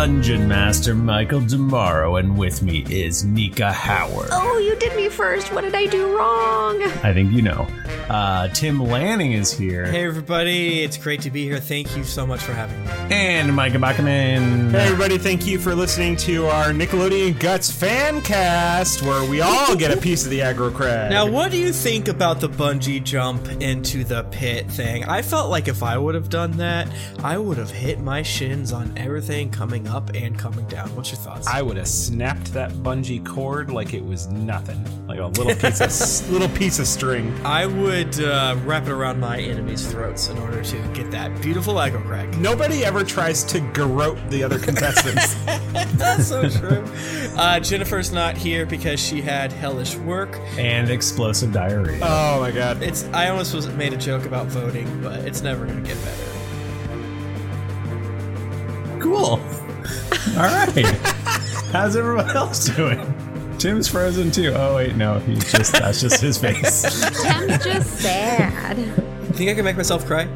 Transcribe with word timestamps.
Dungeon 0.00 0.48
Master 0.48 0.94
Michael 0.94 1.40
Demaro, 1.40 2.18
and 2.18 2.38
with 2.38 2.62
me 2.62 2.86
is 2.88 3.22
Nika 3.22 3.70
Howard. 3.70 4.30
Oh, 4.32 4.56
you 4.56 4.74
did 4.76 4.96
me 4.96 5.10
first. 5.10 5.52
What 5.52 5.60
did 5.60 5.74
I 5.74 5.84
do 5.84 6.16
wrong? 6.16 6.82
I 7.04 7.12
think 7.12 7.32
you 7.32 7.42
know. 7.42 7.68
Uh, 8.08 8.48
Tim 8.48 8.82
Lanning 8.82 9.32
is 9.32 9.52
here. 9.52 9.84
Hey 9.84 10.06
everybody, 10.06 10.82
it's 10.82 10.96
great 10.96 11.20
to 11.20 11.30
be 11.30 11.44
here. 11.44 11.60
Thank 11.60 11.94
you 11.98 12.04
so 12.04 12.26
much 12.26 12.40
for 12.40 12.54
having 12.54 12.82
me. 12.82 12.99
And 13.10 13.52
Micah 13.56 13.80
Bachman. 13.80 14.70
Hey 14.70 14.86
everybody, 14.86 15.18
thank 15.18 15.44
you 15.44 15.58
for 15.58 15.74
listening 15.74 16.14
to 16.18 16.46
our 16.46 16.66
Nickelodeon 16.66 17.40
Guts 17.40 17.68
fan 17.68 18.20
cast, 18.22 19.02
where 19.02 19.28
we 19.28 19.40
all 19.40 19.74
get 19.74 19.90
a 19.90 20.00
piece 20.00 20.22
of 20.22 20.30
the 20.30 20.38
Aggro 20.38 20.72
Crag. 20.72 21.10
Now, 21.10 21.28
what 21.28 21.50
do 21.50 21.56
you 21.56 21.72
think 21.72 22.06
about 22.06 22.38
the 22.38 22.48
bungee 22.48 23.02
jump 23.02 23.48
into 23.60 24.04
the 24.04 24.22
pit 24.30 24.70
thing? 24.70 25.04
I 25.06 25.22
felt 25.22 25.50
like 25.50 25.66
if 25.66 25.82
I 25.82 25.98
would 25.98 26.14
have 26.14 26.28
done 26.28 26.52
that, 26.58 26.88
I 27.24 27.36
would 27.36 27.58
have 27.58 27.72
hit 27.72 27.98
my 27.98 28.22
shins 28.22 28.72
on 28.72 28.96
everything 28.96 29.50
coming 29.50 29.88
up 29.88 30.14
and 30.14 30.38
coming 30.38 30.66
down. 30.66 30.94
What's 30.94 31.10
your 31.10 31.18
thoughts? 31.18 31.48
I 31.48 31.62
would 31.62 31.78
have 31.78 31.88
snapped 31.88 32.52
that 32.52 32.70
bungee 32.70 33.26
cord 33.26 33.72
like 33.72 33.92
it 33.92 34.04
was 34.04 34.28
nothing, 34.28 34.84
like 35.08 35.18
a 35.18 35.26
little 35.26 35.56
piece 35.56 35.80
of 35.80 36.30
little 36.30 36.48
piece 36.50 36.78
of 36.78 36.86
string. 36.86 37.36
I 37.44 37.66
would 37.66 38.20
uh, 38.20 38.56
wrap 38.64 38.84
it 38.84 38.92
around 38.92 39.18
my 39.18 39.40
enemies' 39.40 39.90
throats 39.90 40.28
in 40.28 40.38
order 40.38 40.62
to 40.62 40.92
get 40.94 41.10
that 41.10 41.42
beautiful 41.42 41.74
Aggro 41.74 42.06
Crag. 42.06 42.38
Nobody 42.38 42.84
ever 42.84 42.99
tries 43.04 43.44
to 43.44 43.60
garrote 43.60 44.18
the 44.30 44.42
other 44.42 44.58
contestants. 44.58 45.34
That's 45.94 46.28
so 46.28 46.48
true. 46.48 46.84
Uh, 47.36 47.60
Jennifer's 47.60 48.12
not 48.12 48.36
here 48.36 48.66
because 48.66 49.00
she 49.00 49.20
had 49.20 49.52
hellish 49.52 49.96
work. 49.96 50.38
And 50.56 50.90
explosive 50.90 51.52
diarrhea. 51.52 52.00
oh 52.02 52.40
my 52.40 52.50
god. 52.50 52.82
It's 52.82 53.04
I 53.12 53.28
almost 53.28 53.54
was 53.54 53.68
made 53.68 53.92
a 53.92 53.96
joke 53.96 54.24
about 54.24 54.46
voting, 54.46 55.02
but 55.02 55.20
it's 55.20 55.42
never 55.42 55.66
gonna 55.66 55.80
get 55.80 55.96
better. 56.04 56.26
Cool. 59.00 59.16
All 60.36 60.44
right. 60.44 60.84
How's 61.72 61.96
everyone 61.96 62.30
else 62.30 62.66
doing? 62.66 63.14
Tim's 63.58 63.88
frozen 63.88 64.30
too. 64.30 64.52
Oh 64.54 64.76
wait, 64.76 64.96
no, 64.96 65.18
he's 65.20 65.50
just 65.52 65.72
that's 65.72 66.00
just 66.00 66.20
his 66.20 66.38
face. 66.38 66.82
Tim's 67.22 67.64
just 67.64 68.00
sad. 68.00 68.76
Think 69.34 69.50
I 69.50 69.54
can 69.54 69.64
make 69.64 69.76
myself 69.76 70.06
cry? 70.06 70.28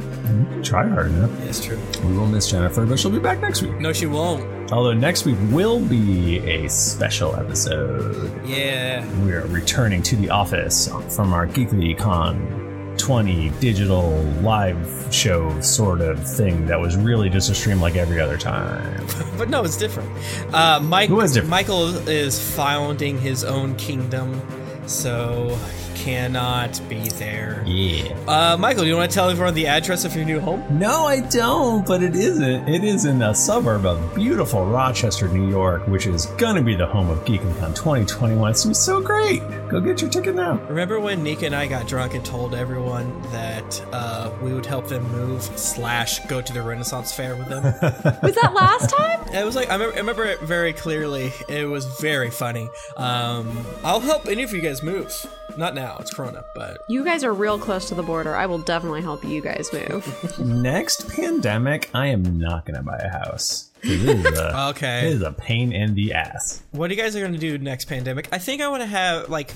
Try 0.64 0.88
hard 0.88 1.08
enough. 1.08 1.30
Yeah, 1.38 1.44
it's 1.44 1.64
true. 1.64 1.78
We 2.04 2.16
will 2.16 2.26
miss 2.26 2.50
Jennifer, 2.50 2.86
but 2.86 2.98
she'll 2.98 3.10
be 3.10 3.18
back 3.18 3.40
next 3.40 3.62
week. 3.62 3.78
No, 3.80 3.92
she 3.92 4.06
won't. 4.06 4.72
Although 4.72 4.94
next 4.94 5.26
week 5.26 5.36
will 5.50 5.78
be 5.78 6.38
a 6.38 6.68
special 6.68 7.36
episode. 7.36 8.32
Yeah. 8.46 9.06
We 9.24 9.32
are 9.32 9.46
returning 9.46 10.02
to 10.04 10.16
the 10.16 10.30
office 10.30 10.88
from 11.14 11.32
our 11.34 11.46
Geekly 11.46 11.96
Con 11.98 12.94
20 12.96 13.50
digital 13.60 14.10
live 14.40 15.08
show 15.12 15.60
sort 15.60 16.00
of 16.00 16.26
thing 16.36 16.64
that 16.66 16.80
was 16.80 16.96
really 16.96 17.28
just 17.28 17.50
a 17.50 17.54
stream 17.54 17.80
like 17.80 17.96
every 17.96 18.20
other 18.20 18.38
time. 18.38 19.06
But 19.36 19.50
no, 19.50 19.64
it's 19.64 19.76
different. 19.76 20.08
Uh, 20.54 20.78
Mike, 20.80 21.08
Who 21.08 21.20
is 21.20 21.32
different? 21.32 21.50
Michael 21.50 21.88
is 22.08 22.38
founding 22.54 23.18
his 23.20 23.42
own 23.42 23.74
kingdom, 23.74 24.40
so 24.86 25.58
cannot 26.04 26.78
be 26.86 27.08
there. 27.08 27.62
Yeah. 27.66 28.12
Uh, 28.28 28.58
Michael, 28.58 28.82
do 28.82 28.90
you 28.90 28.96
want 28.96 29.10
to 29.10 29.14
tell 29.14 29.30
everyone 29.30 29.54
the 29.54 29.66
address 29.66 30.04
of 30.04 30.14
your 30.14 30.26
new 30.26 30.38
home? 30.38 30.62
No, 30.78 31.06
I 31.06 31.20
don't, 31.20 31.86
but 31.86 32.02
it 32.02 32.14
isn't. 32.14 32.68
It 32.68 32.84
is 32.84 33.06
in 33.06 33.22
a 33.22 33.34
suburb 33.34 33.86
of 33.86 34.14
beautiful 34.14 34.66
Rochester, 34.66 35.28
New 35.28 35.48
York, 35.48 35.86
which 35.86 36.06
is 36.06 36.26
gonna 36.36 36.60
be 36.60 36.74
the 36.74 36.86
home 36.86 37.08
of 37.08 37.24
GeeklyCon 37.24 37.74
2021. 37.74 38.50
It's 38.50 38.64
gonna 38.64 38.70
be 38.70 38.74
so 38.74 39.00
great. 39.00 39.40
Go 39.70 39.80
get 39.80 40.02
your 40.02 40.10
ticket 40.10 40.34
now. 40.34 40.58
Remember 40.68 41.00
when 41.00 41.22
Nika 41.22 41.46
and 41.46 41.54
I 41.54 41.66
got 41.66 41.88
drunk 41.88 42.12
and 42.12 42.22
told 42.22 42.54
everyone 42.54 43.22
that 43.32 43.82
uh, 43.90 44.30
we 44.42 44.52
would 44.52 44.66
help 44.66 44.88
them 44.88 45.10
move 45.10 45.42
slash 45.58 46.20
go 46.26 46.42
to 46.42 46.52
the 46.52 46.60
Renaissance 46.60 47.14
Fair 47.14 47.34
with 47.34 47.48
them? 47.48 47.62
Was 48.22 48.34
that 48.34 48.52
last 48.54 48.90
time? 48.90 49.26
it 49.34 49.44
was 49.44 49.56
like 49.56 49.70
I 49.70 49.74
remember, 49.74 49.94
I 49.94 49.98
remember 50.00 50.24
it 50.24 50.40
very 50.40 50.74
clearly. 50.74 51.32
It 51.48 51.66
was 51.66 51.86
very 51.98 52.30
funny. 52.30 52.68
Um, 52.98 53.64
I'll 53.82 54.00
help 54.00 54.26
any 54.28 54.42
of 54.42 54.52
you 54.52 54.60
guys 54.60 54.82
move. 54.82 55.26
Not 55.56 55.74
now, 55.74 55.93
it's 56.00 56.12
Corona, 56.12 56.44
but 56.54 56.78
You 56.88 57.04
guys 57.04 57.24
are 57.24 57.32
real 57.32 57.58
close 57.58 57.88
to 57.88 57.94
the 57.94 58.02
border. 58.02 58.34
I 58.34 58.46
will 58.46 58.58
definitely 58.58 59.02
help 59.02 59.24
you 59.24 59.40
guys 59.40 59.72
move. 59.72 60.38
Next 60.38 61.08
pandemic, 61.14 61.90
I 61.94 62.08
am 62.08 62.38
not 62.38 62.66
gonna 62.66 62.82
buy 62.82 62.98
a 62.98 63.08
house. 63.10 63.70
It 63.82 64.02
is 64.02 64.38
a, 64.38 64.66
Okay. 64.70 65.08
It 65.08 65.12
is 65.14 65.22
a 65.22 65.32
pain 65.32 65.72
in 65.72 65.94
the 65.94 66.14
ass. 66.14 66.62
what 66.72 66.90
are 66.90 66.94
you 66.94 67.00
guys 67.00 67.14
are 67.16 67.20
gonna 67.20 67.38
do 67.38 67.58
next 67.58 67.84
pandemic? 67.86 68.28
I 68.32 68.38
think 68.38 68.62
I 68.62 68.68
want 68.68 68.82
to 68.82 68.86
have 68.86 69.28
like 69.28 69.52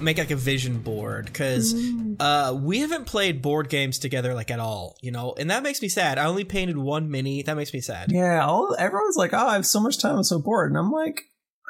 make 0.00 0.18
like 0.18 0.30
a 0.30 0.36
vision 0.36 0.78
board 0.78 1.26
because 1.26 1.74
uh, 2.20 2.56
we 2.56 2.78
haven't 2.78 3.06
played 3.06 3.42
board 3.42 3.68
games 3.68 3.98
together 3.98 4.32
like 4.34 4.50
at 4.50 4.60
all, 4.60 4.96
you 5.00 5.10
know, 5.10 5.34
and 5.38 5.50
that 5.50 5.62
makes 5.64 5.82
me 5.82 5.88
sad. 5.88 6.18
I 6.18 6.26
only 6.26 6.44
painted 6.44 6.78
one 6.78 7.10
mini. 7.10 7.42
That 7.42 7.56
makes 7.56 7.72
me 7.74 7.80
sad. 7.80 8.12
Yeah, 8.12 8.44
all 8.46 8.76
everyone's 8.78 9.16
like, 9.16 9.32
"Oh, 9.34 9.48
I 9.48 9.54
have 9.54 9.66
so 9.66 9.80
much 9.80 9.98
time. 9.98 10.16
I'm 10.16 10.22
so 10.22 10.38
bored," 10.38 10.70
and 10.70 10.78
I'm 10.78 10.92
like, 10.92 11.24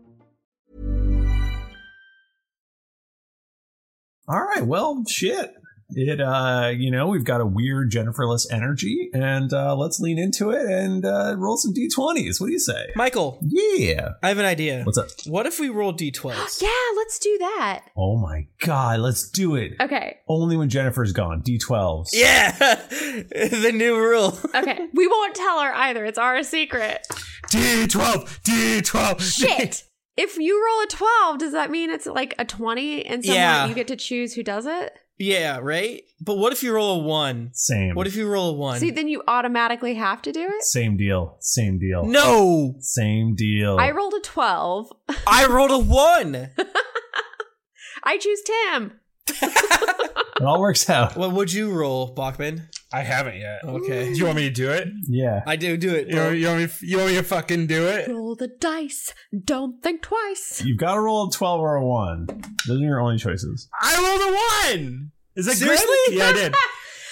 All 4.31 4.41
right, 4.41 4.65
well, 4.65 5.03
shit. 5.09 5.55
It 5.93 6.21
uh, 6.21 6.71
you 6.73 6.89
know, 6.89 7.07
we've 7.07 7.25
got 7.25 7.41
a 7.41 7.45
weird 7.45 7.91
Jenniferless 7.91 8.45
energy, 8.49 9.09
and 9.13 9.51
uh, 9.51 9.75
let's 9.75 9.99
lean 9.99 10.17
into 10.17 10.51
it 10.51 10.65
and 10.65 11.03
uh, 11.03 11.35
roll 11.37 11.57
some 11.57 11.73
d20s. 11.73 12.39
What 12.39 12.47
do 12.47 12.53
you 12.53 12.59
say, 12.59 12.93
Michael? 12.95 13.39
Yeah. 13.41 14.11
I 14.23 14.29
have 14.29 14.37
an 14.37 14.45
idea. 14.45 14.83
What's 14.85 14.97
up? 14.97 15.07
What 15.25 15.47
if 15.47 15.59
we 15.59 15.67
roll 15.67 15.93
d12s? 15.93 16.61
Yeah, 16.61 16.69
let's 16.95 17.19
do 17.19 17.37
that. 17.39 17.83
Oh 17.97 18.15
my 18.15 18.47
god, 18.61 19.01
let's 19.01 19.29
do 19.29 19.55
it. 19.55 19.73
Okay. 19.81 20.19
Only 20.29 20.55
when 20.55 20.69
Jennifer's 20.69 21.11
gone. 21.11 21.41
D12s. 21.41 22.11
Yeah, 22.13 22.51
the 22.57 23.71
new 23.73 23.97
rule. 23.97 24.39
Okay. 24.55 24.87
we 24.93 25.07
won't 25.07 25.35
tell 25.35 25.59
her 25.59 25.73
either. 25.75 26.05
It's 26.05 26.17
our 26.17 26.41
secret. 26.43 27.05
D12, 27.47 28.39
D12. 28.43 29.21
Shit. 29.21 29.83
If 30.17 30.37
you 30.37 30.63
roll 30.65 30.83
a 30.83 30.87
12, 30.87 31.37
does 31.39 31.53
that 31.53 31.71
mean 31.71 31.89
it's 31.89 32.05
like 32.05 32.35
a 32.37 32.45
20 32.45 33.05
and 33.05 33.23
someone 33.23 33.37
Yeah. 33.41 33.65
you 33.67 33.73
get 33.75 33.87
to 33.87 33.95
choose 33.95 34.33
who 34.33 34.43
does 34.43 34.65
it? 34.65 34.93
Yeah, 35.17 35.59
right. 35.61 36.01
But 36.19 36.37
what 36.37 36.51
if 36.51 36.63
you 36.63 36.73
roll 36.73 36.99
a 37.01 37.03
one? 37.03 37.51
Same. 37.53 37.93
What 37.93 38.07
if 38.07 38.15
you 38.15 38.27
roll 38.27 38.49
a 38.49 38.53
one? 38.53 38.79
See, 38.79 38.89
then 38.89 39.07
you 39.07 39.21
automatically 39.27 39.93
have 39.93 40.21
to 40.23 40.31
do 40.31 40.41
it? 40.41 40.63
Same 40.63 40.97
deal. 40.97 41.37
Same 41.41 41.77
deal. 41.77 42.05
no, 42.05 42.75
Same 42.79 43.35
deal. 43.35 43.77
I 43.79 43.91
rolled 43.91 44.15
a 44.15 44.19
12. 44.19 44.91
I 45.27 45.45
rolled 45.45 45.69
a 45.71 45.77
one. 45.79 46.49
I 48.03 48.17
choose 48.17 48.41
Tim. 48.41 48.93
it 49.27 50.41
all 50.43 50.59
works 50.59 50.89
out. 50.89 51.15
What 51.15 51.33
would 51.33 51.53
you 51.53 51.71
roll, 51.71 52.07
Bachman? 52.15 52.69
I 52.93 53.01
haven't 53.03 53.37
yet. 53.37 53.63
Okay, 53.63 54.11
Do 54.11 54.17
you 54.19 54.25
want 54.25 54.35
me 54.37 54.43
to 54.49 54.53
do 54.53 54.69
it? 54.69 54.87
Yeah. 55.07 55.41
I 55.47 55.55
do 55.55 55.77
do 55.77 55.93
it. 55.95 56.07
You 56.07 56.15
bro. 56.15 56.25
want, 56.25 56.37
you, 56.37 56.47
want 56.47 56.59
me, 56.59 56.69
you 56.87 56.97
want 56.97 57.09
me 57.11 57.15
to 57.17 57.23
fucking 57.23 57.67
do 57.67 57.87
it? 57.87 58.09
Roll 58.09 58.35
the 58.35 58.47
dice. 58.49 59.13
Don't 59.45 59.81
think 59.81 60.01
twice. 60.01 60.61
You've 60.65 60.77
got 60.79 60.95
to 60.95 60.99
roll 61.01 61.27
a 61.27 61.31
12 61.31 61.59
or 61.61 61.75
a 61.75 61.85
1. 61.85 62.27
Those 62.67 62.79
are 62.81 62.83
your 62.83 62.99
only 62.99 63.17
choices. 63.17 63.69
I 63.81 63.95
rolled 63.95 64.75
a 64.75 64.79
one. 64.81 65.11
Is 65.35 65.45
that 65.45 65.55
Seriously? 65.55 65.87
good? 66.07 66.15
Yeah, 66.17 66.25
I 66.25 66.33
did. 66.33 66.55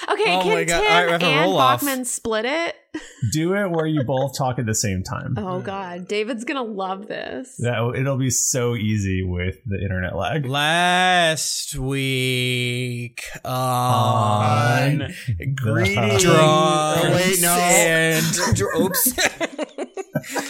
Okay, 0.08 0.36
Oh 0.38 0.42
can 0.42 0.54
my 0.54 0.64
Tim 0.66 0.78
All 0.78 0.84
right, 0.84 1.06
we 1.08 1.12
have 1.12 1.22
a 1.22 1.26
and 1.26 1.40
roll-off. 1.42 1.82
Bachman 1.82 2.06
split 2.06 2.46
it? 2.46 2.76
Do 3.34 3.54
it 3.54 3.70
where 3.70 3.86
you 3.86 4.04
both 4.04 4.38
talk 4.38 4.58
at 4.60 4.66
the 4.66 4.74
same 4.74 5.04
time. 5.04 5.36
Oh 5.38 5.60
God, 5.60 6.08
David's 6.08 6.44
gonna 6.44 6.64
love 6.64 7.08
this. 7.08 7.56
That, 7.58 7.94
it'll 7.98 8.18
be 8.18 8.30
so 8.32 8.76
easy 8.76 9.24
with 9.24 9.58
the 9.66 9.80
internet 9.82 10.16
lag. 10.16 10.46
Last 10.46 11.76
week 11.76 13.24
on 13.46 15.02
On 15.02 15.14
Greedy. 15.56 15.96
the- 15.96 16.18
drunks 16.20 16.24
Oh, 16.40 17.12
wait, 17.14 17.42
no. 17.42 17.52
and 17.54 18.62
oops. 18.82 19.14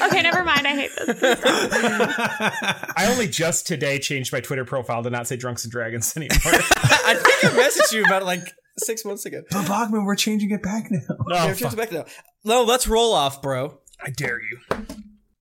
Okay, 0.02 0.22
never 0.24 0.44
mind. 0.44 0.66
I 0.68 0.72
hate 0.76 0.92
this. 0.96 1.40
I 1.46 3.08
only 3.12 3.28
just 3.28 3.68
today 3.68 4.00
changed 4.00 4.34
my 4.34 4.40
Twitter 4.42 4.66
profile 4.66 5.04
to 5.04 5.10
not 5.10 5.28
say 5.28 5.36
Drunks 5.38 5.64
and 5.64 5.72
Dragons 5.72 6.16
anymore. 6.18 6.40
I 6.44 7.14
think 7.16 7.46
I 7.46 7.58
messaged 7.58 7.94
you 7.94 8.04
about 8.04 8.24
like 8.26 8.42
six 8.80 9.06
months 9.06 9.26
ago. 9.26 9.42
But 9.52 9.68
Bachman, 9.68 10.06
we're 10.06 10.16
changing 10.16 10.52
it 10.52 10.62
back 10.64 10.90
now. 10.92 11.00
oh, 11.10 11.16
Yeah, 11.30 11.48
fuck. 11.48 11.58
change 11.58 11.74
it 11.74 11.78
back 11.78 11.92
now. 11.92 12.06
No, 12.44 12.64
let's 12.64 12.88
roll 12.88 13.14
off, 13.14 13.42
bro. 13.42 13.80
I 14.04 14.10
dare 14.12 14.40
you. 14.42 14.60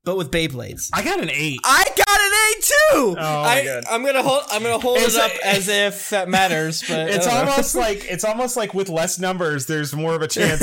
But 0.04 0.16
with 0.16 0.30
Beyblades. 0.30 0.88
I 0.94 1.02
got 1.04 1.20
an 1.20 1.28
eight. 1.30 1.60
I 1.64 1.84
got 1.84 2.20
an 2.20 2.32
A 2.32 2.62
too. 2.62 3.16
Oh, 3.20 3.42
my 3.42 3.60
I, 3.60 3.64
God. 3.64 3.84
I'm 3.90 4.02
gonna 4.06 4.22
hold. 4.22 4.42
I'm 4.50 4.62
gonna 4.62 4.78
hold 4.78 4.96
It's 4.98 5.16
it 5.16 5.20
up 5.20 5.30
a- 5.32 5.46
as 5.46 5.68
if 5.68 6.08
that 6.10 6.30
matters. 6.30 6.82
But 6.88 7.10
It's 7.10 7.26
I 7.26 7.30
don't 7.34 7.44
know. 7.44 7.50
almost 7.52 7.74
like 7.74 8.04
it's 8.06 8.24
almost 8.24 8.56
like 8.56 8.72
with 8.72 8.88
less 8.88 9.18
numbers, 9.18 9.66
there's 9.66 9.94
more 9.94 10.14
of 10.14 10.22
a 10.22 10.28
chance. 10.28 10.60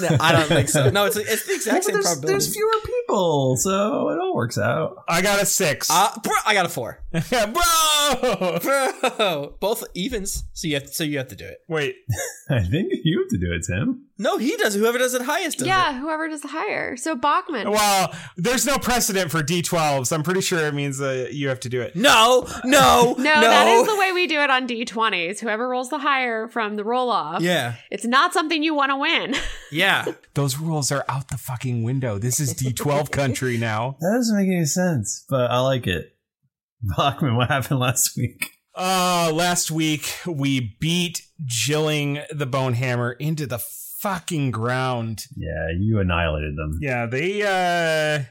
No, 0.00 0.16
I 0.20 0.30
don't 0.30 0.46
think 0.46 0.68
so. 0.68 0.90
No, 0.90 1.06
it's 1.06 1.16
it's 1.16 1.44
the 1.44 1.54
exact 1.54 1.72
Well, 1.74 1.82
same 1.82 1.94
there's, 1.94 2.04
probability. 2.06 2.32
there's 2.32 2.54
fewer 2.54 2.70
people, 2.84 2.97
so 3.08 4.08
it 4.10 4.18
all 4.20 4.34
works 4.34 4.58
out. 4.58 5.04
I 5.08 5.22
got 5.22 5.42
a 5.42 5.46
six. 5.46 5.90
Uh, 5.90 6.10
bro, 6.22 6.32
I 6.46 6.54
got 6.54 6.66
a 6.66 6.68
four. 6.68 7.00
Bro! 7.30 8.58
Bro, 8.60 9.54
both 9.60 9.84
evens. 9.94 10.44
So 10.52 10.68
you 10.68 10.74
have 10.74 10.88
so 10.88 11.04
you 11.04 11.18
have 11.18 11.28
to 11.28 11.36
do 11.36 11.46
it. 11.46 11.62
Wait, 11.68 11.96
I 12.50 12.60
think 12.60 12.92
you 13.04 13.20
have 13.20 13.28
to 13.30 13.38
do 13.38 13.52
it, 13.52 13.64
Tim. 13.66 14.04
No, 14.20 14.36
he 14.36 14.56
does. 14.56 14.74
Whoever 14.74 14.98
does 14.98 15.14
it 15.14 15.22
highest 15.22 15.58
does 15.58 15.68
yeah, 15.68 15.96
it. 15.96 16.00
whoever 16.00 16.28
does 16.28 16.40
the 16.42 16.48
higher. 16.48 16.96
So 16.96 17.14
Bachman. 17.14 17.70
well, 17.70 18.12
there's 18.36 18.66
no 18.66 18.76
precedent 18.76 19.30
for 19.30 19.42
D12s. 19.42 20.12
I'm 20.12 20.22
pretty 20.24 20.40
sure 20.40 20.58
it 20.66 20.74
means 20.74 20.98
that 20.98 21.34
you 21.34 21.48
have 21.48 21.60
to 21.60 21.68
do 21.68 21.80
it. 21.80 21.94
No, 21.94 22.46
no, 22.64 23.14
no, 23.18 23.22
that 23.22 23.68
is 23.68 23.86
the 23.86 23.96
way 23.96 24.12
we 24.12 24.26
do 24.26 24.40
it 24.40 24.50
on 24.50 24.66
D20s. 24.66 25.38
Whoever 25.40 25.68
rolls 25.68 25.88
the 25.90 25.98
higher 25.98 26.48
from 26.48 26.74
the 26.76 26.84
roll 26.84 27.10
off. 27.10 27.42
Yeah, 27.42 27.74
It's 27.90 28.04
not 28.04 28.32
something 28.32 28.62
you 28.62 28.74
want 28.74 28.90
to 28.90 28.96
win. 28.96 29.34
yeah. 29.70 30.04
Those 30.34 30.58
rules 30.58 30.90
are 30.92 31.04
out 31.08 31.28
the 31.28 31.38
fucking 31.38 31.82
window. 31.84 32.18
This 32.18 32.40
is 32.40 32.54
D12 32.54 32.97
country 33.04 33.58
now. 33.58 33.96
That 34.00 34.14
doesn't 34.16 34.36
make 34.36 34.48
any 34.48 34.66
sense, 34.66 35.24
but 35.28 35.50
I 35.50 35.60
like 35.60 35.86
it. 35.86 36.16
Bachman, 36.96 37.36
what 37.36 37.48
happened 37.48 37.80
last 37.80 38.16
week? 38.16 38.50
Uh, 38.74 39.32
last 39.34 39.70
week 39.70 40.14
we 40.26 40.76
beat 40.80 41.22
Jilling 41.44 42.20
the 42.30 42.46
Bonehammer 42.46 43.16
into 43.18 43.46
the 43.46 43.58
fucking 43.58 44.50
ground. 44.52 45.26
Yeah, 45.36 45.68
you 45.76 45.98
annihilated 45.98 46.56
them. 46.56 46.78
Yeah, 46.80 47.06
they 47.06 47.42
uh 47.42 48.24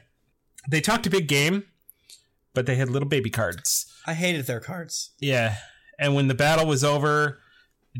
they 0.68 0.80
talked 0.80 1.06
a 1.06 1.10
big 1.10 1.28
game, 1.28 1.64
but 2.54 2.66
they 2.66 2.76
had 2.76 2.88
little 2.88 3.08
baby 3.08 3.30
cards. 3.30 3.92
I 4.06 4.14
hated 4.14 4.46
their 4.46 4.60
cards. 4.60 5.12
Yeah. 5.20 5.56
And 5.98 6.14
when 6.14 6.28
the 6.28 6.34
battle 6.34 6.66
was 6.66 6.84
over, 6.84 7.40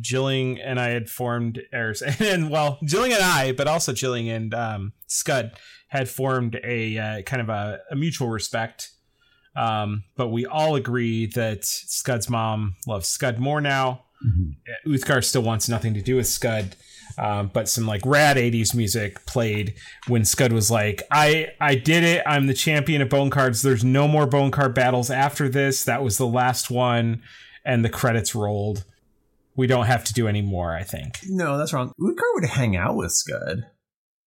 Jilling 0.00 0.60
and 0.60 0.78
I 0.80 0.90
had 0.90 1.10
formed 1.10 1.60
or 1.72 1.94
and 2.20 2.50
well, 2.50 2.78
Jilling 2.84 3.12
and 3.12 3.22
I, 3.22 3.52
but 3.52 3.68
also 3.68 3.92
Jilling 3.92 4.30
and 4.30 4.54
um 4.54 4.92
Scud 5.06 5.52
had 5.88 6.08
formed 6.08 6.58
a 6.62 6.98
uh, 6.98 7.22
kind 7.22 7.42
of 7.42 7.48
a, 7.48 7.80
a 7.90 7.96
mutual 7.96 8.28
respect. 8.28 8.90
Um, 9.56 10.04
but 10.16 10.28
we 10.28 10.46
all 10.46 10.76
agree 10.76 11.26
that 11.26 11.64
Scud's 11.64 12.30
mom 12.30 12.76
loves 12.86 13.08
Scud 13.08 13.38
more 13.38 13.60
now. 13.60 14.04
Uthgar 14.86 15.24
still 15.24 15.42
wants 15.42 15.68
nothing 15.68 15.94
to 15.94 16.02
do 16.02 16.16
with 16.16 16.26
Scud. 16.26 16.76
Um, 17.16 17.50
but 17.52 17.68
some 17.68 17.86
like 17.86 18.02
rad 18.04 18.36
80s 18.36 18.74
music 18.74 19.26
played 19.26 19.74
when 20.06 20.24
Scud 20.24 20.52
was 20.52 20.70
like, 20.70 21.02
I, 21.10 21.48
I 21.60 21.74
did 21.74 22.04
it. 22.04 22.22
I'm 22.26 22.46
the 22.46 22.54
champion 22.54 23.02
of 23.02 23.08
bone 23.08 23.30
cards. 23.30 23.62
There's 23.62 23.82
no 23.82 24.06
more 24.06 24.26
bone 24.26 24.52
card 24.52 24.74
battles 24.74 25.10
after 25.10 25.48
this. 25.48 25.84
That 25.84 26.04
was 26.04 26.18
the 26.18 26.26
last 26.26 26.70
one. 26.70 27.22
And 27.64 27.84
the 27.84 27.88
credits 27.88 28.34
rolled. 28.34 28.84
We 29.56 29.66
don't 29.66 29.86
have 29.86 30.04
to 30.04 30.12
do 30.12 30.28
any 30.28 30.42
more, 30.42 30.76
I 30.76 30.84
think. 30.84 31.18
No, 31.28 31.58
that's 31.58 31.72
wrong. 31.72 31.92
Uthgar 32.00 32.34
would 32.34 32.44
hang 32.44 32.76
out 32.76 32.94
with 32.94 33.10
Scud. 33.10 33.66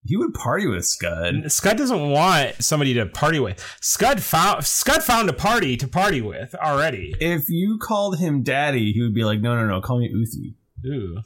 He 0.03 0.17
would 0.17 0.33
party 0.33 0.65
with 0.67 0.85
Scud. 0.85 1.51
Scud 1.51 1.77
doesn't 1.77 2.09
want 2.09 2.55
somebody 2.63 2.93
to 2.95 3.05
party 3.05 3.39
with. 3.39 3.63
Scud 3.81 4.21
found 4.21 4.65
Scud 4.65 5.03
found 5.03 5.29
a 5.29 5.33
party 5.33 5.77
to 5.77 5.87
party 5.87 6.21
with 6.21 6.55
already. 6.55 7.13
If 7.19 7.49
you 7.49 7.77
called 7.79 8.17
him 8.17 8.41
daddy, 8.41 8.93
he 8.93 9.01
would 9.01 9.13
be 9.13 9.23
like, 9.23 9.41
no, 9.41 9.55
no, 9.55 9.67
no, 9.67 9.79
call 9.79 9.99
me 9.99 10.11
Uthi. 10.11 10.55
Ooh. 10.89 11.21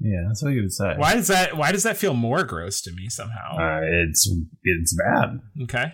Yeah, 0.00 0.24
that's 0.28 0.42
what 0.42 0.52
he 0.52 0.60
would 0.60 0.72
say. 0.72 0.94
Why 0.96 1.14
does 1.14 1.26
that 1.26 1.56
why 1.56 1.72
does 1.72 1.82
that 1.82 1.96
feel 1.96 2.14
more 2.14 2.44
gross 2.44 2.80
to 2.82 2.92
me 2.92 3.08
somehow? 3.08 3.56
Uh, 3.56 3.80
it's 3.82 4.30
it's 4.62 4.96
bad. 4.96 5.40
Okay. 5.64 5.92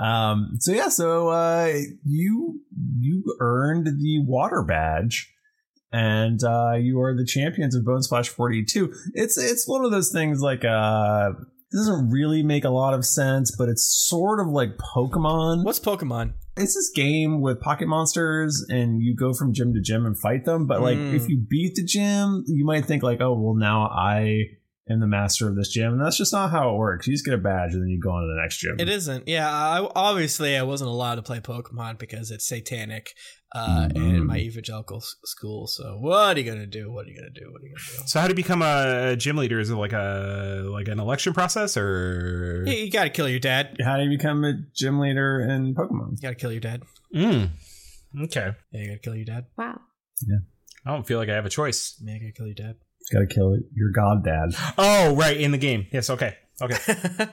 Um, 0.00 0.56
so 0.58 0.72
yeah, 0.72 0.88
so 0.88 1.28
uh, 1.28 1.72
you 2.04 2.60
you 2.98 3.36
earned 3.38 3.86
the 3.86 4.24
water 4.26 4.62
badge, 4.62 5.30
and 5.92 6.42
uh, 6.44 6.72
you 6.72 7.00
are 7.00 7.14
the 7.16 7.24
champions 7.26 7.74
of 7.74 7.84
Bone 7.84 8.02
Splash 8.02 8.28
42. 8.28 8.92
It's 9.14 9.36
it's 9.38 9.66
one 9.68 9.84
of 9.84 9.90
those 9.90 10.10
things 10.12 10.40
like 10.40 10.64
uh, 10.64 11.30
doesn't 11.72 12.10
really 12.10 12.42
make 12.42 12.64
a 12.64 12.70
lot 12.70 12.94
of 12.94 13.04
sense, 13.04 13.54
but 13.56 13.68
it's 13.68 13.84
sort 14.08 14.40
of 14.40 14.46
like 14.48 14.76
Pokemon. 14.78 15.64
What's 15.64 15.80
Pokemon? 15.80 16.34
It's 16.56 16.74
this 16.74 16.90
game 16.94 17.40
with 17.40 17.60
pocket 17.60 17.88
monsters, 17.88 18.66
and 18.68 19.00
you 19.02 19.16
go 19.16 19.32
from 19.32 19.54
gym 19.54 19.72
to 19.72 19.80
gym 19.80 20.04
and 20.04 20.18
fight 20.18 20.44
them. 20.44 20.66
But 20.66 20.82
like, 20.82 20.98
Mm. 20.98 21.14
if 21.14 21.26
you 21.28 21.38
beat 21.48 21.76
the 21.76 21.82
gym, 21.84 22.44
you 22.46 22.64
might 22.66 22.84
think 22.84 23.02
like, 23.02 23.22
oh, 23.22 23.32
well, 23.40 23.54
now 23.54 23.86
I 23.88 24.42
am 24.90 25.00
the 25.00 25.06
master 25.06 25.48
of 25.48 25.56
this 25.56 25.68
gym, 25.68 25.92
and 25.92 26.00
that's 26.04 26.16
just 26.16 26.32
not 26.32 26.50
how 26.50 26.74
it 26.74 26.76
works. 26.76 27.06
You 27.06 27.14
just 27.14 27.24
get 27.24 27.34
a 27.34 27.38
badge, 27.38 27.72
and 27.72 27.82
then 27.82 27.88
you 27.88 28.00
go 28.00 28.10
on 28.10 28.22
to 28.22 28.26
the 28.34 28.40
next 28.40 28.58
gym. 28.58 28.76
It 28.78 28.88
isn't. 28.88 29.28
Yeah, 29.28 29.48
I, 29.48 29.88
obviously 29.94 30.56
I 30.56 30.62
wasn't 30.62 30.90
allowed 30.90 31.16
to 31.16 31.22
play 31.22 31.40
Pokemon 31.40 31.98
because 31.98 32.30
it's 32.30 32.46
satanic 32.46 33.14
uh, 33.54 33.88
in 33.94 34.26
my 34.26 34.38
evangelical 34.38 34.96
s- 34.98 35.14
school. 35.24 35.66
So 35.66 35.98
what 35.98 36.36
are 36.36 36.40
you 36.40 36.50
gonna 36.50 36.66
do? 36.66 36.90
What 36.90 37.06
are 37.06 37.10
you 37.10 37.16
gonna 37.16 37.30
do? 37.30 37.52
What 37.52 37.62
are 37.62 37.66
you 37.66 37.74
gonna 37.74 37.98
do? 38.02 38.06
So 38.08 38.20
how 38.20 38.26
do 38.26 38.30
you 38.32 38.36
become 38.36 38.62
a 38.62 39.14
gym 39.16 39.36
leader? 39.36 39.60
Is 39.60 39.70
it 39.70 39.74
like 39.74 39.92
a 39.92 40.62
like 40.66 40.88
an 40.88 40.98
election 40.98 41.32
process 41.32 41.76
or? 41.76 42.64
You, 42.66 42.72
you 42.72 42.90
gotta 42.90 43.10
kill 43.10 43.28
your 43.28 43.40
dad. 43.40 43.76
How 43.84 43.96
do 43.98 44.02
you 44.04 44.10
become 44.10 44.42
a 44.44 44.54
gym 44.74 44.98
leader 44.98 45.40
in 45.40 45.74
Pokemon? 45.74 46.12
You 46.12 46.22
gotta 46.22 46.34
kill 46.34 46.50
your 46.52 46.60
dad. 46.60 46.82
Mm. 47.14 47.50
Okay. 48.24 48.50
Yeah, 48.72 48.80
you 48.80 48.86
gotta 48.88 48.98
kill 49.00 49.14
your 49.14 49.26
dad. 49.26 49.46
Wow. 49.56 49.80
Yeah. 50.26 50.38
I 50.84 50.90
don't 50.90 51.06
feel 51.06 51.18
like 51.18 51.28
I 51.28 51.34
have 51.34 51.46
a 51.46 51.50
choice. 51.50 52.00
Yeah, 52.02 52.14
you 52.14 52.20
gotta 52.20 52.32
kill 52.32 52.46
your 52.46 52.54
dad. 52.54 52.76
Got 53.10 53.20
to 53.20 53.26
kill 53.26 53.56
your 53.74 53.90
god 53.94 54.24
dad. 54.24 54.50
Oh, 54.78 55.14
right 55.16 55.36
in 55.36 55.50
the 55.50 55.58
game. 55.58 55.86
Yes. 55.92 56.10
Okay. 56.10 56.36
Okay. 56.60 56.76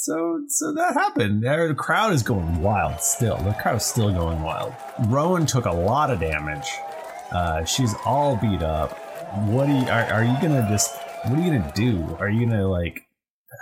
So, 0.00 0.44
so 0.46 0.72
that 0.74 0.94
happened. 0.94 1.42
The 1.42 1.74
crowd 1.76 2.12
is 2.12 2.22
going 2.22 2.62
wild 2.62 3.00
still. 3.00 3.36
The 3.38 3.52
crowd 3.54 3.78
is 3.78 3.82
still 3.84 4.12
going 4.12 4.40
wild. 4.42 4.72
Rowan 5.08 5.44
took 5.44 5.64
a 5.64 5.72
lot 5.72 6.10
of 6.10 6.20
damage. 6.20 6.68
Uh, 7.32 7.64
she's 7.64 7.96
all 8.06 8.36
beat 8.36 8.62
up. 8.62 8.96
What 9.48 9.66
do 9.66 9.72
you? 9.72 9.84
Are, 9.88 10.04
are 10.04 10.24
you 10.24 10.36
gonna 10.40 10.66
just? 10.70 10.96
What 11.24 11.38
are 11.38 11.42
you 11.42 11.50
gonna 11.50 11.72
do? 11.74 12.16
Are 12.20 12.30
you 12.30 12.46
gonna 12.46 12.68
like 12.68 13.08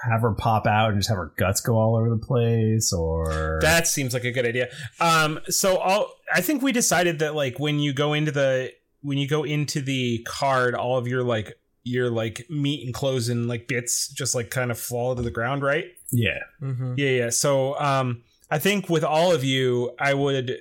have 0.04 0.20
her 0.20 0.34
pop 0.34 0.66
out 0.66 0.90
and 0.90 0.98
just 0.98 1.08
have 1.08 1.16
her 1.16 1.32
guts 1.38 1.62
go 1.62 1.74
all 1.74 1.96
over 1.96 2.10
the 2.10 2.18
place, 2.18 2.92
or 2.92 3.58
That 3.62 3.88
seems 3.88 4.12
like 4.12 4.24
a 4.24 4.30
good 4.30 4.46
idea. 4.46 4.68
Um, 5.00 5.40
so 5.48 5.78
all 5.78 6.12
I 6.32 6.42
think 6.42 6.62
we 6.62 6.70
decided 6.70 7.18
that 7.20 7.34
like 7.34 7.58
when 7.58 7.78
you 7.78 7.94
go 7.94 8.12
into 8.12 8.30
the 8.30 8.72
when 9.02 9.18
you 9.18 9.28
go 9.28 9.44
into 9.44 9.80
the 9.80 10.18
card, 10.26 10.74
all 10.74 10.98
of 10.98 11.06
your 11.06 11.22
like 11.22 11.58
your 11.84 12.10
like 12.10 12.46
meat 12.50 12.84
and 12.84 12.92
clothes 12.92 13.28
and 13.28 13.46
like 13.48 13.68
bits 13.68 14.08
just 14.08 14.34
like 14.34 14.50
kind 14.50 14.70
of 14.70 14.78
fall 14.78 15.14
to 15.14 15.22
the 15.22 15.30
ground, 15.30 15.62
right? 15.62 15.86
yeah? 16.10 16.38
Mm-hmm. 16.60 16.94
Yeah, 16.96 17.10
yeah. 17.10 17.30
So 17.30 17.78
um, 17.78 18.22
I 18.50 18.58
think 18.58 18.88
with 18.88 19.04
all 19.04 19.32
of 19.32 19.44
you, 19.44 19.92
I 19.98 20.14
would, 20.14 20.60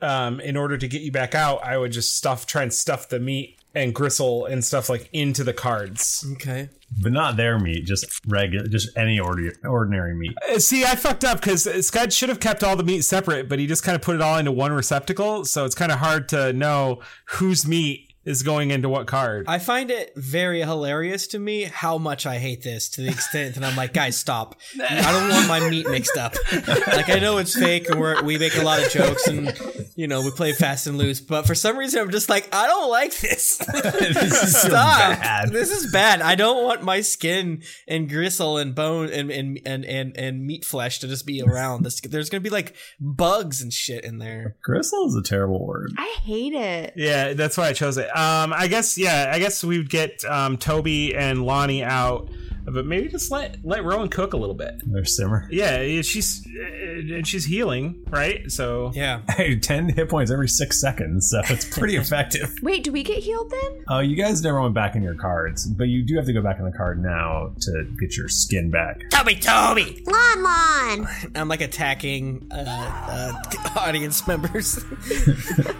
um, 0.00 0.40
in 0.40 0.56
order 0.56 0.76
to 0.76 0.88
get 0.88 1.02
you 1.02 1.12
back 1.12 1.34
out, 1.34 1.64
I 1.64 1.78
would 1.78 1.92
just 1.92 2.16
stuff 2.16 2.46
try 2.46 2.62
and 2.62 2.72
stuff 2.72 3.08
the 3.08 3.20
meat 3.20 3.60
and 3.74 3.94
gristle 3.94 4.46
and 4.46 4.64
stuff 4.64 4.88
like 4.88 5.08
into 5.12 5.44
the 5.44 5.52
cards. 5.52 6.24
Okay. 6.34 6.68
But 7.02 7.12
not 7.12 7.36
their 7.36 7.58
meat, 7.58 7.86
just 7.86 8.06
regular, 8.26 8.66
just 8.68 8.96
any 8.96 9.18
ordi- 9.18 9.56
ordinary 9.64 10.14
meat. 10.14 10.32
Uh, 10.48 10.58
See, 10.58 10.84
I 10.84 10.94
fucked 10.94 11.24
up 11.24 11.40
because 11.40 11.64
Scott 11.86 12.12
should 12.12 12.28
have 12.28 12.38
kept 12.40 12.62
all 12.62 12.76
the 12.76 12.84
meat 12.84 13.02
separate, 13.02 13.48
but 13.48 13.58
he 13.58 13.66
just 13.66 13.82
kind 13.82 13.96
of 13.96 14.02
put 14.02 14.14
it 14.14 14.20
all 14.22 14.38
into 14.38 14.52
one 14.52 14.72
receptacle. 14.72 15.44
So 15.44 15.64
it's 15.64 15.74
kind 15.74 15.90
of 15.90 15.98
hard 15.98 16.28
to 16.28 16.52
know 16.52 17.00
whose 17.26 17.66
meat 17.66 18.03
is 18.24 18.42
going 18.42 18.70
into 18.70 18.88
what 18.88 19.06
card. 19.06 19.46
I 19.48 19.58
find 19.58 19.90
it 19.90 20.12
very 20.16 20.60
hilarious 20.60 21.26
to 21.28 21.38
me 21.38 21.64
how 21.64 21.98
much 21.98 22.26
I 22.26 22.38
hate 22.38 22.62
this 22.62 22.88
to 22.90 23.02
the 23.02 23.08
extent 23.08 23.54
that 23.56 23.64
I'm 23.64 23.76
like, 23.76 23.92
guys, 23.92 24.16
stop. 24.16 24.56
I 24.80 25.12
don't 25.12 25.28
want 25.28 25.48
my 25.48 25.68
meat 25.68 25.88
mixed 25.88 26.16
up. 26.16 26.34
Like, 26.52 27.10
I 27.10 27.18
know 27.18 27.38
it's 27.38 27.58
fake 27.58 27.88
and 27.90 28.00
we're, 28.00 28.22
we 28.22 28.38
make 28.38 28.56
a 28.56 28.62
lot 28.62 28.82
of 28.82 28.90
jokes 28.90 29.26
and, 29.28 29.52
you 29.96 30.06
know, 30.06 30.22
we 30.22 30.30
play 30.30 30.52
fast 30.52 30.86
and 30.86 30.96
loose, 30.96 31.20
but 31.20 31.46
for 31.46 31.54
some 31.54 31.76
reason 31.76 32.00
I'm 32.00 32.10
just 32.10 32.28
like, 32.28 32.48
I 32.54 32.66
don't 32.66 32.90
like 32.90 33.16
this. 33.18 33.60
This 34.14 34.42
is 34.42 34.60
so 34.62 34.68
Stop. 34.68 35.20
bad. 35.20 35.50
This 35.50 35.70
is 35.70 35.90
bad. 35.92 36.20
I 36.20 36.34
don't 36.34 36.64
want 36.64 36.82
my 36.82 37.00
skin 37.00 37.62
and 37.88 38.08
gristle 38.08 38.58
and 38.58 38.74
bone 38.74 39.10
and, 39.10 39.30
and, 39.30 39.60
and, 39.64 39.84
and, 39.84 40.16
and 40.16 40.46
meat 40.46 40.64
flesh 40.64 40.98
to 41.00 41.08
just 41.08 41.26
be 41.26 41.42
around. 41.42 41.84
This, 41.84 42.00
there's 42.00 42.28
going 42.30 42.42
to 42.42 42.48
be 42.48 42.52
like 42.52 42.74
bugs 43.00 43.62
and 43.62 43.72
shit 43.72 44.04
in 44.04 44.18
there. 44.18 44.56
Gristle 44.62 45.06
is 45.08 45.16
a 45.16 45.22
terrible 45.22 45.64
word. 45.64 45.92
I 45.96 46.16
hate 46.22 46.52
it. 46.54 46.94
Yeah, 46.96 47.34
that's 47.34 47.56
why 47.56 47.68
I 47.68 47.72
chose 47.72 47.98
it. 47.98 48.08
Um, 48.14 48.52
I 48.52 48.68
guess 48.68 48.96
yeah, 48.96 49.30
I 49.34 49.40
guess 49.40 49.64
we 49.64 49.76
would 49.78 49.90
get 49.90 50.24
um 50.24 50.56
Toby 50.56 51.14
and 51.16 51.44
Lonnie 51.44 51.82
out, 51.82 52.28
but 52.64 52.86
maybe 52.86 53.08
just 53.08 53.30
let 53.30 53.58
let 53.64 53.84
Rowan 53.84 54.08
cook 54.08 54.32
a 54.32 54.36
little 54.36 54.54
bit. 54.54 54.74
Their 54.86 55.04
simmer. 55.04 55.48
Yeah, 55.50 55.80
yeah, 55.82 56.02
she's 56.02 56.46
uh, 56.46 57.14
and 57.16 57.26
she's 57.26 57.44
healing, 57.44 58.04
right? 58.10 58.50
So 58.50 58.90
Yeah. 58.94 59.20
Hey, 59.34 59.58
ten 59.58 59.88
hit 59.88 60.08
points 60.08 60.30
every 60.30 60.48
six 60.48 60.80
seconds, 60.80 61.28
so 61.30 61.40
it's 61.48 61.64
pretty 61.76 61.96
effective. 62.04 62.54
Wait, 62.62 62.84
do 62.84 62.92
we 62.92 63.02
get 63.02 63.18
healed 63.18 63.50
then? 63.50 63.84
Oh, 63.88 63.98
you 64.00 64.14
guys 64.16 64.42
never 64.42 64.60
went 64.60 64.74
back 64.74 64.94
in 64.94 65.02
your 65.02 65.14
cards, 65.16 65.66
but 65.66 65.84
you 65.88 66.02
do 66.04 66.14
have 66.16 66.26
to 66.26 66.32
go 66.32 66.40
back 66.42 66.58
in 66.58 66.64
the 66.64 66.72
card 66.72 67.02
now 67.02 67.52
to 67.60 67.84
get 68.00 68.16
your 68.16 68.28
skin 68.28 68.70
back. 68.70 69.00
Toby, 69.10 69.34
Toby! 69.34 70.02
Lon 70.06 70.42
Lon! 70.42 71.08
I'm 71.34 71.48
like 71.48 71.60
attacking 71.60 72.46
uh, 72.52 72.56
uh, 72.64 73.78
audience 73.80 74.26
members. 74.26 74.82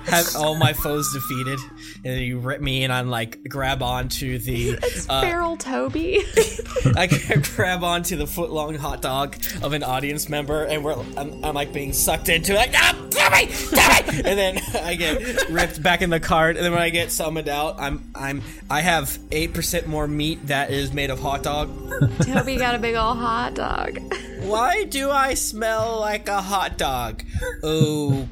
Have 0.06 0.34
all 0.36 0.56
my 0.56 0.72
foes 0.72 1.12
defeated, 1.12 1.58
and 1.96 2.04
then 2.04 2.22
you 2.22 2.38
rip 2.38 2.60
me, 2.60 2.84
and 2.84 2.92
I'm 2.92 3.08
like 3.08 3.42
grab 3.48 3.82
onto 3.82 4.38
the. 4.38 4.70
It's 4.82 5.08
Uh, 5.08 5.20
Feral 5.20 5.56
Toby. 5.56 6.24
I 6.96 7.06
can 7.06 7.42
grab 7.54 7.84
onto 7.84 8.16
the 8.16 8.26
foot 8.26 8.50
long 8.50 8.76
hot 8.76 9.02
dog 9.02 9.36
of 9.62 9.72
an 9.72 9.82
audience 9.82 10.28
member, 10.28 10.64
and 10.64 10.84
we're 10.84 10.94
I'm, 11.16 11.44
I'm 11.44 11.54
like 11.54 11.72
being 11.72 11.92
sucked 11.92 12.28
into 12.28 12.60
it. 12.60 12.70
Ah, 12.74 12.92
Toby, 13.10 13.52
Toby! 13.52 14.22
and 14.28 14.38
then 14.38 14.60
I 14.82 14.94
get 14.94 15.50
ripped 15.50 15.82
back 15.82 16.02
in 16.02 16.10
the 16.10 16.20
card, 16.20 16.56
and 16.56 16.64
then 16.64 16.72
when 16.72 16.82
I 16.82 16.90
get 16.90 17.10
summoned 17.10 17.48
out, 17.48 17.76
I'm 17.78 18.10
I'm 18.14 18.42
I 18.70 18.80
have 18.80 19.18
eight 19.30 19.54
percent 19.54 19.86
more 19.86 20.06
meat 20.06 20.46
that 20.46 20.70
is 20.70 20.92
made 20.92 21.10
of 21.10 21.20
hot 21.20 21.42
dog. 21.42 21.70
Toby 22.22 22.56
got 22.56 22.74
a 22.74 22.78
big 22.78 22.94
old 22.94 23.18
hot 23.18 23.54
dog. 23.54 23.98
Why 24.40 24.84
do 24.84 25.10
I 25.10 25.34
smell 25.34 26.00
like 26.00 26.28
a 26.28 26.42
hot 26.42 26.76
dog? 26.76 27.22
Okay. 27.62 28.28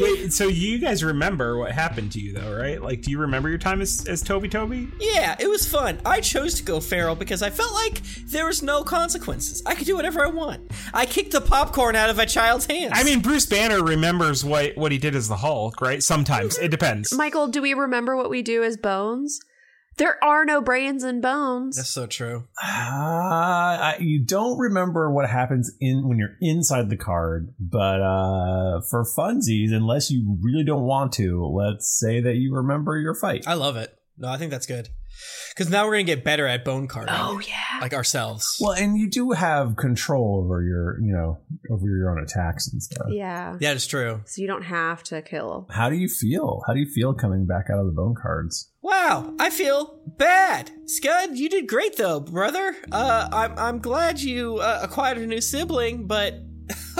Wait, 0.00 0.32
so 0.32 0.48
you 0.48 0.78
guys 0.78 1.02
remember 1.02 1.58
what 1.58 1.72
happened 1.72 2.12
to 2.12 2.20
you 2.20 2.32
though, 2.32 2.56
right? 2.56 2.80
Like, 2.80 3.02
do 3.02 3.10
you 3.10 3.18
remember 3.18 3.48
your 3.48 3.58
time 3.58 3.80
as, 3.80 4.06
as 4.06 4.22
Toby 4.22 4.48
Toby? 4.48 4.88
Yeah, 5.00 5.34
it 5.38 5.48
was 5.48 5.66
fun. 5.66 5.98
I 6.04 6.20
chose 6.20 6.54
to 6.54 6.62
go 6.62 6.73
feral 6.80 7.14
because 7.14 7.42
I 7.42 7.50
felt 7.50 7.72
like 7.72 8.00
there 8.26 8.46
was 8.46 8.62
no 8.62 8.82
consequences. 8.82 9.62
I 9.66 9.74
could 9.74 9.86
do 9.86 9.96
whatever 9.96 10.24
I 10.24 10.28
want. 10.28 10.70
I 10.92 11.06
kicked 11.06 11.32
the 11.32 11.40
popcorn 11.40 11.96
out 11.96 12.10
of 12.10 12.18
a 12.18 12.26
child's 12.26 12.66
hands. 12.66 12.92
I 12.94 13.04
mean, 13.04 13.20
Bruce 13.20 13.46
Banner 13.46 13.82
remembers 13.82 14.44
what 14.44 14.76
what 14.76 14.92
he 14.92 14.98
did 14.98 15.14
as 15.14 15.28
the 15.28 15.36
Hulk, 15.36 15.80
right? 15.80 16.02
Sometimes 16.02 16.58
it 16.58 16.70
depends. 16.70 17.12
Michael, 17.12 17.48
do 17.48 17.62
we 17.62 17.74
remember 17.74 18.16
what 18.16 18.30
we 18.30 18.42
do 18.42 18.62
as 18.62 18.76
bones? 18.76 19.40
There 19.96 20.22
are 20.24 20.44
no 20.44 20.60
brains 20.60 21.04
and 21.04 21.22
bones. 21.22 21.76
that's 21.76 21.88
so 21.88 22.06
true. 22.08 22.48
Uh, 22.60 22.66
I, 22.66 23.96
you 24.00 24.18
don't 24.24 24.58
remember 24.58 25.08
what 25.08 25.30
happens 25.30 25.70
in 25.80 26.08
when 26.08 26.18
you're 26.18 26.36
inside 26.40 26.90
the 26.90 26.96
card, 26.96 27.54
but 27.60 28.00
uh, 28.02 28.80
for 28.90 29.04
funsies, 29.04 29.72
unless 29.72 30.10
you 30.10 30.36
really 30.40 30.64
don't 30.64 30.82
want 30.82 31.12
to, 31.12 31.46
let's 31.46 31.88
say 31.88 32.20
that 32.20 32.34
you 32.34 32.52
remember 32.52 32.98
your 32.98 33.14
fight. 33.14 33.44
I 33.46 33.54
love 33.54 33.76
it. 33.76 33.96
No, 34.18 34.28
I 34.28 34.36
think 34.36 34.50
that's 34.50 34.66
good. 34.66 34.88
Because 35.50 35.70
now 35.70 35.86
we're 35.86 35.92
gonna 35.92 36.02
get 36.04 36.24
better 36.24 36.46
at 36.46 36.64
bone 36.64 36.88
carding. 36.88 37.14
Oh 37.16 37.40
yeah. 37.40 37.80
like 37.80 37.94
ourselves. 37.94 38.56
Well, 38.60 38.72
and 38.72 38.98
you 38.98 39.08
do 39.08 39.30
have 39.32 39.76
control 39.76 40.42
over 40.44 40.62
your, 40.62 40.98
you 41.00 41.12
know, 41.12 41.38
over 41.70 41.86
your 41.86 42.10
own 42.10 42.22
attacks 42.22 42.72
and 42.72 42.82
stuff. 42.82 43.06
Yeah. 43.10 43.56
Yeah, 43.60 43.72
it's 43.72 43.86
true. 43.86 44.22
So 44.26 44.42
you 44.42 44.48
don't 44.48 44.62
have 44.64 45.02
to 45.04 45.22
kill. 45.22 45.68
How 45.70 45.88
do 45.90 45.96
you 45.96 46.08
feel? 46.08 46.62
How 46.66 46.72
do 46.72 46.80
you 46.80 46.90
feel 46.92 47.14
coming 47.14 47.46
back 47.46 47.66
out 47.70 47.78
of 47.78 47.86
the 47.86 47.92
bone 47.92 48.14
cards? 48.20 48.70
Wow, 48.82 49.34
I 49.38 49.50
feel 49.50 50.00
bad. 50.18 50.70
Scud, 50.86 51.36
you 51.38 51.48
did 51.48 51.68
great 51.68 51.96
though, 51.96 52.20
brother. 52.20 52.76
Uh, 52.90 53.28
I'm 53.32 53.58
I'm 53.58 53.78
glad 53.78 54.20
you 54.20 54.58
uh, 54.58 54.80
acquired 54.82 55.18
a 55.18 55.26
new 55.26 55.40
sibling, 55.40 56.06
but 56.06 56.34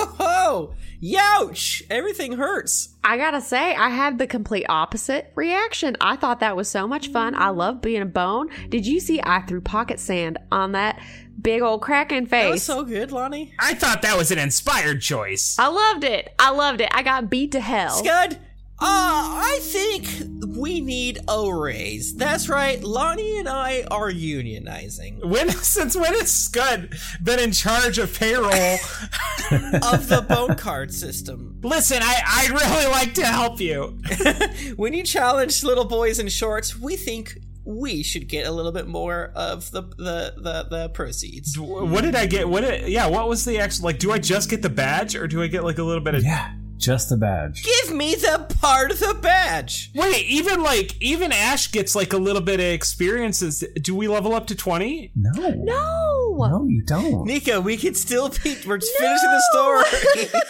youch! 1.03 1.83
Everything 1.91 2.33
hurts. 2.33 2.95
I 3.03 3.17
gotta 3.17 3.41
say, 3.41 3.75
I 3.75 3.91
had 3.91 4.19
the 4.19 4.27
complete 4.27 4.67
opposite 4.69 5.33
reaction. 5.35 5.97
I 6.01 6.17
thought 6.17 6.41
that 6.41 6.57
was 6.57 6.69
so 6.69 6.87
much 6.87 7.09
fun. 7.09 7.35
I 7.35 7.49
love 7.51 7.81
being 7.83 8.03
a 8.03 8.07
bone. 8.07 8.49
Did 8.69 8.87
you 8.87 9.01
see 9.01 9.21
I 9.23 9.41
threw 9.43 9.61
pocket 9.61 10.01
sand 10.01 10.39
on 10.51 10.73
that 10.73 11.01
big 11.41 11.63
old 11.63 11.83
kraken 11.83 12.27
face? 12.27 12.45
That 12.45 12.51
was 12.51 12.63
so 12.63 12.85
good, 12.85 13.13
Lonnie. 13.13 13.53
I 13.59 13.75
thought 13.75 14.03
that 14.03 14.17
was 14.17 14.31
an 14.31 14.39
inspired 14.39 15.01
choice. 15.01 15.57
I 15.59 15.69
loved 15.69 16.05
it. 16.05 16.35
I 16.39 16.51
loved 16.51 16.81
it. 16.81 16.89
I 16.93 17.03
got 17.03 17.31
beat 17.31 17.53
to 17.53 17.61
hell. 17.61 17.91
Scud, 17.91 18.39
uh, 18.81 18.87
I 18.87 19.59
think 19.63 20.09
we 20.57 20.81
need 20.81 21.21
a 21.29 21.55
raise. 21.55 22.15
That's 22.17 22.49
right, 22.49 22.83
Lonnie 22.83 23.39
and 23.39 23.49
I 23.49 23.85
are 23.91 24.11
unionizing 24.11 25.25
When 25.25 25.49
since 25.63 25.97
when 25.97 26.13
has 26.15 26.33
Scud 26.33 26.95
been 27.23 27.39
in 27.39 27.53
charge 27.53 27.99
of 27.99 28.13
payroll? 28.19 28.51
of 28.51 30.09
the 30.09 30.25
bone 30.29 30.57
card 30.57 30.93
system. 30.93 31.61
Listen, 31.63 31.99
I 32.03 32.21
I'd 32.27 32.51
really 32.51 32.91
like 32.91 33.15
to 33.15 33.27
help 33.27 33.61
you. 33.61 33.99
When 34.77 34.93
you 34.93 35.03
challenge 35.03 35.63
little 35.63 35.85
boys 35.85 36.19
in 36.19 36.29
shorts, 36.29 36.79
we 36.79 36.97
think 36.97 37.39
we 37.65 38.03
should 38.03 38.29
get 38.29 38.47
a 38.47 38.51
little 38.51 38.73
bit 38.73 38.87
more 38.87 39.33
of 39.35 39.71
the 39.71 39.83
the 39.83 40.35
the, 40.37 40.67
the 40.69 40.89
proceeds. 40.91 41.59
What 41.59 42.03
did 42.03 42.15
I 42.15 42.27
get? 42.27 42.49
What? 42.49 42.63
Did, 42.63 42.89
yeah, 42.89 43.07
what 43.07 43.29
was 43.29 43.45
the 43.45 43.59
actual 43.59 43.87
like? 43.87 43.99
Do 43.99 44.13
I 44.13 44.19
just 44.19 44.51
get 44.51 44.63
the 44.63 44.71
badge, 44.71 45.15
or 45.15 45.27
do 45.27 45.43
I 45.43 45.47
get 45.47 45.65
like 45.65 45.79
a 45.79 45.83
little 45.83 46.03
bit 46.03 46.15
of? 46.15 46.25
Yeah. 46.25 46.55
Just 46.77 47.09
the 47.09 47.17
badge. 47.17 47.63
Give 47.65 47.95
me 47.95 48.15
the 48.15 48.47
part 48.61 48.91
of 48.91 49.01
the 49.01 49.15
badge. 49.15 49.91
Wait, 49.95 50.27
even 50.27 50.63
like 50.63 51.01
even 51.01 51.33
Ash 51.33 51.71
gets 51.71 51.95
like 51.95 52.13
a 52.13 52.19
little 52.19 52.43
bit 52.43 52.61
of 52.61 52.67
experiences. 52.67 53.65
Do 53.81 53.95
we 53.95 54.09
level 54.09 54.35
up 54.35 54.47
to 54.49 54.55
twenty? 54.55 55.13
No. 55.15 55.51
No. 55.51 56.15
No, 56.37 56.67
you 56.69 56.83
don't. 56.83 57.27
Nika, 57.27 57.61
we 57.61 57.77
could 57.77 57.97
still 57.97 58.29
be. 58.29 58.57
We're 58.67 58.79
just 58.79 58.97
finishing 58.99 59.31
the 59.31 59.43
story. 59.53 60.41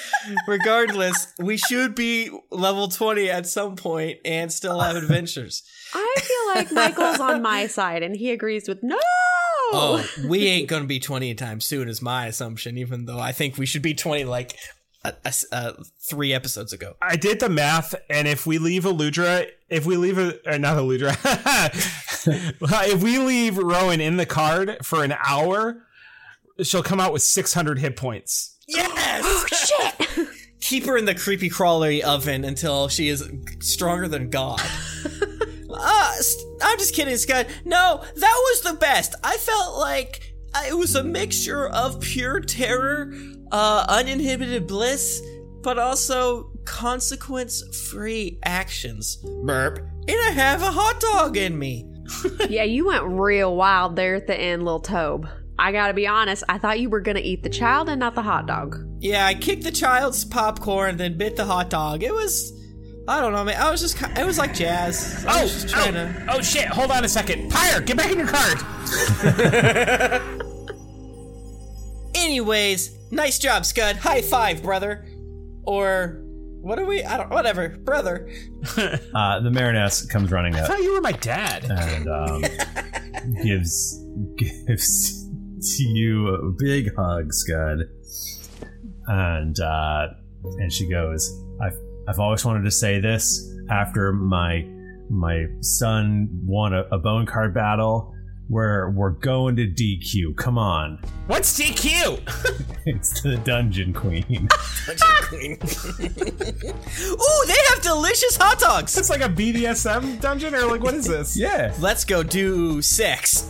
Regardless, 0.49 1.35
we 1.39 1.57
should 1.57 1.95
be 1.95 2.31
level 2.51 2.89
20 2.89 3.31
at 3.31 3.47
some 3.47 3.77
point 3.77 4.19
and 4.25 4.51
still 4.51 4.81
have 4.81 4.97
adventures. 4.97 5.63
I 5.95 6.15
feel 6.21 6.55
like 6.55 6.73
Michael's 6.73 7.21
on 7.21 7.43
my 7.43 7.67
side 7.67 8.03
and 8.03 8.17
he 8.17 8.31
agrees 8.31 8.69
with 8.69 8.83
no. 8.83 8.99
Oh, 9.73 10.07
we 10.27 10.47
ain't 10.47 10.69
going 10.69 10.83
to 10.83 10.89
be 10.89 11.01
20 11.01 11.27
anytime 11.29 11.61
soon, 11.61 11.89
is 11.89 12.01
my 12.01 12.27
assumption, 12.27 12.79
even 12.79 13.07
though 13.07 13.19
I 13.19 13.33
think 13.33 13.59
we 13.59 13.67
should 13.67 13.83
be 13.83 13.95
20 13.95 14.25
like 14.25 14.57
uh, 15.05 15.13
uh, 15.53 15.73
three 16.01 16.33
episodes 16.33 16.73
ago. 16.73 16.95
I 17.03 17.17
did 17.17 17.41
the 17.41 17.49
math, 17.49 17.95
and 18.09 18.27
if 18.27 18.47
we 18.47 18.59
leave 18.59 18.85
Aludra, 18.85 19.49
if 19.69 19.87
we 19.87 19.97
leave 19.97 20.19
a 20.19 20.39
uh, 20.51 20.59
not 20.59 20.77
Aludra, 20.77 21.15
if 22.89 23.03
we 23.03 23.19
leave 23.19 23.59
Rowan 23.59 24.01
in 24.01 24.17
the 24.17 24.27
card 24.27 24.79
for 24.83 25.05
an 25.05 25.15
hour, 25.27 25.83
she'll 26.63 26.83
come 26.83 27.01
out 27.01 27.13
with 27.13 27.23
600 27.23 27.79
hit 27.79 27.97
points. 27.97 28.57
Yes! 28.67 28.91
Oh, 29.27 29.47
shit! 29.47 30.29
Keep 30.61 30.87
her 30.87 30.97
in 30.97 31.05
the 31.05 31.15
creepy 31.15 31.49
crawlery 31.49 32.01
oven 32.01 32.45
until 32.45 32.89
she 32.89 33.09
is 33.09 33.31
stronger 33.61 34.09
than 34.09 34.31
God. 34.31 34.61
uh, 35.71 36.15
I'm 36.63 36.79
just 36.79 36.95
kidding, 36.95 37.17
Scott. 37.17 37.47
No, 37.65 38.03
that 38.03 38.43
was 38.45 38.61
the 38.63 38.73
best. 38.73 39.15
I 39.23 39.37
felt 39.37 39.79
like 39.79 40.35
it 40.67 40.77
was 40.77 40.95
a 40.95 41.05
mixture 41.05 41.69
of 41.69 42.01
pure 42.01 42.41
terror, 42.41 43.13
uh, 43.55 43.87
uninhibited 43.89 44.67
bliss, 44.67 45.23
but 45.63 45.79
also 45.79 46.51
consequence 46.65 47.63
free 47.89 48.37
actions. 48.45 49.17
Burp. 49.45 49.79
And 49.79 50.19
I 50.27 50.33
have 50.33 50.61
a 50.61 50.73
hot 50.73 50.99
dog 51.01 51.37
in 51.37 51.57
me. 51.57 51.89
yeah, 52.51 52.65
you 52.65 52.87
went 52.87 53.05
real 53.05 53.55
wild 53.57 53.95
there 53.95 54.17
at 54.17 54.27
the 54.27 54.37
end, 54.37 54.65
little 54.65 54.81
Tobe. 54.81 55.29
I 55.57 55.71
gotta 55.71 55.95
be 55.95 56.09
honest, 56.09 56.43
I 56.49 56.59
thought 56.59 56.81
you 56.81 56.91
were 56.91 57.01
gonna 57.01 57.21
eat 57.21 57.45
the 57.45 57.49
child 57.49 57.89
and 57.89 58.01
not 58.01 58.17
the 58.17 58.23
hot 58.23 58.49
dog. 58.49 58.77
Yeah, 58.99 59.25
I 59.25 59.35
kicked 59.35 59.63
the 59.63 59.71
child's 59.71 60.25
popcorn, 60.25 60.97
then 60.97 61.17
bit 61.17 61.37
the 61.37 61.45
hot 61.45 61.71
dog. 61.71 62.03
It 62.03 62.13
was. 62.13 62.53
I 63.07 63.21
don't 63.21 63.33
know, 63.33 63.45
man. 63.45 63.61
I 63.61 63.71
was 63.71 63.81
just. 63.81 64.03
It 64.19 64.27
was 64.27 64.37
like 64.37 64.53
jazz. 64.53 65.25
I 65.27 65.39
oh, 65.39 65.43
was 65.43 65.53
just 65.53 65.69
trying 65.69 65.97
oh, 65.97 66.13
to. 66.13 66.27
oh 66.31 66.43
shit! 66.43 66.67
Hold 66.67 66.91
on 66.91 67.05
a 67.05 67.09
second. 67.09 67.51
Pyre, 67.51 67.81
get 67.81 67.97
back 67.97 68.11
in 68.11 68.19
your 68.19 68.27
cart. 68.27 68.65
Anyways, 72.17 72.99
nice 73.15 73.39
job, 73.39 73.65
Scud. 73.65 73.97
High 73.97 74.23
five, 74.23 74.63
brother. 74.63 75.07
Or 75.65 76.21
what 76.61 76.79
are 76.79 76.85
we? 76.87 77.05
I 77.05 77.17
don't. 77.17 77.31
Whatever, 77.31 77.69
brother. 77.69 78.29
uh, 78.77 79.41
the 79.41 79.51
Mariness 79.51 80.09
comes 80.09 80.31
running 80.31 80.55
I 80.57 80.61
up 80.61 80.69
thought 80.69 80.79
you 80.79 80.95
were 80.95 81.01
my 81.01 81.13
dad. 81.13 81.65
and 81.65 82.09
um, 82.09 82.43
gives 83.43 84.03
gives 84.37 85.29
to 85.77 85.83
you 85.83 86.29
a 86.29 86.53
big 86.59 86.95
hug, 86.97 87.33
Scud. 87.33 87.81
And 89.07 89.59
uh, 89.61 90.09
and 90.59 90.73
she 90.73 90.89
goes, 90.89 91.43
"I've 91.63 91.77
I've 92.09 92.19
always 92.19 92.45
wanted 92.45 92.65
to 92.65 92.71
say 92.71 93.01
this 93.01 93.47
after 93.71 94.13
my 94.13 94.67
my 95.11 95.47
son 95.61 96.29
won 96.45 96.73
a, 96.73 96.83
a 96.93 96.99
bone 96.99 97.27
card 97.27 97.55
battle." 97.55 98.14
We're 98.49 98.91
we're 98.91 99.11
going 99.11 99.57
to 99.57 99.67
DQ. 99.67 100.37
Come 100.37 100.59
on. 100.59 100.99
What's 101.27 101.59
DQ? 101.59 102.21
it's 102.87 103.23
the 103.23 103.37
Dungeon 103.39 103.93
Queen. 103.95 104.49
Dungeon 104.87 105.57
Queen. 105.57 105.59
Ooh, 107.11 107.45
they 107.47 107.57
have 107.71 107.81
delicious 107.83 108.37
hot 108.37 108.59
dogs. 108.59 108.97
It's 108.99 109.09
like 109.09 109.23
a 109.23 109.29
BDSM 109.29 110.21
dungeon, 110.21 110.55
or 110.55 110.67
like 110.67 110.83
what 110.83 110.95
is 110.95 111.07
this? 111.07 111.37
yeah. 111.37 111.75
Let's 111.81 112.05
go 112.05 112.23
do 112.23 112.83
sex. 112.83 113.49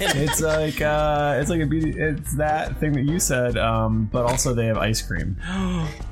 it's 0.00 0.40
like 0.40 0.80
uh 0.80 1.36
it's 1.40 1.50
like 1.50 1.60
a 1.60 1.66
beauty 1.66 1.94
it's 1.98 2.34
that 2.36 2.78
thing 2.80 2.92
that 2.92 3.04
you 3.04 3.18
said 3.20 3.56
um 3.56 4.08
but 4.10 4.24
also 4.24 4.52
they 4.54 4.66
have 4.66 4.76
ice 4.76 5.00
cream 5.02 5.36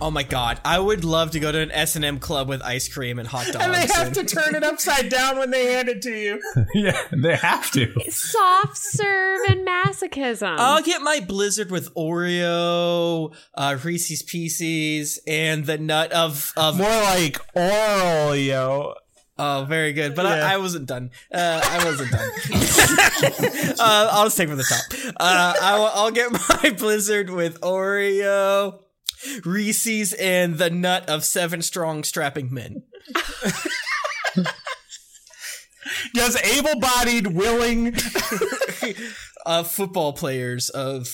oh 0.00 0.10
my 0.10 0.22
god 0.22 0.60
i 0.64 0.78
would 0.78 1.04
love 1.04 1.30
to 1.32 1.40
go 1.40 1.50
to 1.50 1.58
an 1.58 1.70
s&m 1.72 2.18
club 2.18 2.48
with 2.48 2.62
ice 2.62 2.88
cream 2.88 3.18
and 3.18 3.26
hot 3.26 3.46
dogs 3.46 3.56
And 3.64 3.74
they 3.74 3.86
have 3.92 4.12
to 4.12 4.24
turn 4.24 4.54
it 4.54 4.62
upside 4.62 5.08
down 5.08 5.38
when 5.38 5.50
they 5.50 5.72
hand 5.72 5.88
it 5.88 6.02
to 6.02 6.10
you. 6.10 6.40
yeah 6.74 7.00
they 7.12 7.34
have 7.36 7.70
to 7.72 7.92
Soft 8.10 8.76
serve 8.76 9.40
and 9.48 9.66
masochism. 9.66 10.56
I'll 10.58 10.82
get 10.82 11.02
my 11.02 11.20
Blizzard 11.20 11.70
with 11.70 11.94
Oreo, 11.94 13.34
uh, 13.54 13.78
Reese's 13.82 14.22
Pieces, 14.22 15.20
and 15.26 15.64
the 15.66 15.78
nut 15.78 16.12
of 16.12 16.52
of 16.56 16.76
More 16.78 16.88
like 16.88 17.38
Oreo. 17.54 18.94
Oh, 19.38 19.64
very 19.68 19.92
good. 19.92 20.14
But 20.14 20.24
Yeah. 20.26 20.46
I, 20.46 20.54
I 20.54 20.56
wasn't 20.58 20.86
done. 20.86 21.10
Uh, 21.32 21.60
I 21.64 21.84
wasn't 21.84 22.10
done. 22.12 22.30
uh, 23.80 24.08
I'll 24.12 24.24
just 24.26 24.36
take 24.36 24.48
from 24.48 24.58
the 24.58 24.64
top. 24.64 25.14
Uh, 25.18 25.54
I 25.60 25.78
will, 25.78 25.86
I'll 25.94 26.10
get 26.10 26.30
my 26.62 26.70
Blizzard 26.70 27.30
with 27.30 27.60
Oreo, 27.62 28.80
Reese's, 29.44 30.12
and 30.12 30.58
the 30.58 30.70
nut 30.70 31.08
of 31.08 31.24
seven 31.24 31.62
strong 31.62 32.04
strapping 32.04 32.52
men. 32.52 32.82
Does 36.14 36.36
able-bodied, 36.36 37.28
willing, 37.28 37.94
uh, 39.46 39.62
football 39.62 40.12
players 40.12 40.68
of 40.70 41.08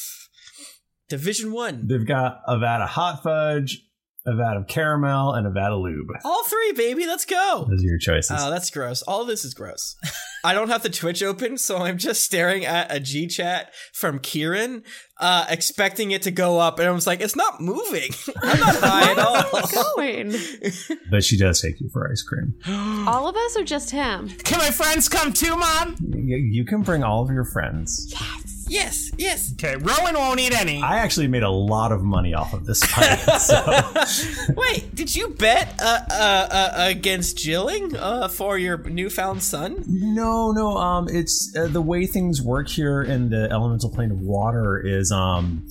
Division 1.09 1.53
One. 1.53 1.87
they've 1.89 2.07
got 2.07 2.41
a 2.47 2.59
vat 2.59 2.83
of 2.83 2.91
hot 2.91 3.23
fudge 3.23 3.83
a 4.27 4.35
vat 4.37 4.57
of 4.59 4.67
caramel 4.67 5.33
and 5.33 5.47
a 5.47 5.51
vat 5.51 5.73
of 5.73 5.81
lube 5.81 6.09
All 6.25 6.45
three, 6.45 6.73
baby. 6.73 7.07
Let's 7.07 7.25
go. 7.25 7.67
those 7.69 7.83
are 7.83 7.87
your 7.87 7.99
choices 7.99 8.37
Oh, 8.39 8.51
that's 8.51 8.69
gross. 8.71 9.01
All 9.03 9.25
this 9.25 9.45
is 9.45 9.55
gross. 9.55 9.97
I 10.45 10.55
don't 10.55 10.69
have 10.69 10.83
the 10.83 10.89
Twitch 10.91 11.23
open, 11.23 11.59
so 11.59 11.79
I'm 11.79 11.99
just 11.99 12.23
staring 12.23 12.65
at 12.65 12.95
a 12.95 13.01
G 13.01 13.27
chat 13.27 13.73
from 13.93 14.19
Kieran, 14.21 14.85
uh, 15.19 15.47
expecting 15.49 16.13
it 16.13 16.23
to 16.23 16.31
go 16.31 16.59
up, 16.59 16.79
and 16.79 16.89
I 16.89 16.93
was 16.93 17.07
like, 17.07 17.21
it's 17.21 17.35
not 17.37 17.61
moving. 17.61 18.11
I'm 18.43 18.61
not 18.61 18.77
high 18.81 19.11
at 19.13 19.19
all. 19.19 19.95
going? 19.97 20.35
but 21.11 21.25
she 21.25 21.37
does 21.37 21.61
take 21.61 21.81
you 21.81 21.89
for 21.93 22.09
ice 22.11 22.23
cream 22.23 22.55
All 23.09 23.29
of 23.29 23.35
us 23.37 23.57
or 23.57 23.65
just 23.65 23.91
him? 23.91 24.29
can 24.29 24.59
my 24.59 24.71
friends 24.71 25.09
come 25.09 25.33
too, 25.33 25.57
Mom? 25.57 25.97
you, 26.01 26.37
you 26.37 26.65
can 26.65 26.83
bring 26.83 27.03
all 27.03 27.23
of 27.23 27.31
your 27.31 27.45
friends 27.45 28.07
Yes, 28.11 28.58
yes. 28.69 29.11
Yes. 29.19 29.53
Okay, 29.55 29.77
Rowan 29.77 30.15
won't 30.15 30.41
eat 30.41 30.53
any. 30.55 30.83
i 30.83 30.99
actually 30.99 31.27
made 31.29 31.43
a 31.43 31.51
lot 31.51 31.93
of 31.93 32.03
money 32.03 32.35
off 32.35 32.53
of 32.53 32.67
this 32.67 32.83
fight 32.85 33.17
so 33.41 34.55
Wait, 34.57 34.95
did 34.95 35.15
you 35.15 35.29
bet 35.31 35.75
uh, 35.81 36.01
uh, 36.11 36.49
uh, 36.51 36.73
against 36.77 37.37
Jilling 37.39 37.97
uh, 37.97 38.29
for 38.29 38.59
your 38.59 38.79
newfound 38.79 39.43
son? 39.43 39.85
No, 39.87 40.53
no. 40.53 40.77
Um, 40.77 41.09
it's 41.09 41.55
uh, 41.57 41.67
the 41.69 41.83
way 41.83 42.07
things 42.07 42.41
work 42.43 42.69
here 42.69 43.03
in 43.03 43.31
the 43.31 43.49
elemental 43.51 43.91
plane 43.91 44.11
of 44.11 44.21
water 44.21 44.79
is 44.79 45.11
um, 45.13 45.67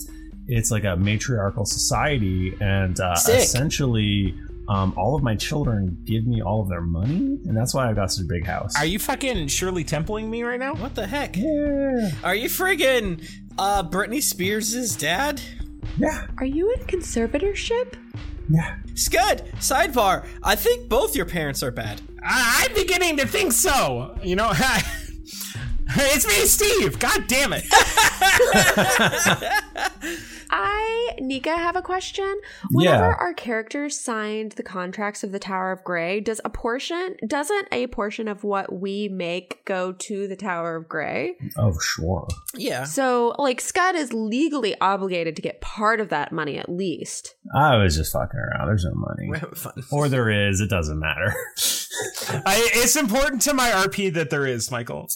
it's 0.47 0.71
like 0.71 0.83
a 0.85 0.95
matriarchal 0.95 1.65
society, 1.65 2.55
and 2.61 2.99
uh, 2.99 3.15
essentially, 3.17 4.33
um, 4.69 4.93
all 4.97 5.15
of 5.15 5.23
my 5.23 5.35
children 5.35 5.97
give 6.03 6.25
me 6.25 6.41
all 6.41 6.61
of 6.61 6.69
their 6.69 6.81
money, 6.81 7.39
and 7.45 7.55
that's 7.55 7.73
why 7.73 7.89
I've 7.89 7.95
got 7.95 8.11
such 8.11 8.25
a 8.25 8.27
big 8.27 8.45
house. 8.45 8.75
Are 8.77 8.85
you 8.85 8.99
fucking 8.99 9.47
Shirley 9.47 9.83
Templing 9.83 10.29
me 10.29 10.43
right 10.43 10.59
now? 10.59 10.73
What 10.75 10.95
the 10.95 11.07
heck? 11.07 11.35
Yeah, 11.37 12.11
Are 12.23 12.35
you 12.35 12.49
friggin' 12.49 13.27
uh, 13.57 13.83
Britney 13.83 14.21
Spears' 14.21 14.95
dad? 14.95 15.41
yeah, 15.97 16.27
Are 16.39 16.45
you 16.45 16.71
in 16.73 16.79
conservatorship? 16.81 17.95
yeah. 18.49 18.77
Scud, 18.95 19.43
sidebar. 19.59 20.25
I 20.43 20.55
think 20.55 20.89
both 20.89 21.15
your 21.15 21.25
parents 21.25 21.63
are 21.63 21.71
bad. 21.71 22.01
I- 22.23 22.65
I'm 22.67 22.75
beginning 22.75 23.17
to 23.17 23.27
think 23.27 23.53
so. 23.53 24.17
You 24.23 24.35
know, 24.35 24.51
it's 25.89 26.27
me, 26.27 26.45
Steve. 26.45 26.99
God 26.99 27.25
damn 27.27 27.53
it. 27.53 27.63
I, 30.51 31.15
Nika, 31.19 31.55
have 31.55 31.75
a 31.75 31.81
question. 31.81 32.39
Whenever 32.71 33.09
Yeah. 33.09 33.15
our 33.19 33.33
characters 33.33 33.99
signed 33.99 34.53
the 34.53 34.63
contracts 34.63 35.23
of 35.23 35.31
the 35.31 35.39
Tower 35.39 35.71
of 35.71 35.83
Grey, 35.83 36.19
does 36.19 36.39
a 36.45 36.49
portion, 36.49 37.15
doesn't 37.27 37.67
a 37.71 37.87
portion 37.87 38.27
of 38.27 38.43
what 38.43 38.71
we 38.73 39.07
make 39.09 39.63
go 39.65 39.91
to 39.93 40.27
the 40.27 40.35
Tower 40.35 40.75
of 40.75 40.87
Grey? 40.87 41.35
Oh, 41.57 41.73
sure. 41.79 42.27
Yeah. 42.55 42.83
So, 42.85 43.35
like, 43.37 43.61
Scott 43.61 43.95
is 43.95 44.13
legally 44.13 44.75
obligated 44.79 45.35
to 45.35 45.41
get 45.41 45.61
part 45.61 45.99
of 45.99 46.09
that 46.09 46.31
money 46.31 46.57
at 46.57 46.69
least. 46.69 47.35
I 47.55 47.77
was 47.77 47.95
just 47.95 48.13
fucking 48.13 48.39
around. 48.39 48.67
There's 48.67 48.85
no 48.85 48.93
money, 48.95 49.27
We're 49.29 49.37
having 49.39 49.55
fun. 49.55 49.73
or 49.91 50.09
there 50.09 50.29
is. 50.49 50.59
It 50.61 50.69
doesn't 50.69 50.99
matter. 50.99 51.33
I, 52.45 52.69
it's 52.75 52.95
important 52.95 53.41
to 53.43 53.53
my 53.53 53.69
RP 53.69 54.13
that 54.13 54.29
there 54.29 54.45
is, 54.45 54.69
Michael. 54.69 55.07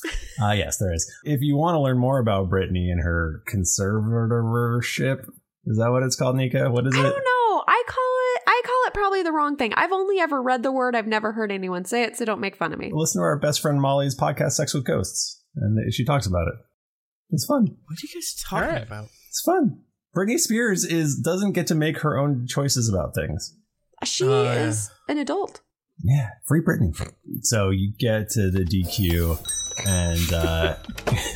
Ah, 0.41 0.53
yes, 0.53 0.77
there 0.77 0.93
is. 0.93 1.09
If 1.23 1.41
you 1.41 1.55
want 1.55 1.75
to 1.75 1.79
learn 1.79 1.97
more 1.99 2.19
about 2.19 2.49
Brittany 2.49 2.89
and 2.89 3.01
her 3.03 3.43
conservatorship, 3.51 5.20
is 5.65 5.78
that 5.78 5.91
what 5.91 6.04
it's 6.04 6.15
called, 6.15 6.36
Nika? 6.36 6.69
What 6.69 6.88
is 6.88 6.95
I 6.95 7.00
it? 7.00 7.04
don't 7.04 7.13
know. 7.13 7.63
I 7.67 7.84
call 7.88 8.17
it, 8.36 8.41
I 8.47 8.62
call 8.65 8.88
it 8.88 8.93
probably 8.93 9.24
the 9.24 9.32
wrong 9.32 9.56
thing. 9.58 9.74
I've 9.76 9.91
only 9.91 10.19
ever 10.19 10.41
read 10.41 10.63
the 10.63 10.71
word. 10.71 10.95
I've 10.95 11.08
never 11.08 11.32
heard 11.32 11.52
anyone 11.52 11.86
say 11.86 12.04
it, 12.04 12.17
so 12.17 12.26
don't 12.26 12.39
make 12.39 12.56
fun 12.56 12.74
of 12.74 12.80
me. 12.80 12.91
Listen 12.93 13.19
to 13.21 13.24
our 13.24 13.38
best 13.38 13.62
friend 13.62 13.80
Molly's 13.80 14.17
podcast, 14.17 14.52
Sex 14.52 14.74
with 14.74 14.86
Ghosts, 14.86 15.43
and 15.56 15.93
she 15.93 16.04
talks 16.04 16.26
about 16.26 16.47
it. 16.47 16.56
It's 17.30 17.45
fun. 17.45 17.63
What 17.63 17.97
are 17.97 18.04
you 18.04 18.10
guys 18.13 18.43
talking 18.43 18.67
Alright. 18.67 18.88
about? 18.88 19.10
It's 19.30 19.41
fun. 19.41 19.82
Britney 20.15 20.38
Spears 20.38 20.84
is 20.84 21.17
doesn't 21.17 21.54
get 21.54 21.67
to 21.67 21.76
make 21.76 22.00
her 22.00 22.17
own 22.17 22.45
choices 22.47 22.89
about 22.89 23.15
things. 23.15 23.56
She 24.04 24.26
oh, 24.26 24.43
yeah. 24.43 24.65
is 24.65 24.89
an 25.08 25.17
adult. 25.17 25.62
Yeah, 26.03 26.29
free 26.47 26.61
Britney. 26.61 26.95
So 27.41 27.69
you 27.69 27.91
get 27.97 28.29
to 28.31 28.49
the 28.49 28.61
DQ, 28.65 29.37
and 29.87 30.33
uh, 30.33 30.75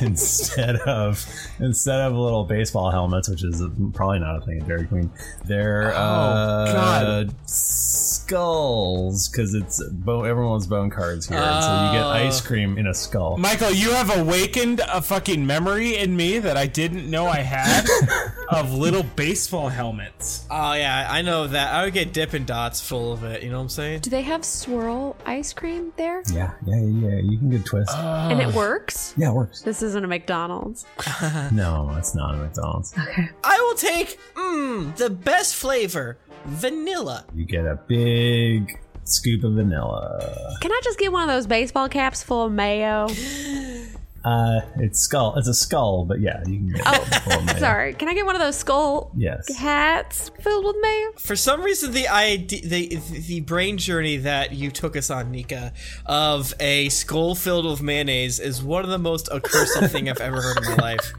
instead 0.00 0.76
of 0.76 1.24
instead 1.60 2.00
of 2.00 2.12
little 2.14 2.44
baseball 2.44 2.90
helmets, 2.90 3.28
which 3.28 3.44
is 3.44 3.62
probably 3.94 4.18
not 4.18 4.42
a 4.42 4.46
thing 4.46 4.60
at 4.60 4.66
Dairy 4.68 4.86
Queen, 4.86 5.10
they're 5.44 5.92
Oh, 5.94 5.96
uh, 5.96 6.72
God. 6.72 7.34
skulls 7.48 9.28
because 9.28 9.54
it's 9.54 9.82
bone, 9.90 10.26
everyone's 10.26 10.66
bone 10.66 10.90
cards 10.90 11.28
here, 11.28 11.38
and 11.38 11.64
so 11.64 11.70
you 11.86 11.92
get 11.98 12.04
ice 12.06 12.40
cream 12.40 12.76
in 12.78 12.86
a 12.88 12.94
skull. 12.94 13.36
Michael, 13.36 13.70
you 13.70 13.90
have 13.92 14.16
awakened 14.18 14.80
a 14.92 15.00
fucking 15.00 15.46
memory 15.46 15.96
in 15.96 16.16
me 16.16 16.38
that 16.38 16.56
I 16.56 16.66
didn't 16.66 17.08
know 17.10 17.26
I 17.26 17.38
had 17.38 17.86
of 18.50 18.72
little 18.74 19.02
baseball 19.02 19.68
helmets. 19.68 20.46
Oh 20.50 20.72
yeah, 20.74 21.06
I 21.10 21.22
know 21.22 21.46
that. 21.46 21.72
I 21.74 21.84
would 21.84 21.94
get 21.94 22.12
Dippin' 22.12 22.44
Dots 22.44 22.80
full 22.80 23.12
of 23.12 23.24
it. 23.24 23.42
You 23.42 23.50
know 23.50 23.56
what 23.56 23.62
I'm 23.64 23.68
saying? 23.68 24.00
Do 24.00 24.10
they 24.10 24.22
have 24.22 24.44
swirl 24.44 25.16
ice 25.26 25.52
cream 25.52 25.92
there? 25.96 26.22
yeah, 26.32 26.52
yeah, 26.66 26.76
yeah. 26.76 27.16
You 27.22 27.38
can 27.38 27.50
get 27.50 27.60
a 27.60 27.64
twist. 27.64 27.90
And 27.96 28.40
it 28.40 28.54
works? 28.54 29.14
yeah, 29.16 29.30
it 29.30 29.34
works. 29.34 29.62
This 29.62 29.82
isn't 29.82 30.04
a 30.04 30.08
McDonald's. 30.08 30.84
No, 31.52 31.94
it's 31.98 32.14
not 32.14 32.34
a 32.34 32.38
McDonald's. 32.38 32.92
Okay. 32.98 33.28
I 33.44 33.60
will 33.60 33.74
take 33.74 34.18
mmm 34.34 34.96
the 34.96 35.10
best 35.10 35.54
flavor, 35.54 36.18
vanilla. 36.44 37.24
You 37.34 37.44
get 37.44 37.64
a 37.66 37.76
big 37.88 38.78
scoop 39.04 39.44
of 39.44 39.54
vanilla. 39.54 40.56
Can 40.60 40.72
I 40.72 40.80
just 40.84 40.98
get 40.98 41.12
one 41.12 41.22
of 41.22 41.28
those 41.34 41.46
baseball 41.46 41.88
caps 41.88 42.22
full 42.22 42.46
of 42.46 42.52
mayo? 42.52 43.06
Uh, 44.26 44.60
it's 44.78 44.98
skull. 44.98 45.36
It's 45.36 45.46
a 45.46 45.54
skull, 45.54 46.04
but 46.04 46.20
yeah, 46.20 46.40
you 46.46 46.56
can 46.58 46.68
get. 46.72 46.82
Oh, 46.84 46.92
it 46.94 47.14
full 47.22 47.32
of 47.38 47.46
mayo. 47.46 47.58
Sorry. 47.58 47.94
Can 47.94 48.08
I 48.08 48.14
get 48.14 48.26
one 48.26 48.34
of 48.34 48.40
those 48.42 48.56
skull 48.56 49.12
Yes. 49.16 49.54
hats 49.56 50.32
filled 50.40 50.64
with 50.64 50.74
mayo? 50.82 51.12
For 51.18 51.36
some 51.36 51.62
reason, 51.62 51.92
the 51.92 52.08
idea, 52.08 52.60
the 52.66 52.96
the 53.26 53.40
brain 53.42 53.78
journey 53.78 54.16
that 54.16 54.52
you 54.52 54.72
took 54.72 54.96
us 54.96 55.10
on, 55.10 55.30
Nika, 55.30 55.72
of 56.06 56.52
a 56.58 56.88
skull 56.88 57.36
filled 57.36 57.66
with 57.66 57.80
mayonnaise 57.82 58.40
is 58.40 58.64
one 58.64 58.82
of 58.82 58.90
the 58.90 58.98
most 58.98 59.28
accursed 59.32 59.78
thing 59.92 60.08
I've 60.10 60.20
ever 60.20 60.42
heard 60.42 60.56
in 60.58 60.64
my 60.70 60.76
life. 60.76 61.12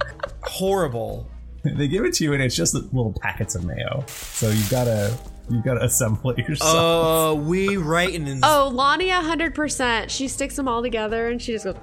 Horrible. 0.44 1.28
They 1.64 1.88
give 1.88 2.04
it 2.06 2.14
to 2.16 2.24
you, 2.24 2.34
and 2.34 2.42
it's 2.44 2.56
just 2.56 2.74
little 2.74 3.14
packets 3.22 3.56
of 3.56 3.64
mayo. 3.64 4.04
So 4.08 4.50
you 4.50 4.64
gotta 4.70 5.18
you 5.50 5.62
gotta 5.64 5.84
assemble 5.84 6.32
it 6.32 6.40
yourself. 6.40 6.74
Oh, 6.76 7.36
we 7.36 7.78
writing 7.78 8.28
in. 8.28 8.42
Oh, 8.44 8.70
Lonnie, 8.74 9.08
100%. 9.10 10.10
She 10.10 10.28
sticks 10.28 10.56
them 10.58 10.68
all 10.68 10.82
together 10.82 11.30
and 11.30 11.42
she 11.42 11.54
just 11.54 11.64
goes, 11.66 11.76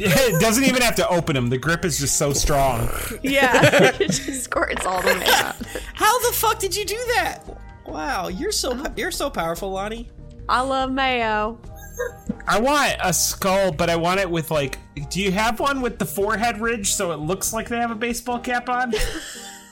it 0.04 0.40
doesn't 0.40 0.64
even 0.64 0.82
have 0.82 0.94
to 0.96 1.08
open 1.08 1.34
them. 1.34 1.48
The 1.48 1.58
grip 1.58 1.84
is 1.84 1.98
just 1.98 2.16
so 2.16 2.32
strong. 2.32 2.88
yeah. 3.22 3.94
it 4.00 4.10
just 4.10 4.44
squirts 4.44 4.84
all 4.86 5.02
the 5.02 5.14
mayo. 5.14 5.80
How 5.94 6.18
the 6.20 6.32
fuck 6.34 6.58
did 6.58 6.76
you 6.76 6.84
do 6.84 6.98
that? 7.14 7.42
Wow, 7.86 8.28
you're 8.28 8.52
so 8.52 8.84
you're 8.96 9.10
so 9.10 9.30
powerful, 9.30 9.70
Lonnie. 9.70 10.10
I 10.48 10.60
love 10.60 10.92
mayo. 10.92 11.58
I 12.46 12.60
want 12.60 12.96
a 13.02 13.12
skull, 13.12 13.72
but 13.72 13.90
I 13.90 13.96
want 13.96 14.20
it 14.20 14.30
with 14.30 14.50
like. 14.50 14.78
Do 15.10 15.22
you 15.22 15.32
have 15.32 15.60
one 15.60 15.80
with 15.80 15.98
the 15.98 16.04
forehead 16.04 16.60
ridge 16.60 16.92
so 16.92 17.12
it 17.12 17.18
looks 17.18 17.52
like 17.52 17.68
they 17.68 17.78
have 17.78 17.90
a 17.90 17.96
baseball 17.96 18.38
cap 18.38 18.68
on? 18.68 18.92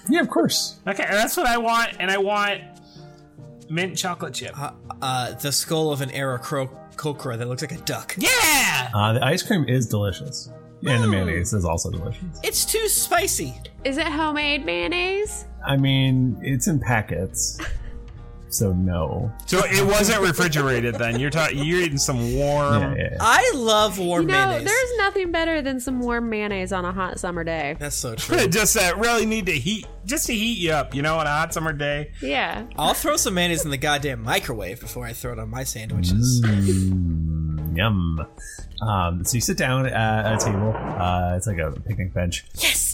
yeah, 0.09 0.21
of 0.21 0.29
course. 0.29 0.79
Okay, 0.87 1.07
that's 1.11 1.37
what 1.37 1.47
I 1.47 1.59
want, 1.59 1.97
and 2.01 2.11
I 2.11 2.19
want 2.19 2.63
mint 3.71 3.97
chocolate 3.97 4.35
chip. 4.35 4.59
Uh, 4.59 4.73
uh, 5.03 5.35
the 5.35 5.53
skull 5.53 5.93
of 5.93 6.01
an 6.01 6.11
Aarakocra 6.97 7.39
that 7.39 7.49
looks 7.49 7.63
like 7.63 7.73
a 7.73 7.79
duck. 7.79 8.15
Yeah. 8.19 8.91
Uh, 8.95 9.13
the 9.15 9.25
ice 9.25 9.43
cream 9.43 9.69
is 9.69 9.87
delicious, 9.87 10.51
and 10.87 11.03
the 11.03 11.09
mayonnaise 11.09 11.53
is 11.53 11.65
also 11.65 11.91
delicious. 11.91 12.25
It's 12.43 12.65
too 12.65 12.89
spicy. 12.89 13.55
Is 13.85 13.99
it 13.99 14.07
homemade 14.07 14.65
mayonnaise? 14.65 15.47
I 15.65 15.77
mean, 15.77 16.39
it's 16.43 16.69
in 16.69 16.81
packets, 16.81 17.59
so 18.59 18.73
no. 18.73 19.33
So 19.47 19.61
it 19.65 19.85
wasn't 19.87 20.21
refrigerated 20.23 20.95
then. 20.97 21.19
You're 21.21 21.31
talking. 21.31 21.59
You're 21.59 21.81
eating 21.81 21.99
some 21.99 22.35
warm. 22.35 22.83
Yeah, 22.83 22.95
yeah, 22.97 23.09
yeah. 23.13 23.17
I 23.21 23.53
love 23.55 23.99
warm 23.99 24.23
You 24.23 24.29
know, 24.29 24.47
mayonnaise. 24.49 24.65
there's 24.67 24.99
nothing 24.99 25.33
better 25.33 25.63
than 25.63 25.81
some 25.81 26.01
warm 26.01 26.29
mayonnaise 26.31 26.73
on 26.73 26.85
a 26.85 26.93
hot 26.93 27.19
summer 27.21 27.45
day. 27.45 27.77
That's 27.79 27.97
so 27.97 28.15
true. 28.17 28.47
just 28.49 28.75
that 28.75 28.99
really 28.99 29.27
need 29.27 29.47
to 29.47 29.53
heat, 29.53 29.87
just 30.05 30.27
to 30.27 30.35
heat 30.35 30.59
you 30.59 30.73
up. 30.73 30.95
You 30.95 31.03
know, 31.03 31.17
on 31.19 31.27
a 31.27 31.31
hot 31.31 31.53
summer 31.55 31.73
day. 31.73 32.13
Yeah. 32.23 32.67
I'll 32.77 32.95
throw 32.95 33.17
some 33.17 33.35
mayonnaise 33.35 33.65
in 33.65 33.71
the 33.71 33.77
goddamn 33.79 34.23
microwave 34.23 34.81
before 34.81 35.05
I 35.07 35.13
throw 35.13 35.33
it 35.33 35.39
on 35.39 35.49
my 35.51 35.65
sandwiches. 35.65 36.43
Mm, 36.45 37.77
yum. 37.77 38.27
Um, 38.83 39.25
so 39.25 39.35
you 39.37 39.41
sit 39.41 39.57
down 39.57 39.87
at 39.87 40.35
a 40.43 40.45
table. 40.45 40.75
Uh, 40.77 41.35
it's 41.37 41.47
like 41.47 41.59
a 41.59 41.73
picnic 41.73 42.13
bench. 42.13 42.45
Yes. 42.55 42.86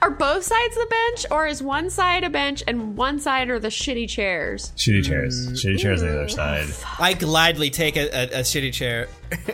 Are 0.00 0.10
both 0.10 0.44
sides 0.44 0.74
the 0.74 0.86
bench, 0.88 1.26
or 1.30 1.46
is 1.46 1.62
one 1.62 1.90
side 1.90 2.22
a 2.24 2.30
bench 2.30 2.62
and 2.66 2.96
one 2.96 3.18
side 3.18 3.48
are 3.50 3.58
the 3.58 3.68
shitty 3.68 4.08
chairs? 4.08 4.72
Shitty 4.76 5.04
chairs. 5.04 5.48
Shitty 5.52 5.78
chairs 5.78 6.02
on 6.02 6.08
the 6.08 6.14
other 6.14 6.28
side. 6.28 6.66
I 7.00 7.14
gladly 7.14 7.70
take 7.70 7.96
a, 7.96 8.08
a, 8.08 8.40
a 8.40 8.42
shitty 8.42 8.72
chair. 8.72 9.08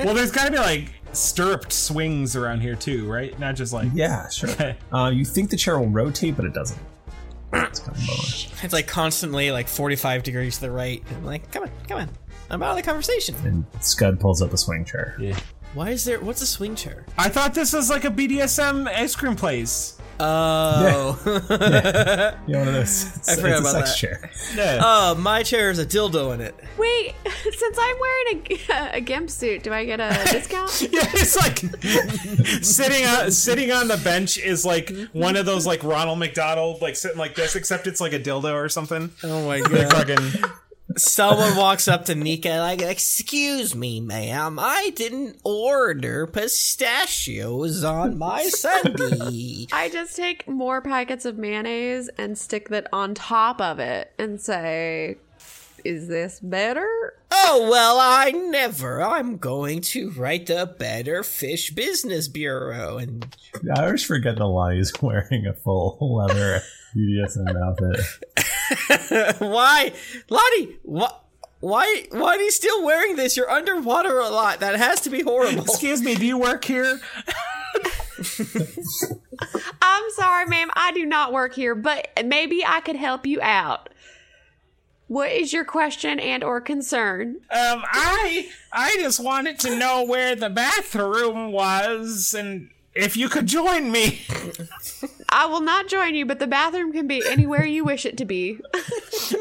Well, 0.00 0.14
there's 0.14 0.32
got 0.32 0.46
to 0.46 0.50
be 0.50 0.58
like 0.58 0.88
stirruped 1.12 1.72
swings 1.72 2.34
around 2.34 2.60
here 2.60 2.74
too, 2.74 3.08
right? 3.08 3.38
Not 3.38 3.54
just 3.54 3.72
like 3.72 3.88
Yeah, 3.94 4.28
sure. 4.30 4.74
Uh, 4.92 5.10
you 5.14 5.24
think 5.24 5.50
the 5.50 5.56
chair 5.56 5.78
will 5.78 5.86
rotate, 5.88 6.34
but 6.34 6.44
it 6.44 6.52
doesn't. 6.52 6.80
It's 7.52 7.78
kind 7.78 7.96
of 7.96 8.04
bummer. 8.06 8.64
It's 8.64 8.72
like 8.72 8.88
constantly 8.88 9.52
like 9.52 9.68
45 9.68 10.24
degrees 10.24 10.56
to 10.56 10.62
the 10.62 10.70
right. 10.72 11.04
I'm 11.14 11.24
like, 11.24 11.52
come 11.52 11.62
on, 11.62 11.70
come 11.86 11.98
on. 12.00 12.08
I'm 12.50 12.62
out 12.64 12.70
of 12.70 12.76
the 12.76 12.82
conversation. 12.82 13.36
And 13.44 13.64
Scud 13.80 14.18
pulls 14.18 14.42
up 14.42 14.52
a 14.52 14.56
swing 14.56 14.84
chair. 14.84 15.16
Yeah. 15.20 15.38
Why 15.74 15.90
is 15.90 16.04
there? 16.04 16.20
What's 16.20 16.42
a 16.42 16.46
swing 16.46 16.74
chair? 16.74 17.04
I 17.16 17.28
thought 17.30 17.54
this 17.54 17.72
was 17.72 17.88
like 17.88 18.04
a 18.04 18.10
BDSM 18.10 18.86
ice 18.88 19.16
cream 19.16 19.34
place. 19.36 19.96
Oh. 20.20 21.18
Yeah, 22.46 22.58
one 22.58 22.68
of 22.68 22.74
those. 22.74 23.16
It's, 23.16 23.28
I 23.30 23.36
forgot 23.36 23.58
it's 23.58 23.66
a 23.66 23.70
about 23.70 23.72
sex 23.72 23.90
that. 23.90 23.96
chair. 23.96 24.30
Yeah. 24.54 24.80
Oh, 24.84 25.14
my 25.14 25.42
chair 25.42 25.68
has 25.68 25.78
a 25.78 25.86
dildo 25.86 26.34
in 26.34 26.40
it. 26.42 26.54
Wait, 26.78 27.14
since 27.24 27.78
I'm 27.80 27.96
wearing 27.98 28.46
a, 28.50 28.90
a 28.98 29.00
gimp 29.00 29.30
suit, 29.30 29.62
do 29.62 29.72
I 29.72 29.84
get 29.86 29.98
a 29.98 30.10
discount? 30.30 30.82
Yeah, 30.82 31.08
it's 31.14 31.36
like 31.36 31.58
sitting 32.62 33.06
on 33.06 33.30
sitting 33.30 33.72
on 33.72 33.88
the 33.88 33.96
bench 34.04 34.38
is 34.38 34.64
like 34.66 34.92
one 35.12 35.36
of 35.36 35.46
those 35.46 35.66
like 35.66 35.82
Ronald 35.82 36.18
McDonald 36.18 36.82
like 36.82 36.96
sitting 36.96 37.18
like 37.18 37.34
this, 37.34 37.56
except 37.56 37.86
it's 37.86 38.00
like 38.00 38.12
a 38.12 38.20
dildo 38.20 38.52
or 38.52 38.68
something. 38.68 39.10
Oh 39.24 39.46
my 39.46 39.60
god. 39.60 39.92
fucking 39.92 40.50
Someone 40.96 41.56
walks 41.56 41.88
up 41.88 42.04
to 42.06 42.14
Nika 42.14 42.58
like, 42.58 42.82
excuse 42.82 43.74
me, 43.74 44.00
ma'am, 44.00 44.58
I 44.58 44.92
didn't 44.94 45.38
order 45.44 46.26
pistachios 46.26 47.84
on 47.84 48.18
my 48.18 48.44
sundae. 48.44 49.66
I 49.72 49.88
just 49.90 50.16
take 50.16 50.48
more 50.48 50.80
packets 50.80 51.24
of 51.24 51.38
mayonnaise 51.38 52.08
and 52.18 52.36
stick 52.36 52.68
that 52.70 52.88
on 52.92 53.14
top 53.14 53.60
of 53.60 53.78
it 53.78 54.12
and 54.18 54.40
say, 54.40 55.16
is 55.84 56.08
this 56.08 56.40
better? 56.40 57.14
oh, 57.32 57.68
well, 57.70 57.98
I 58.00 58.30
never. 58.30 59.02
I'm 59.02 59.36
going 59.36 59.80
to 59.82 60.10
write 60.10 60.46
the 60.46 60.66
Better 60.78 61.22
Fish 61.22 61.70
Business 61.70 62.28
Bureau. 62.28 62.98
And 62.98 63.34
I 63.76 63.84
always 63.84 64.04
forget 64.04 64.36
that 64.36 64.44
Lonnie's 64.44 64.92
wearing 65.02 65.46
a 65.46 65.54
full 65.54 65.98
leather 66.00 66.62
BDSM 66.96 67.60
outfit. 67.62 68.00
why? 69.38 69.92
Lottie, 70.28 70.78
what? 70.82 71.18
Why, 71.60 72.06
why 72.10 72.36
are 72.36 72.40
you 72.40 72.50
still 72.50 72.84
wearing 72.84 73.14
this? 73.14 73.36
You're 73.36 73.48
underwater 73.48 74.18
a 74.18 74.28
lot. 74.28 74.58
That 74.58 74.74
has 74.74 75.00
to 75.02 75.10
be 75.10 75.22
horrible. 75.22 75.62
Excuse 75.62 76.02
me, 76.02 76.16
do 76.16 76.26
you 76.26 76.36
work 76.36 76.64
here? 76.64 77.00
I'm 79.80 80.10
sorry, 80.16 80.46
ma'am. 80.46 80.70
I 80.74 80.90
do 80.92 81.06
not 81.06 81.32
work 81.32 81.54
here, 81.54 81.76
but 81.76 82.08
maybe 82.24 82.64
I 82.66 82.80
could 82.80 82.96
help 82.96 83.26
you 83.26 83.40
out. 83.40 83.90
What 85.06 85.30
is 85.30 85.52
your 85.52 85.64
question 85.64 86.18
and 86.18 86.42
or 86.42 86.60
concern? 86.60 87.36
Um, 87.50 87.84
I 87.84 88.48
I 88.72 88.96
just 88.98 89.20
wanted 89.20 89.58
to 89.60 89.76
know 89.76 90.04
where 90.04 90.34
the 90.34 90.50
bathroom 90.50 91.52
was 91.52 92.34
and 92.36 92.70
if 92.94 93.16
you 93.16 93.28
could 93.28 93.46
join 93.46 93.92
me. 93.92 94.22
I 95.32 95.46
will 95.46 95.60
not 95.62 95.88
join 95.88 96.14
you, 96.14 96.26
but 96.26 96.38
the 96.38 96.46
bathroom 96.46 96.92
can 96.92 97.06
be 97.06 97.22
anywhere 97.26 97.64
you 97.64 97.84
wish 97.84 98.04
it 98.06 98.16
to 98.18 98.24
be. 98.24 98.58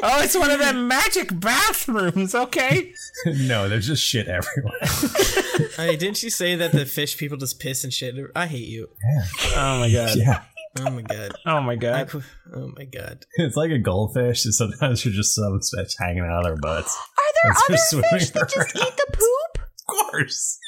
Oh, 0.03 0.21
it's 0.23 0.37
one 0.37 0.49
of 0.49 0.59
them 0.59 0.87
magic 0.87 1.37
bathrooms, 1.39 2.33
okay? 2.33 2.93
no, 3.25 3.67
there's 3.69 3.85
just 3.87 4.03
shit 4.03 4.27
everywhere. 4.27 4.79
Hey, 5.75 5.95
didn't 5.95 6.23
you 6.23 6.29
say 6.29 6.55
that 6.55 6.71
the 6.71 6.85
fish 6.85 7.17
people 7.17 7.37
just 7.37 7.59
piss 7.59 7.83
and 7.83 7.93
shit? 7.93 8.15
I 8.35 8.47
hate 8.47 8.67
you. 8.67 8.87
Oh 9.55 9.79
my 9.79 9.91
god. 9.91 10.15
yeah. 10.15 10.43
Oh 10.79 10.89
my 10.89 11.01
god. 11.01 11.31
Oh 11.45 11.61
my 11.61 11.75
god. 11.75 12.09
qu- 12.09 12.23
oh 12.55 12.71
my 12.77 12.85
god. 12.85 13.25
It's 13.35 13.55
like 13.55 13.71
a 13.71 13.77
goldfish, 13.79 14.45
and 14.45 14.53
sometimes 14.53 15.03
you're 15.05 15.13
just 15.13 15.35
some 15.35 15.59
fish 15.61 15.95
hanging 15.99 16.23
out 16.23 16.39
of 16.39 16.43
their 16.45 16.55
butts. 16.57 16.95
Are 16.97 17.33
there 17.43 17.51
That's 17.53 17.63
other 17.63 17.73
just 17.75 17.89
swimming 17.89 18.09
fish 18.11 18.29
that 18.31 18.49
just 18.49 18.75
eat 18.75 18.97
the 18.97 19.07
poop? 19.17 19.65
Of 19.65 19.85
course. 19.87 20.59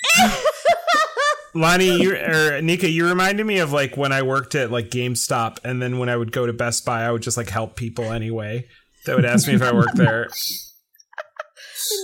Lonnie, 1.56 2.02
you 2.02 2.16
or 2.16 2.62
Nika, 2.62 2.90
you 2.90 3.08
reminded 3.08 3.46
me 3.46 3.60
of 3.60 3.72
like 3.72 3.96
when 3.96 4.12
I 4.12 4.24
worked 4.24 4.56
at 4.56 4.72
like 4.72 4.90
GameStop, 4.90 5.60
and 5.64 5.82
then 5.82 6.00
when 6.00 6.10
I 6.10 6.18
would 6.18 6.32
go 6.32 6.46
to 6.46 6.54
Best 6.54 6.86
Buy, 6.86 7.04
I 7.04 7.12
would 7.12 7.22
just 7.22 7.38
like 7.38 7.50
help 7.50 7.76
people 7.76 8.12
anyway. 8.12 8.68
That 9.06 9.16
would 9.16 9.26
ask 9.26 9.48
me 9.48 9.54
if 9.54 9.62
I 9.62 9.74
worked 9.74 9.96
there. 9.96 10.30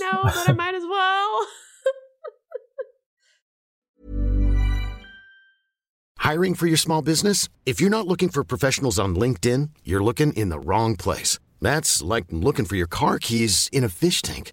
No, 0.00 0.10
but 0.22 0.48
I 0.50 0.52
might 0.52 0.74
as 0.74 0.82
well. 0.82 1.46
Hiring 6.18 6.54
for 6.54 6.66
your 6.66 6.76
small 6.76 7.00
business? 7.00 7.48
If 7.64 7.80
you're 7.80 7.88
not 7.88 8.06
looking 8.06 8.28
for 8.28 8.44
professionals 8.44 8.98
on 8.98 9.16
LinkedIn, 9.16 9.70
you're 9.82 10.02
looking 10.02 10.34
in 10.34 10.50
the 10.50 10.60
wrong 10.60 10.96
place. 10.96 11.38
That's 11.62 12.02
like 12.02 12.26
looking 12.28 12.66
for 12.66 12.76
your 12.76 12.86
car 12.86 13.18
keys 13.18 13.70
in 13.72 13.84
a 13.84 13.88
fish 13.88 14.20
tank. 14.20 14.52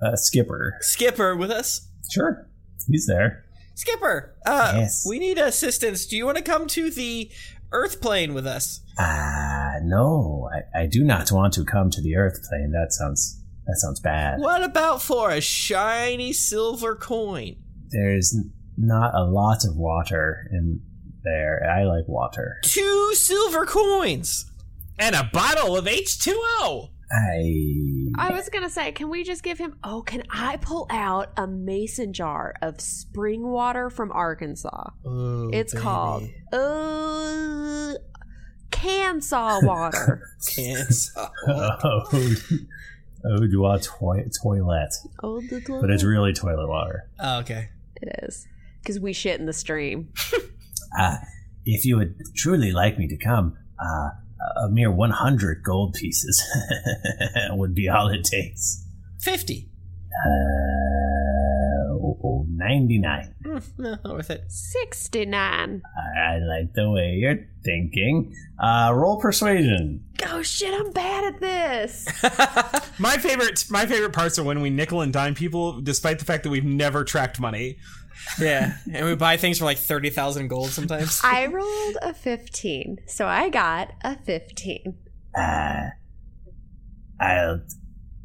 Uh, 0.00 0.14
Skipper, 0.16 0.76
Skipper 0.80 1.34
with 1.36 1.50
us? 1.50 1.88
sure, 2.10 2.48
he's 2.90 3.06
there. 3.06 3.44
Skipper, 3.74 4.34
uh, 4.46 4.74
Yes. 4.76 5.04
we 5.08 5.18
need 5.18 5.38
assistance. 5.38 6.06
Do 6.06 6.16
you 6.16 6.24
want 6.26 6.36
to 6.38 6.42
come 6.42 6.66
to 6.68 6.90
the 6.90 7.30
Earth 7.70 8.00
plane 8.00 8.34
with 8.34 8.46
us? 8.46 8.80
Ah, 8.98 9.74
no, 9.82 10.48
I, 10.74 10.82
I 10.82 10.86
do 10.86 11.04
not 11.04 11.30
want 11.30 11.52
to 11.54 11.64
come 11.64 11.90
to 11.90 12.00
the 12.02 12.16
Earth 12.16 12.40
plane. 12.48 12.72
That 12.72 12.92
sounds 12.92 13.42
that 13.66 13.76
sounds 13.76 14.00
bad. 14.00 14.40
What 14.40 14.62
about 14.64 15.02
for 15.02 15.30
a 15.30 15.40
shiny 15.40 16.32
silver 16.32 16.96
coin? 16.96 17.56
There's 17.90 18.34
not 18.76 19.14
a 19.14 19.24
lot 19.24 19.64
of 19.64 19.76
water 19.76 20.48
in 20.52 20.80
there. 21.22 21.68
I 21.70 21.84
like 21.84 22.08
water. 22.08 22.56
Two 22.64 23.12
silver 23.14 23.66
coins. 23.66 24.46
And 24.98 25.14
a 25.14 25.28
bottle 25.32 25.76
of 25.76 25.84
H2O. 25.84 26.88
I. 27.12 27.97
I 28.18 28.32
was 28.32 28.48
gonna 28.48 28.68
say, 28.70 28.92
can 28.92 29.08
we 29.08 29.22
just 29.24 29.42
give 29.42 29.58
him? 29.58 29.76
Oh, 29.84 30.02
can 30.02 30.22
I 30.30 30.56
pull 30.56 30.86
out 30.90 31.32
a 31.36 31.46
mason 31.46 32.12
jar 32.12 32.54
of 32.62 32.80
spring 32.80 33.46
water 33.46 33.90
from 33.90 34.10
Arkansas? 34.12 34.90
Ooh, 35.06 35.50
it's 35.52 35.72
baby. 35.72 35.82
called 35.82 36.22
uh, 36.52 37.94
Cansaw 38.70 39.62
water. 39.62 40.22
Cancer. 40.54 41.12
Oh, 41.48 42.04
oh, 43.24 43.46
du 43.46 43.60
want 43.60 43.82
toi- 43.82 44.24
toilet. 44.42 44.94
oh, 45.22 45.40
the 45.40 45.78
But 45.80 45.90
it's 45.90 46.04
really 46.04 46.32
toilet 46.32 46.68
water. 46.68 47.08
Oh, 47.20 47.38
okay. 47.40 47.68
It 48.00 48.24
is 48.24 48.46
because 48.80 49.00
we 49.00 49.12
shit 49.12 49.40
in 49.40 49.46
the 49.46 49.52
stream. 49.52 50.12
Uh, 50.98 51.16
if 51.66 51.84
you 51.84 51.98
would 51.98 52.14
truly 52.34 52.72
like 52.72 52.98
me 52.98 53.06
to 53.06 53.16
come, 53.18 53.54
uh, 53.78 54.08
a 54.64 54.68
mere 54.68 54.90
100 54.90 55.62
gold 55.62 55.94
pieces 55.94 56.42
would 57.50 57.74
be 57.74 57.88
all 57.88 58.08
it 58.08 58.24
takes. 58.24 58.84
50. 59.20 59.68
Uh, 60.26 60.28
oh, 61.92 62.18
oh, 62.24 62.46
99. 62.48 63.34
Mm, 63.44 63.62
no, 63.78 63.90
not 63.90 64.04
worth 64.04 64.30
it. 64.30 64.44
Sixty-nine. 64.48 65.82
I, 65.96 66.20
I 66.20 66.38
like 66.38 66.72
the 66.74 66.90
way 66.90 67.14
you're 67.20 67.46
thinking. 67.64 68.34
Uh, 68.58 68.92
roll 68.94 69.20
persuasion. 69.20 70.04
Oh 70.26 70.42
shit! 70.42 70.74
I'm 70.74 70.90
bad 70.92 71.34
at 71.34 71.40
this. 71.40 72.06
My 72.98 73.16
favorite, 73.16 73.64
my 73.70 73.86
favorite 73.86 74.12
parts 74.12 74.38
are 74.40 74.42
when 74.42 74.60
we 74.60 74.70
nickel 74.70 75.02
and 75.02 75.12
dime 75.12 75.34
people, 75.36 75.80
despite 75.80 76.18
the 76.18 76.24
fact 76.24 76.42
that 76.42 76.50
we've 76.50 76.64
never 76.64 77.04
tracked 77.04 77.38
money. 77.38 77.78
Yeah, 78.40 78.76
and 78.92 79.06
we 79.06 79.14
buy 79.14 79.36
things 79.36 79.58
for 79.58 79.64
like 79.64 79.78
30,000 79.78 80.48
gold 80.48 80.70
sometimes. 80.70 81.20
I 81.24 81.46
rolled 81.46 81.96
a 82.02 82.14
fifteen, 82.14 82.98
so 83.06 83.26
I 83.26 83.48
got 83.48 83.92
a 84.02 84.16
fifteen. 84.16 84.98
Uh, 85.36 85.88
I'll, 87.20 87.60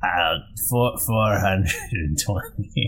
I'll, 0.03 0.43
four, 0.69 0.97
420. 0.99 2.87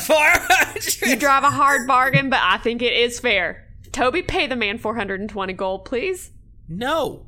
400. 0.00 0.96
You 1.08 1.16
drive 1.16 1.44
a 1.44 1.50
hard 1.50 1.86
bargain, 1.86 2.30
but 2.30 2.40
I 2.42 2.58
think 2.58 2.82
it 2.82 2.92
is 2.92 3.20
fair. 3.20 3.68
Toby, 3.92 4.22
pay 4.22 4.46
the 4.46 4.56
man 4.56 4.78
four 4.78 4.96
hundred 4.96 5.20
and 5.20 5.30
twenty 5.30 5.52
gold, 5.52 5.84
please. 5.84 6.30
No. 6.68 7.26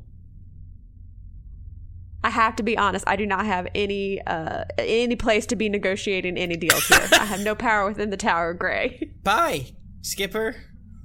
I 2.23 2.29
have 2.29 2.55
to 2.57 2.63
be 2.63 2.77
honest. 2.77 3.05
I 3.07 3.15
do 3.15 3.25
not 3.25 3.45
have 3.45 3.67
any 3.75 4.21
uh 4.21 4.65
any 4.77 5.15
place 5.15 5.45
to 5.47 5.55
be 5.55 5.69
negotiating 5.69 6.37
any 6.37 6.55
deals 6.57 6.85
here. 6.87 7.07
I 7.13 7.25
have 7.25 7.41
no 7.41 7.55
power 7.55 7.87
within 7.87 8.09
the 8.09 8.17
Tower 8.17 8.51
of 8.51 8.59
Grey. 8.59 9.11
Bye, 9.23 9.67
Skipper. 10.01 10.55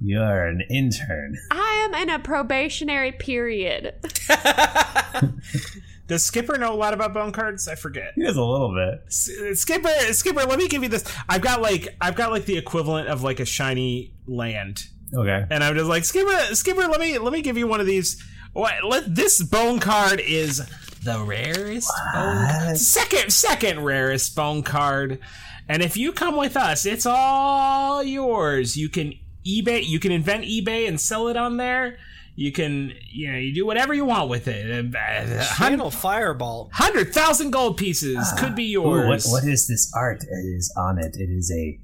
You're 0.05 0.47
an 0.47 0.61
intern. 0.69 1.37
I 1.51 1.87
am 1.87 2.01
in 2.01 2.09
a 2.09 2.19
probationary 2.19 3.13
period. 3.13 3.93
Does 6.07 6.23
Skipper 6.23 6.57
know 6.57 6.73
a 6.73 6.75
lot 6.75 6.93
about 6.93 7.13
bone 7.13 7.31
cards? 7.31 7.67
I 7.69 7.75
forget. 7.75 8.11
He 8.15 8.23
does 8.23 8.35
a 8.35 8.43
little 8.43 8.73
bit. 8.75 9.03
S- 9.07 9.29
Skipper, 9.61 9.87
Skipper, 10.11 10.43
let 10.43 10.59
me 10.59 10.67
give 10.67 10.83
you 10.83 10.89
this. 10.89 11.05
I've 11.29 11.41
got 11.41 11.61
like, 11.61 11.87
I've 12.01 12.15
got 12.15 12.31
like 12.31 12.45
the 12.45 12.57
equivalent 12.57 13.07
of 13.07 13.23
like 13.23 13.39
a 13.39 13.45
shiny 13.45 14.13
land, 14.27 14.83
Okay. 15.15 15.45
and 15.49 15.63
I'm 15.63 15.75
just 15.75 15.87
like, 15.87 16.03
Skipper, 16.03 16.53
Skipper, 16.55 16.87
let 16.87 16.99
me, 16.99 17.17
let 17.19 17.31
me 17.31 17.41
give 17.41 17.57
you 17.57 17.67
one 17.67 17.79
of 17.79 17.85
these. 17.85 18.21
What? 18.51 18.83
Let 18.83 19.15
this 19.15 19.41
bone 19.41 19.79
card 19.79 20.19
is 20.19 20.61
the 21.03 21.23
rarest 21.23 21.91
bone, 22.13 22.75
second, 22.75 23.31
second 23.31 23.83
rarest 23.83 24.35
bone 24.35 24.63
card, 24.63 25.19
and 25.67 25.81
if 25.81 25.95
you 25.97 26.11
come 26.11 26.35
with 26.35 26.57
us, 26.57 26.85
it's 26.85 27.05
all 27.05 28.03
yours. 28.03 28.75
You 28.75 28.89
can 28.89 29.13
eBay, 29.45 29.85
you 29.85 29.99
can 29.99 30.11
invent 30.11 30.45
eBay 30.45 30.87
and 30.87 30.99
sell 30.99 31.27
it 31.27 31.37
on 31.37 31.57
there. 31.57 31.97
You 32.35 32.51
can, 32.51 32.93
you 33.11 33.31
know, 33.31 33.37
you 33.37 33.53
do 33.53 33.65
whatever 33.65 33.93
you 33.93 34.05
want 34.05 34.27
with 34.27 34.47
it. 34.47 34.69
And, 34.69 34.95
uh, 34.95 35.45
Channel 35.55 35.91
Fireball. 35.91 36.71
Hundred 36.73 37.13
thousand 37.13 37.51
gold 37.51 37.77
pieces 37.77 38.33
could 38.37 38.55
be 38.55 38.73
Ooh, 38.75 38.81
what, 38.81 39.05
yours. 39.05 39.27
what 39.29 39.43
is 39.43 39.67
this 39.67 39.91
art? 39.95 40.23
It 40.23 40.47
is 40.55 40.73
on 40.75 40.97
it. 40.97 41.15
It 41.15 41.29
is 41.29 41.51
a 41.51 41.79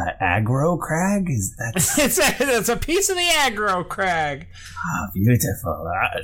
uh, 0.00 0.12
aggro 0.22 0.78
crag. 0.78 1.28
Is 1.28 1.54
that 1.58 1.72
it's, 1.98 2.18
a, 2.18 2.58
it's 2.58 2.68
a 2.70 2.76
piece 2.76 3.10
of 3.10 3.16
the 3.16 3.22
aggro 3.22 3.86
crag. 3.86 4.48
ah, 4.78 5.10
beautiful? 5.12 5.86
Uh, 5.86 6.20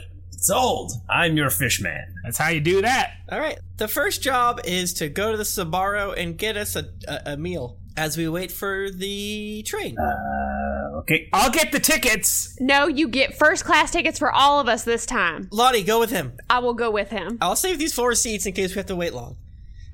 sold. 0.46 0.92
I'm 1.09 1.37
your 1.37 1.50
fish 1.50 1.80
man. 1.80 2.14
That's 2.24 2.38
how 2.38 2.48
you 2.48 2.61
do 2.61 2.82
that. 2.82 3.12
All 3.30 3.40
right. 3.40 3.59
The 3.76 3.88
first 3.88 4.22
job 4.22 4.61
is 4.64 4.94
to 4.94 5.09
go 5.09 5.32
to 5.32 5.37
the 5.37 5.44
Sbarro 5.44 6.16
and 6.16 6.38
get 6.38 6.56
us 6.56 6.76
a, 6.76 6.85
a, 7.09 7.32
a 7.32 7.37
meal 7.37 7.78
as 7.96 8.16
we 8.16 8.28
wait 8.28 8.52
for 8.52 8.90
the 8.90 9.62
train. 9.66 9.96
Uh, 9.98 10.98
okay. 10.98 11.28
I'll 11.32 11.50
get 11.50 11.72
the 11.72 11.80
tickets. 11.80 12.56
No, 12.61 12.87
you 12.87 13.09
get 13.09 13.37
first 13.37 13.64
class 13.64 13.90
tickets 13.90 14.18
for 14.18 14.30
all 14.30 14.61
of 14.61 14.68
us 14.68 14.85
this 14.85 15.06
time. 15.06 15.48
Lottie, 15.50 15.82
go 15.82 15.98
with 15.98 16.11
him. 16.11 16.35
I 16.48 16.61
will 16.61 16.74
go 16.74 16.90
with 16.90 17.11
him. 17.11 17.38
I'll 17.40 17.56
save 17.56 17.78
these 17.78 17.94
four 17.94 18.14
seats 18.14 18.46
in 18.46 18.52
case 18.52 18.74
we 18.74 18.78
have 18.78 18.87
to 18.87 18.96
wait 18.96 19.14
long. 19.14 19.37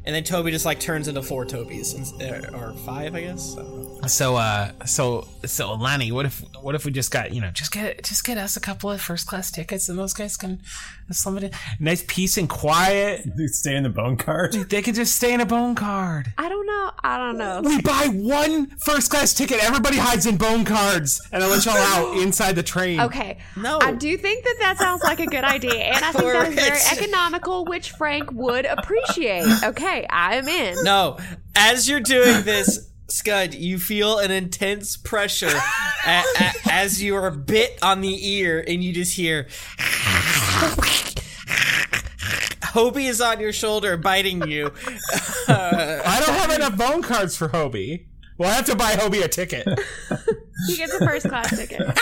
And 0.05 0.15
then 0.15 0.25
Toby 0.25 0.51
just 0.51 0.65
like 0.65 0.81
turns 0.81 1.07
into 1.07 1.23
four 1.23 1.47
Tobys 1.47 1.95
uh, 2.21 2.59
or 2.59 2.73
five, 2.79 3.15
I 3.15 3.21
guess. 3.21 3.57
So, 4.09 4.35
uh, 4.35 4.73
so, 4.85 5.29
so, 5.45 5.75
Lonnie, 5.75 6.11
what 6.11 6.27
if, 6.27 6.43
what 6.61 6.75
if 6.75 6.85
we 6.85 6.91
just 6.91 7.13
got, 7.13 7.33
you 7.33 7.41
know, 7.41 7.51
just 7.51 7.71
get, 7.71 8.03
just 8.03 8.25
get 8.25 8.37
us 8.37 8.57
a 8.57 8.61
couple 8.61 8.91
of 8.91 9.01
first 9.01 9.29
class 9.29 9.53
tickets, 9.53 9.89
and 9.89 9.97
those 9.97 10.13
guys 10.13 10.37
can 10.37 10.61
slum 11.15 11.39
it. 11.39 11.55
Nice 11.81 12.05
peace 12.07 12.37
and 12.39 12.49
quiet. 12.49 13.27
Stay 13.49 13.75
in 13.77 13.83
the 13.83 13.89
bone 13.91 14.17
card. 14.17 14.53
They 14.53 14.83
can 14.83 14.95
just 14.95 15.17
stay 15.17 15.33
in 15.33 15.41
a 15.41 15.47
bone 15.47 15.75
card. 15.75 16.33
I 16.39 16.49
don't 16.49 16.67
know. 16.67 16.91
I 17.05 17.19
don't 17.19 17.39
know. 17.39 17.61
We 17.63 17.81
buy 17.83 18.09
one 18.13 18.67
first 18.79 19.11
class 19.11 19.35
ticket. 19.35 19.63
Everybody 19.63 19.97
hides 19.99 20.27
in 20.27 20.37
bone 20.37 20.65
cards, 20.65 21.21
and 21.33 21.43
I 21.43 21.47
let 21.49 21.65
y'all 21.65 21.75
out 21.77 22.17
inside 22.19 22.57
the 22.57 22.63
train. 22.63 23.01
Okay. 23.01 23.39
No. 23.57 23.79
I 23.81 23.93
do 23.93 24.17
think 24.17 24.45
that 24.45 24.57
that 24.61 24.79
sounds 24.79 25.03
like 25.03 25.21
a 25.21 25.27
good 25.27 25.45
idea, 25.45 25.75
and 25.75 26.05
I 26.05 26.13
think 26.13 26.33
that 26.33 26.49
is 26.49 26.55
very 26.55 26.81
economical, 26.99 27.65
which 27.65 27.91
Frank 27.93 28.31
would 28.33 28.65
appreciate. 28.67 29.45
Okay, 29.65 30.07
I 30.09 30.37
am 30.37 30.49
in. 30.49 30.83
No, 30.85 31.19
as 31.55 31.89
you're 31.89 32.01
doing 32.01 32.43
this, 32.45 32.89
Scud, 33.09 33.53
you 33.55 33.79
feel 33.79 34.19
an 34.19 34.31
intense 34.31 34.97
pressure 34.97 35.47
a- 36.07 36.23
a- 36.41 36.53
as 36.71 37.03
you 37.03 37.15
are 37.17 37.31
bit 37.31 37.79
on 37.83 38.01
the 38.01 38.29
ear, 38.37 38.65
and 38.67 38.83
you 38.83 38.93
just 38.93 39.15
hear. 39.17 39.49
Hobie 42.73 43.09
is 43.09 43.21
on 43.21 43.39
your 43.41 43.53
shoulder, 43.53 43.97
biting 43.97 44.49
you. 44.49 44.73
I 45.49 46.23
don't 46.25 46.37
have 46.37 46.53
enough 46.53 46.77
bone 46.77 47.03
cards 47.03 47.37
for 47.37 47.49
Hobie. 47.49 48.07
We'll 48.39 48.49
have 48.49 48.65
to 48.67 48.75
buy 48.75 48.95
Hobie 48.95 49.23
a 49.23 49.29
ticket. 49.29 49.69
He 50.69 50.77
gets 50.77 50.95
a 50.95 51.05
first 51.05 51.29
class 51.29 51.57
ticket. 51.57 51.99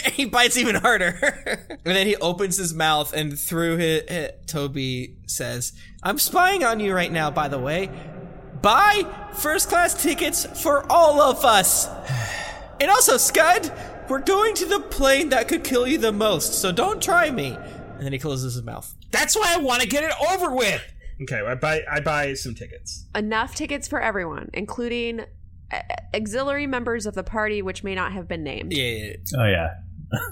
he 0.12 0.24
bites 0.24 0.56
even 0.56 0.74
harder. 0.74 1.68
and 1.84 1.96
then 1.96 2.08
he 2.08 2.16
opens 2.16 2.56
his 2.56 2.74
mouth, 2.74 3.12
and 3.12 3.38
through 3.38 3.78
it, 3.78 4.10
it, 4.10 4.48
Toby 4.48 5.16
says, 5.26 5.72
I'm 6.02 6.18
spying 6.18 6.64
on 6.64 6.80
you 6.80 6.92
right 6.92 7.12
now, 7.12 7.30
by 7.30 7.46
the 7.46 7.58
way. 7.58 7.90
Buy 8.62 9.06
first 9.34 9.68
class 9.68 10.02
tickets 10.02 10.44
for 10.60 10.90
all 10.90 11.20
of 11.20 11.44
us. 11.44 11.88
And 12.80 12.90
also, 12.90 13.16
Scud, 13.18 13.72
we're 14.08 14.18
going 14.18 14.56
to 14.56 14.66
the 14.66 14.80
plane 14.80 15.28
that 15.28 15.46
could 15.46 15.62
kill 15.62 15.86
you 15.86 15.96
the 15.96 16.10
most, 16.10 16.54
so 16.54 16.72
don't 16.72 17.00
try 17.00 17.30
me. 17.30 17.56
And 17.96 18.04
then 18.04 18.12
he 18.12 18.18
closes 18.18 18.54
his 18.54 18.62
mouth. 18.62 18.92
That's 19.10 19.36
why 19.36 19.54
I 19.54 19.58
want 19.58 19.82
to 19.82 19.88
get 19.88 20.04
it 20.04 20.12
over 20.32 20.54
with. 20.54 20.82
Okay, 21.22 21.40
I 21.40 21.54
buy 21.54 21.82
I 21.90 22.00
buy 22.00 22.34
some 22.34 22.54
tickets. 22.54 23.06
Enough 23.14 23.54
tickets 23.54 23.86
for 23.86 24.00
everyone, 24.02 24.50
including 24.52 25.20
uh, 25.72 25.78
auxiliary 26.14 26.66
members 26.66 27.06
of 27.06 27.14
the 27.14 27.22
party, 27.22 27.62
which 27.62 27.84
may 27.84 27.94
not 27.94 28.12
have 28.12 28.26
been 28.26 28.42
named. 28.42 28.72
Yeah, 28.72 28.84
yeah, 28.84 29.04
yeah. 29.06 29.16
Oh 29.38 29.46
yeah. 29.46 29.68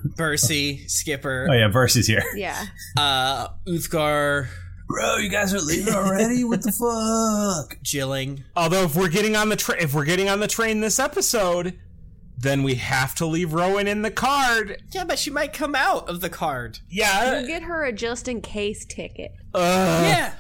Bercy, 0.17 0.87
Skipper, 0.89 1.47
Oh 1.51 1.55
yeah. 1.55 1.69
Versus 1.69 2.07
here. 2.07 2.23
Yeah. 2.37 2.67
uh, 2.97 3.49
Uthgar, 3.67 4.49
Bro, 4.89 5.17
you 5.19 5.29
guys 5.31 5.55
are 5.55 5.61
leaving 5.61 5.95
already. 5.95 6.45
what 6.45 6.63
the 6.63 6.73
fuck? 6.73 7.79
Jilling. 7.83 8.43
Although 8.57 8.83
if 8.83 8.95
we're 8.97 9.09
getting 9.09 9.37
on 9.37 9.49
the 9.49 9.57
train, 9.57 9.79
if 9.81 9.95
we're 9.95 10.05
getting 10.05 10.29
on 10.29 10.41
the 10.41 10.49
train 10.49 10.81
this 10.81 10.99
episode, 10.99 11.79
then 12.37 12.63
we 12.63 12.75
have 12.77 13.15
to 13.17 13.27
leave 13.27 13.53
Rowan 13.53 13.87
in 13.87 14.03
the 14.03 14.11
card. 14.11 14.83
Yeah, 14.93 15.05
but 15.05 15.19
she 15.19 15.31
might 15.31 15.53
come 15.53 15.75
out 15.75 16.09
of 16.09 16.21
the 16.21 16.31
card. 16.31 16.81
Yeah. 16.89 17.33
We'll 17.33 17.47
get 17.47 17.63
her 17.63 17.85
a 17.85 17.93
just 17.93 18.29
in 18.29 18.41
case 18.41 18.85
ticket. 18.85 19.33
Uh, 19.55 20.03
Yeah. 20.07 20.33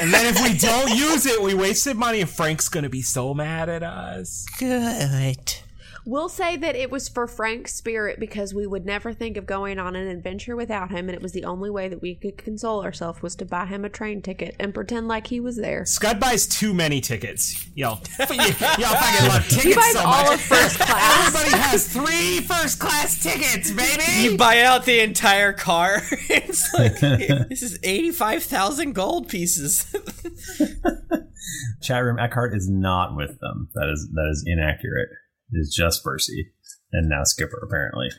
And 0.00 0.14
then 0.14 0.32
if 0.32 0.40
we 0.40 0.56
don't 0.56 0.90
use 0.96 1.26
it, 1.26 1.42
we 1.42 1.52
wasted 1.52 1.96
money, 1.96 2.20
and 2.20 2.30
Frank's 2.30 2.68
gonna 2.68 2.88
be 2.88 3.02
so 3.02 3.34
mad 3.34 3.68
at 3.68 3.82
us. 3.82 4.46
Good. 4.58 5.56
We'll 6.06 6.28
say 6.28 6.56
that 6.58 6.76
it 6.76 6.90
was 6.90 7.08
for 7.08 7.26
Frank's 7.26 7.74
spirit 7.74 8.20
because 8.20 8.52
we 8.52 8.66
would 8.66 8.84
never 8.84 9.14
think 9.14 9.38
of 9.38 9.46
going 9.46 9.78
on 9.78 9.96
an 9.96 10.06
adventure 10.06 10.54
without 10.54 10.90
him, 10.90 11.08
and 11.08 11.16
it 11.16 11.22
was 11.22 11.32
the 11.32 11.44
only 11.44 11.70
way 11.70 11.88
that 11.88 12.02
we 12.02 12.14
could 12.14 12.36
console 12.36 12.82
ourselves 12.84 13.22
was 13.22 13.34
to 13.36 13.46
buy 13.46 13.64
him 13.64 13.86
a 13.86 13.88
train 13.88 14.20
ticket 14.20 14.54
and 14.60 14.74
pretend 14.74 15.08
like 15.08 15.28
he 15.28 15.40
was 15.40 15.56
there. 15.56 15.86
Scud 15.86 16.20
buys 16.20 16.46
too 16.46 16.74
many 16.74 17.00
tickets. 17.00 17.66
Y'all, 17.74 18.00
y'all 18.18 18.26
fucking 18.28 19.28
love 19.28 19.48
tickets 19.48 19.62
He 19.62 19.74
buys 19.74 19.92
so 19.92 20.00
all 20.00 20.24
much. 20.24 20.34
of 20.34 20.40
first 20.42 20.78
class. 20.78 21.26
Everybody 21.26 21.62
has 21.62 21.88
three 21.92 22.40
first 22.40 22.78
class 22.78 23.22
tickets, 23.22 23.70
baby. 23.70 24.02
You 24.20 24.36
buy 24.36 24.60
out 24.60 24.84
the 24.84 25.00
entire 25.00 25.54
car. 25.54 26.02
it's 26.28 26.72
like 26.74 27.00
this 27.48 27.62
is 27.62 27.78
eighty-five 27.82 28.42
thousand 28.42 28.92
gold 28.92 29.28
pieces. 29.28 29.86
Chat 31.82 32.02
room. 32.04 32.18
Eckhart 32.18 32.54
is 32.54 32.68
not 32.68 33.16
with 33.16 33.40
them. 33.40 33.68
That 33.74 33.88
is 33.90 34.08
that 34.12 34.28
is 34.30 34.44
inaccurate. 34.46 35.08
It 35.52 35.58
is 35.58 35.74
just 35.74 36.02
Bercy 36.02 36.50
and 36.92 37.08
now 37.08 37.24
Skipper 37.24 37.58
apparently. 37.62 38.10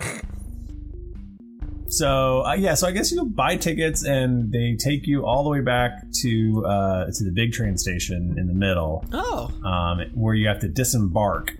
So 1.87 2.43
uh, 2.45 2.53
yeah, 2.53 2.73
so 2.73 2.87
I 2.87 2.91
guess 2.91 3.11
you 3.11 3.25
buy 3.25 3.57
tickets 3.57 4.03
and 4.03 4.51
they 4.51 4.75
take 4.75 5.05
you 5.05 5.25
all 5.25 5.43
the 5.43 5.49
way 5.49 5.61
back 5.61 5.91
to 6.21 6.65
uh, 6.65 7.05
to 7.05 7.23
the 7.23 7.31
big 7.33 7.51
train 7.53 7.77
station 7.77 8.35
in 8.37 8.47
the 8.47 8.53
middle, 8.53 9.05
Oh, 9.13 9.51
um, 9.63 10.01
where 10.13 10.33
you 10.33 10.47
have 10.47 10.59
to 10.61 10.67
disembark 10.67 11.53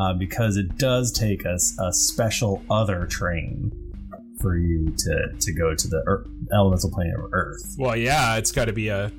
uh, 0.00 0.14
because 0.14 0.56
it 0.56 0.78
does 0.78 1.12
take 1.12 1.44
us 1.44 1.76
a 1.80 1.92
special 1.92 2.62
other 2.70 3.06
train 3.06 3.72
for 4.40 4.56
you 4.56 4.94
to 4.98 5.28
to 5.38 5.52
go 5.52 5.74
to 5.74 5.88
the 5.88 6.02
Earth, 6.06 6.28
elemental 6.54 6.90
plane 6.90 7.12
of 7.18 7.30
Earth. 7.32 7.74
Well, 7.76 7.96
yeah, 7.96 8.36
it's 8.36 8.52
got 8.52 8.66
to 8.66 8.72
be 8.72 8.88
a, 8.88 9.10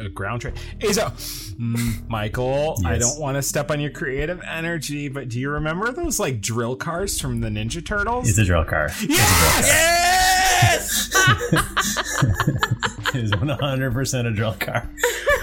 a 0.00 0.08
ground 0.08 0.42
train. 0.42 0.54
Hey, 0.80 0.92
so, 0.92 1.06
mm, 1.06 2.08
Michael, 2.08 2.80
I 2.84 2.98
don't 2.98 3.18
want 3.20 3.36
to 3.36 3.42
step 3.42 3.70
on 3.70 3.80
your 3.80 3.90
creative 3.90 4.40
energy, 4.48 5.08
but 5.08 5.28
do 5.28 5.38
you 5.40 5.50
remember 5.50 5.92
those 5.92 6.18
like 6.20 6.40
drill 6.40 6.76
cars 6.76 7.20
from 7.20 7.40
the 7.40 7.48
Ninja 7.48 7.84
Turtles? 7.84 8.28
It's 8.28 8.38
a 8.38 8.44
drill 8.44 8.64
car. 8.64 8.90
yes! 9.08 9.66
Yes! 10.72 11.14
It 13.14 13.24
is 13.24 13.30
100% 13.32 14.26
a 14.26 14.30
drill 14.32 14.52
car. 14.54 14.90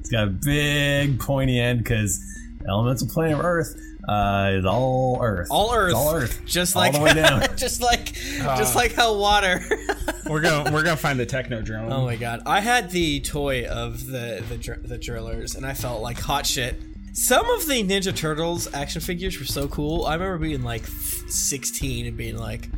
it's 0.00 0.10
got 0.10 0.28
a 0.28 0.30
big 0.30 1.18
pointy 1.18 1.58
end 1.60 1.78
because 1.78 2.20
elemental 2.68 3.08
plane 3.08 3.32
of 3.32 3.40
Earth 3.40 3.74
uh, 4.08 4.50
is 4.54 4.64
all 4.64 5.18
Earth. 5.22 5.48
All 5.50 5.74
Earth, 5.74 5.90
It's 5.90 5.98
all 5.98 6.14
Earth. 6.14 6.42
just 6.46 6.74
All 6.76 6.82
like 6.82 6.92
the 6.94 7.00
way 7.00 7.14
down. 7.14 7.42
just 7.56 7.80
like 7.82 8.14
Ah. 8.42 8.56
just 8.56 8.74
like 8.74 8.94
how 8.94 9.14
water. 9.16 9.60
we're 10.26 10.40
gonna 10.40 10.70
we're 10.72 10.82
gonna 10.82 10.96
find 10.96 11.18
the 11.20 11.26
Technodrome. 11.26 11.92
oh 11.92 12.04
my 12.04 12.16
god, 12.16 12.42
I 12.46 12.60
had 12.60 12.90
the 12.90 13.20
toy 13.20 13.66
of 13.66 14.06
the 14.06 14.42
the 14.48 14.56
dr- 14.56 14.88
the 14.88 14.98
drillers, 14.98 15.54
and 15.54 15.66
I 15.66 15.74
felt 15.74 16.00
like 16.02 16.18
hot 16.20 16.46
shit. 16.46 16.80
Some 17.12 17.48
of 17.50 17.66
the 17.66 17.82
Ninja 17.82 18.14
Turtles 18.14 18.72
action 18.72 19.00
figures 19.00 19.38
were 19.40 19.44
so 19.46 19.66
cool. 19.68 20.06
I 20.06 20.14
remember 20.14 20.38
being 20.38 20.62
like 20.62 20.86
16 20.86 22.06
and 22.06 22.16
being 22.16 22.36
like, 22.38 22.68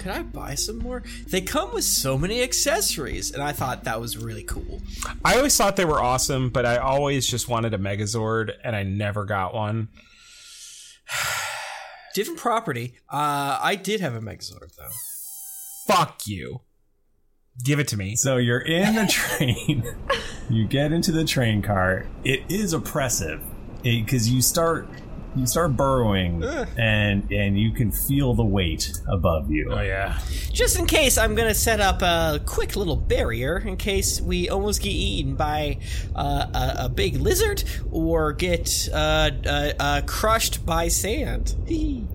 "Could 0.00 0.10
I 0.10 0.22
buy 0.22 0.56
some 0.56 0.78
more?" 0.78 1.04
They 1.28 1.40
come 1.40 1.72
with 1.72 1.84
so 1.84 2.18
many 2.18 2.42
accessories, 2.42 3.30
and 3.30 3.42
I 3.42 3.52
thought 3.52 3.84
that 3.84 4.00
was 4.00 4.16
really 4.18 4.42
cool. 4.42 4.80
I 5.24 5.36
always 5.36 5.56
thought 5.56 5.76
they 5.76 5.84
were 5.84 6.02
awesome, 6.02 6.48
but 6.50 6.66
I 6.66 6.78
always 6.78 7.26
just 7.26 7.48
wanted 7.48 7.74
a 7.74 7.78
Megazord, 7.78 8.52
and 8.64 8.74
I 8.74 8.82
never 8.82 9.24
got 9.24 9.54
one. 9.54 9.88
Different 12.16 12.40
property. 12.40 12.94
Uh, 13.12 13.58
I 13.60 13.74
did 13.74 14.00
have 14.00 14.14
a 14.14 14.20
Megazord 14.20 14.74
though. 14.74 14.88
Fuck 15.86 16.22
you. 16.26 16.62
Give 17.62 17.78
it 17.78 17.88
to 17.88 17.98
me. 17.98 18.16
So 18.16 18.38
you're 18.38 18.62
in 18.62 18.94
the 18.94 19.06
train. 19.06 19.84
you 20.48 20.66
get 20.66 20.92
into 20.92 21.12
the 21.12 21.26
train 21.26 21.60
car. 21.60 22.06
It 22.24 22.40
is 22.48 22.72
oppressive 22.72 23.42
because 23.82 24.30
you 24.30 24.40
start 24.40 24.88
you 25.36 25.46
start 25.46 25.76
burrowing 25.76 26.42
and 26.76 27.30
and 27.30 27.58
you 27.58 27.70
can 27.72 27.92
feel 27.92 28.34
the 28.34 28.44
weight 28.44 28.92
above 29.08 29.50
you. 29.50 29.70
Oh 29.72 29.80
yeah. 29.80 30.18
Just 30.52 30.78
in 30.78 30.86
case, 30.86 31.18
I'm 31.18 31.34
gonna 31.34 31.54
set 31.54 31.80
up 31.80 32.02
a 32.02 32.40
quick 32.44 32.76
little 32.76 32.96
barrier 32.96 33.58
in 33.58 33.76
case 33.76 34.20
we 34.20 34.48
almost 34.48 34.82
get 34.82 34.90
eaten 34.90 35.34
by 35.34 35.78
uh, 36.14 36.46
a, 36.54 36.84
a 36.84 36.88
big 36.88 37.16
lizard 37.16 37.64
or 37.90 38.32
get 38.32 38.88
uh, 38.92 39.30
uh, 39.46 39.72
uh, 39.78 40.00
crushed 40.06 40.64
by 40.64 40.88
sand. 40.88 41.54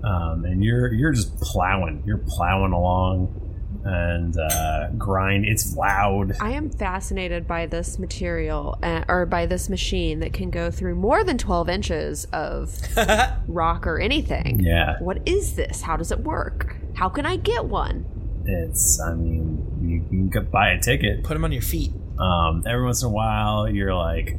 um, 0.04 0.46
and 0.46 0.64
you're 0.64 0.92
you're 0.94 1.12
just 1.12 1.36
plowing. 1.40 2.04
You're 2.06 2.24
plowing 2.26 2.74
along 2.74 3.41
and 3.84 4.38
uh, 4.38 4.90
grind. 4.98 5.46
It's 5.46 5.76
loud. 5.76 6.36
I 6.40 6.52
am 6.52 6.70
fascinated 6.70 7.48
by 7.48 7.66
this 7.66 8.00
material 8.00 8.78
uh, 8.84 9.04
or 9.08 9.26
by 9.26 9.46
this 9.46 9.70
machine 9.70 10.20
that 10.20 10.34
can 10.34 10.50
go 10.50 10.72
through 10.72 10.96
more 10.96 11.24
than 11.24 11.38
12 11.38 11.70
inches 11.70 12.26
of 12.26 12.78
rock 13.48 13.88
or 13.88 14.00
anything. 14.00 14.60
Yeah. 14.60 14.98
What 15.00 15.28
is 15.28 15.56
this? 15.56 15.82
How 15.82 15.98
does 15.98 16.12
it 16.12 16.20
work? 16.20 16.76
How 16.96 17.10
can 17.10 17.26
I 17.26 17.38
get 17.38 17.66
one? 17.66 18.06
It's 18.46 19.00
I 19.00 19.14
mean 19.14 20.08
you, 20.12 20.18
you 20.24 20.30
can 20.30 20.46
buy 20.46 20.72
a 20.72 20.80
ticket. 20.80 21.24
Put 21.24 21.34
them 21.34 21.46
on 21.46 21.52
your 21.52 21.62
feet. 21.62 21.92
Um, 22.20 22.64
every 22.68 22.84
once 22.84 23.02
in 23.02 23.08
a 23.08 23.12
while 23.12 23.70
you're 23.70 23.96
like 23.96 24.38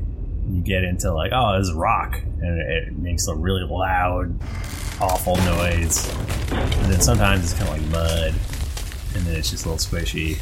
you 0.49 0.61
get 0.61 0.83
into 0.83 1.13
like 1.13 1.31
oh 1.33 1.57
this 1.59 1.69
is 1.69 1.75
rock 1.75 2.21
and 2.41 2.61
it, 2.61 2.89
it 2.89 2.99
makes 2.99 3.29
a 3.29 3.35
really 3.35 3.63
loud 3.63 4.39
awful 5.01 5.37
noise. 5.37 6.09
And 6.53 6.93
then 6.93 7.01
sometimes 7.01 7.45
it's 7.45 7.55
kind 7.55 7.69
of 7.69 7.79
like 7.79 7.91
mud. 7.91 8.35
And 9.15 9.27
then 9.27 9.37
it's 9.37 9.51
just 9.51 9.67
a 9.67 9.71
little 9.71 9.79
squishy, 9.79 10.39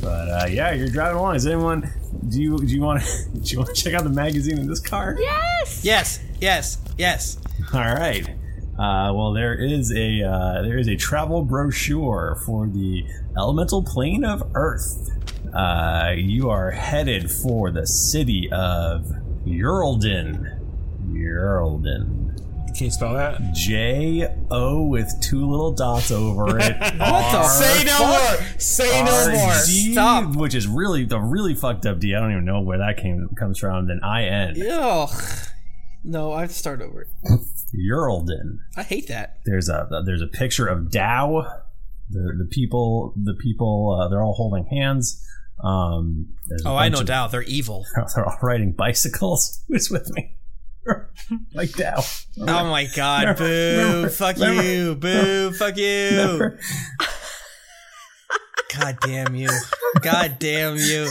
but 0.00 0.28
uh, 0.28 0.46
yeah, 0.48 0.72
you're 0.72 0.88
driving 0.88 1.18
along. 1.18 1.34
Is 1.34 1.46
anyone? 1.46 1.92
Do 2.28 2.40
you 2.40 2.56
do 2.58 2.66
you 2.66 2.80
want 2.80 3.02
to 3.02 3.28
do 3.40 3.50
you 3.50 3.58
want 3.58 3.74
to 3.74 3.82
check 3.82 3.94
out 3.94 4.04
the 4.04 4.10
magazine 4.10 4.58
in 4.58 4.68
this 4.68 4.80
car? 4.80 5.16
Yes. 5.18 5.84
Yes, 5.84 6.20
yes, 6.40 6.78
yes. 6.96 7.38
All 7.74 7.80
right. 7.80 8.28
Uh, 8.78 9.12
well, 9.14 9.32
there 9.32 9.54
is 9.54 9.92
a 9.92 10.22
uh, 10.22 10.62
there 10.62 10.78
is 10.78 10.88
a 10.88 10.96
travel 10.96 11.42
brochure 11.44 12.40
for 12.46 12.66
the 12.66 13.04
elemental 13.36 13.82
plane 13.82 14.24
of 14.24 14.42
Earth. 14.54 15.10
Uh, 15.52 16.12
you 16.16 16.48
are 16.48 16.70
headed 16.70 17.30
for 17.30 17.70
the 17.70 17.86
city 17.86 18.48
of 18.52 19.04
Uralden. 19.44 20.58
Uralden. 21.10 22.21
Can 22.82 22.86
you 22.86 22.90
spell 22.90 23.14
that? 23.14 23.40
J 23.52 24.26
O 24.50 24.84
with 24.86 25.14
two 25.20 25.48
little 25.48 25.70
dots 25.70 26.10
over 26.10 26.58
it. 26.58 26.76
What 26.98 27.30
the 27.30 27.44
Say 27.44 27.84
no 27.84 27.98
more. 28.08 28.58
Say 28.58 29.04
no 29.04 29.28
more. 29.30 29.52
RD, 29.52 29.92
Stop. 29.92 30.34
Which 30.34 30.52
is 30.56 30.66
really 30.66 31.04
the 31.04 31.20
really 31.20 31.54
fucked 31.54 31.86
up 31.86 32.00
D. 32.00 32.12
I 32.12 32.18
don't 32.18 32.32
even 32.32 32.44
know 32.44 32.60
where 32.60 32.78
that 32.78 32.96
came 32.96 33.28
comes 33.38 33.60
from. 33.60 33.86
Then 33.86 34.00
I 34.02 34.24
N. 34.24 34.60
Ugh. 34.68 35.10
No, 36.02 36.32
I 36.32 36.40
have 36.40 36.50
to 36.50 36.56
start 36.56 36.82
over. 36.82 37.06
Uralden. 37.72 38.58
I 38.76 38.82
hate 38.82 39.06
that. 39.06 39.38
There's 39.44 39.68
a 39.68 40.02
there's 40.04 40.20
a 40.22 40.26
picture 40.26 40.66
of 40.66 40.86
Dao. 40.88 41.60
The 42.10 42.34
the 42.36 42.48
people 42.50 43.14
the 43.14 43.34
people 43.34 43.96
uh, 44.02 44.08
they're 44.08 44.22
all 44.24 44.34
holding 44.34 44.66
hands. 44.66 45.24
Um, 45.62 46.30
Oh, 46.66 46.74
I 46.74 46.90
bunch 46.90 46.94
know 46.94 47.00
of- 47.02 47.28
Dao. 47.28 47.30
They're 47.30 47.42
evil. 47.42 47.86
They're 48.16 48.26
all 48.28 48.38
riding 48.42 48.72
bicycles. 48.72 49.62
Who's 49.68 49.88
with 49.88 50.10
me? 50.16 50.34
like 51.54 51.70
Dao. 51.70 52.26
Oh 52.40 52.44
my 52.70 52.86
god, 52.94 53.38
Remember- 53.40 53.44
boo. 53.44 53.78
remember- 53.78 54.08
fuck 54.10 54.36
remember- 54.36 54.62
you. 54.62 54.94
Boo. 54.94 55.52
Fuck 55.52 55.76
you. 55.76 56.56
God 58.78 58.96
damn 59.02 59.34
you. 59.34 59.50
God 60.00 60.36
damn 60.38 60.76
you. 60.76 61.06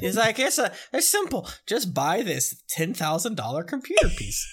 He's 0.00 0.16
like, 0.16 0.40
it's 0.40 0.58
a 0.58 0.72
it's 0.92 1.08
simple. 1.08 1.48
Just 1.64 1.94
buy 1.94 2.22
this 2.22 2.60
ten 2.68 2.92
thousand 2.92 3.36
dollar 3.36 3.62
computer 3.62 4.08
piece. 4.08 4.44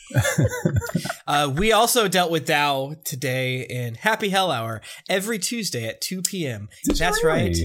uh, 1.27 1.51
we 1.55 1.71
also 1.71 2.07
dealt 2.07 2.29
with 2.29 2.45
Dao 2.47 3.03
today 3.03 3.61
in 3.61 3.95
Happy 3.95 4.29
Hell 4.29 4.51
Hour 4.51 4.81
every 5.09 5.39
Tuesday 5.39 5.87
at 5.87 6.01
two 6.01 6.21
PM. 6.21 6.69
Did 6.83 6.97
That's 6.97 7.23
really? 7.23 7.39
right. 7.49 7.57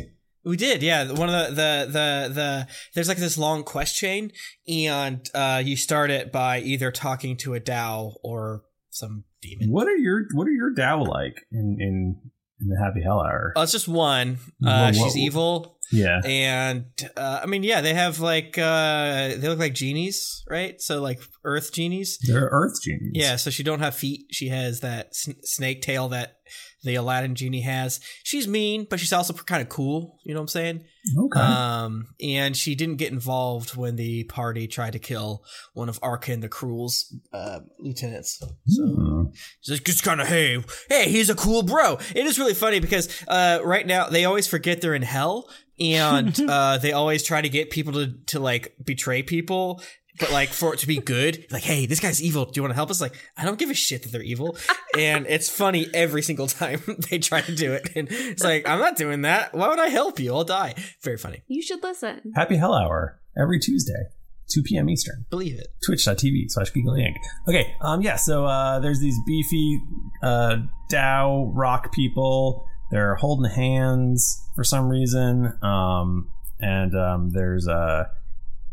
We 0.47 0.57
did, 0.57 0.81
yeah. 0.81 1.11
One 1.11 1.29
of 1.29 1.35
the 1.35 1.55
the 1.55 1.87
the 1.87 2.35
the 2.35 2.69
there's 2.95 3.09
like 3.09 3.17
this 3.17 3.37
long 3.37 3.65
quest 3.65 3.97
chain, 3.97 4.31
and 4.69 5.29
uh, 5.35 5.61
you 5.65 5.77
start 5.77 6.11
it 6.11 6.31
by 6.31 6.61
either 6.61 6.93
talking 6.93 7.37
to 7.39 7.55
a 7.55 7.61
Dao 7.61 8.15
or 8.23 8.63
some 8.91 9.25
demon. 9.43 9.71
What 9.71 9.89
are 9.89 9.97
your 9.97 10.23
what 10.35 10.47
are 10.47 10.53
your 10.53 10.73
Dao 10.73 11.05
like 11.07 11.41
in 11.51 11.79
in, 11.81 12.21
in 12.61 12.69
the 12.69 12.79
Happy 12.81 13.03
Hell 13.03 13.19
Hour? 13.21 13.55
Oh, 13.57 13.63
it's 13.63 13.73
just 13.73 13.89
one. 13.89 14.39
Uh, 14.65 14.93
she's 14.93 15.17
evil. 15.17 15.79
yeah. 15.93 16.21
and 16.25 16.87
uh, 17.17 17.41
I 17.43 17.47
mean, 17.47 17.63
yeah, 17.63 17.81
they 17.81 17.95
have 17.95 18.21
like 18.21 18.57
uh, 18.57 19.29
they 19.37 19.49
look 19.49 19.59
like 19.59 19.75
genies, 19.75 20.45
right? 20.49 20.81
So 20.81 21.01
like 21.01 21.21
Earth 21.45 21.73
genies. 21.73 22.19
They're 22.23 22.49
Earth 22.53 22.81
genies. 22.83 23.13
Yeah, 23.15 23.35
so 23.35 23.51
she 23.51 23.65
don't 23.65 23.81
have 23.81 23.97
feet. 23.97 24.27
She 24.31 24.49
has 24.49 24.81
that 24.81 25.15
sn- 25.15 25.43
snake 25.43 25.83
tail 25.83 26.09
that 26.11 26.39
the 26.83 26.95
Aladdin 26.95 27.35
genie 27.35 27.63
has. 27.63 28.01
She's 28.23 28.47
mean, 28.47 28.87
but 28.89 29.01
she's 29.01 29.13
also 29.13 29.33
kind 29.33 29.63
of 29.63 29.69
cool. 29.69 30.19
You 30.25 30.35
know 30.35 30.41
what 30.41 30.45
I'm 30.45 30.49
saying? 30.49 30.85
Okay. 31.17 31.41
Um, 31.41 32.09
and 32.21 32.57
she 32.57 32.75
didn't 32.75 32.97
get 32.97 33.13
involved 33.13 33.77
when 33.77 33.97
the 33.97 34.25
party 34.25 34.67
tried 34.67 34.93
to 34.95 34.99
kill 34.99 35.45
one 35.75 35.89
of 35.89 35.99
Arkin 36.03 36.41
the 36.41 36.49
Cruel's 36.49 37.15
uh, 37.33 37.61
lieutenants. 37.79 38.39
So 38.67 38.83
Hmm. 38.87 39.25
She's 39.61 39.81
just 39.81 40.03
kind 40.03 40.21
of, 40.21 40.29
hey, 40.29 40.63
hey, 40.89 41.11
he's 41.11 41.31
a 41.31 41.35
cool 41.35 41.63
bro. 41.63 41.99
It 42.15 42.27
is 42.27 42.39
really 42.39 42.55
funny 42.55 42.81
because 42.81 43.09
uh, 43.29 43.61
right 43.65 43.87
now 43.87 44.09
they 44.09 44.25
always 44.25 44.47
forget 44.47 44.81
they're 44.81 44.95
in 44.95 45.03
hell, 45.03 45.49
and 45.79 46.39
uh, 46.49 46.79
they 46.79 46.93
always 46.93 47.23
try 47.23 47.41
to 47.41 47.49
get 47.49 47.71
people 47.71 47.93
to 47.95 48.15
to 48.27 48.41
like 48.41 48.75
betray 48.85 49.23
people. 49.23 49.83
But 50.19 50.33
like 50.33 50.51
for 50.51 50.75
it 50.75 50.81
to 50.81 50.87
be 50.87 50.99
good, 50.99 51.47
like, 51.51 51.63
hey, 51.63 51.87
this 51.87 52.01
guy's 52.01 52.23
evil. 52.23 52.45
Do 52.45 52.53
you 52.57 52.63
want 52.63 52.71
to 52.71 52.77
help 52.77 52.91
us? 52.91 53.01
Like, 53.01 53.15
I 53.37 53.45
don't 53.45 53.59
give 53.59 53.71
a 53.71 53.75
shit 53.75 54.03
that 54.03 54.13
they're 54.13 54.23
evil, 54.23 54.57
and 54.99 55.27
it's 55.27 55.49
funny 55.49 55.87
every 55.95 56.23
single 56.23 56.47
time 56.47 56.83
they 57.11 57.19
try 57.19 57.41
to 57.41 57.55
do 57.55 57.73
it. 57.73 57.91
And 57.97 58.09
it's 58.11 58.45
like, 58.45 58.69
I'm 58.69 58.79
not 58.79 58.97
doing 58.97 59.23
that. 59.23 59.55
Why 59.55 59.69
would 59.69 59.79
I 59.79 59.89
help 59.89 60.19
you? 60.19 60.35
I'll 60.35 60.45
die. 60.45 60.75
Very 61.03 61.19
funny. 61.19 61.43
You 61.49 61.63
should 61.63 61.83
listen. 61.83 62.33
Happy 62.35 62.57
Hell 62.57 62.75
Hour 62.75 63.21
every 63.39 63.59
Tuesday, 63.59 64.05
2 64.53 64.63
p.m. 64.63 64.89
Eastern. 64.89 65.27
Believe 65.31 65.59
it. 65.59 65.69
Twitch.tv 65.85 66.45
slash 66.49 66.73
Geekly 66.73 67.07
Inc. 67.07 67.15
Okay, 67.49 67.75
um, 67.81 68.03
yeah, 68.03 68.17
so 68.17 68.47
uh, 68.47 68.81
there's 68.81 69.01
these 69.01 69.17
beefy 69.27 69.81
uh, 70.23 70.57
Dao 70.91 71.51
rock 71.55 71.93
people. 71.93 72.67
They're 72.91 73.17
holding 73.17 73.51
hands 73.51 74.43
for 74.55 74.65
some 74.65 74.89
reason. 74.89 75.53
Um, 75.63 76.31
and 76.59 76.95
um, 76.95 77.31
there's 77.31 77.67
a 77.67 78.11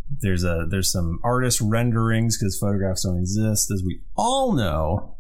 there's 0.09 0.43
a 0.43 0.65
there's 0.69 0.91
some 0.91 1.19
artist 1.23 1.61
renderings 1.61 2.37
because 2.37 2.57
photographs 2.57 3.03
don't 3.03 3.17
exist, 3.17 3.71
as 3.71 3.83
we 3.85 4.01
all 4.15 4.53
know. 4.53 5.17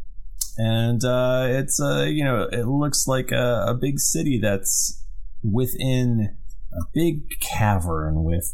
and 0.57 1.03
uh, 1.03 1.45
it's 1.49 1.79
uh, 1.81 2.03
you 2.03 2.23
know 2.23 2.47
it 2.51 2.67
looks 2.67 3.07
like 3.07 3.31
a, 3.31 3.65
a 3.67 3.73
big 3.73 3.99
city 3.99 4.39
that's 4.41 5.03
within 5.43 6.35
a 6.71 6.81
big 6.93 7.39
cavern 7.39 8.23
with 8.23 8.53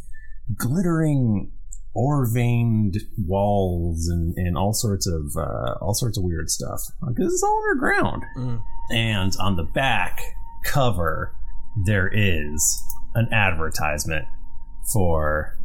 glittering 0.56 1.52
ore 1.94 2.28
veined 2.32 2.98
walls 3.18 4.08
and, 4.08 4.34
and 4.38 4.58
all 4.58 4.74
sorts 4.74 5.08
of 5.08 5.36
uh, 5.38 5.76
all 5.82 5.94
sorts 5.94 6.18
of 6.18 6.24
weird 6.24 6.50
stuff 6.50 6.82
because 7.08 7.34
it's 7.34 7.44
all 7.44 7.64
underground. 7.72 8.24
Mm. 8.38 8.62
And 8.92 9.34
on 9.40 9.56
the 9.56 9.64
back 9.64 10.20
cover, 10.64 11.36
there 11.86 12.10
is 12.12 12.84
an 13.16 13.32
advertisement 13.34 14.26
for 14.94 15.59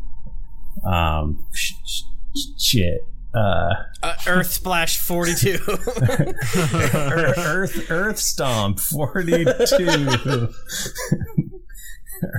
um 0.86 1.44
sh- 1.52 1.72
sh- 1.86 2.40
shit. 2.58 3.00
Uh, 3.34 3.70
Uh, 4.02 4.14
Earth 4.28 4.46
Splash 4.52 4.98
42. 4.98 5.58
Earth, 6.94 7.90
Earth 7.90 8.18
Stomp 8.18 8.78
42. 8.78 10.48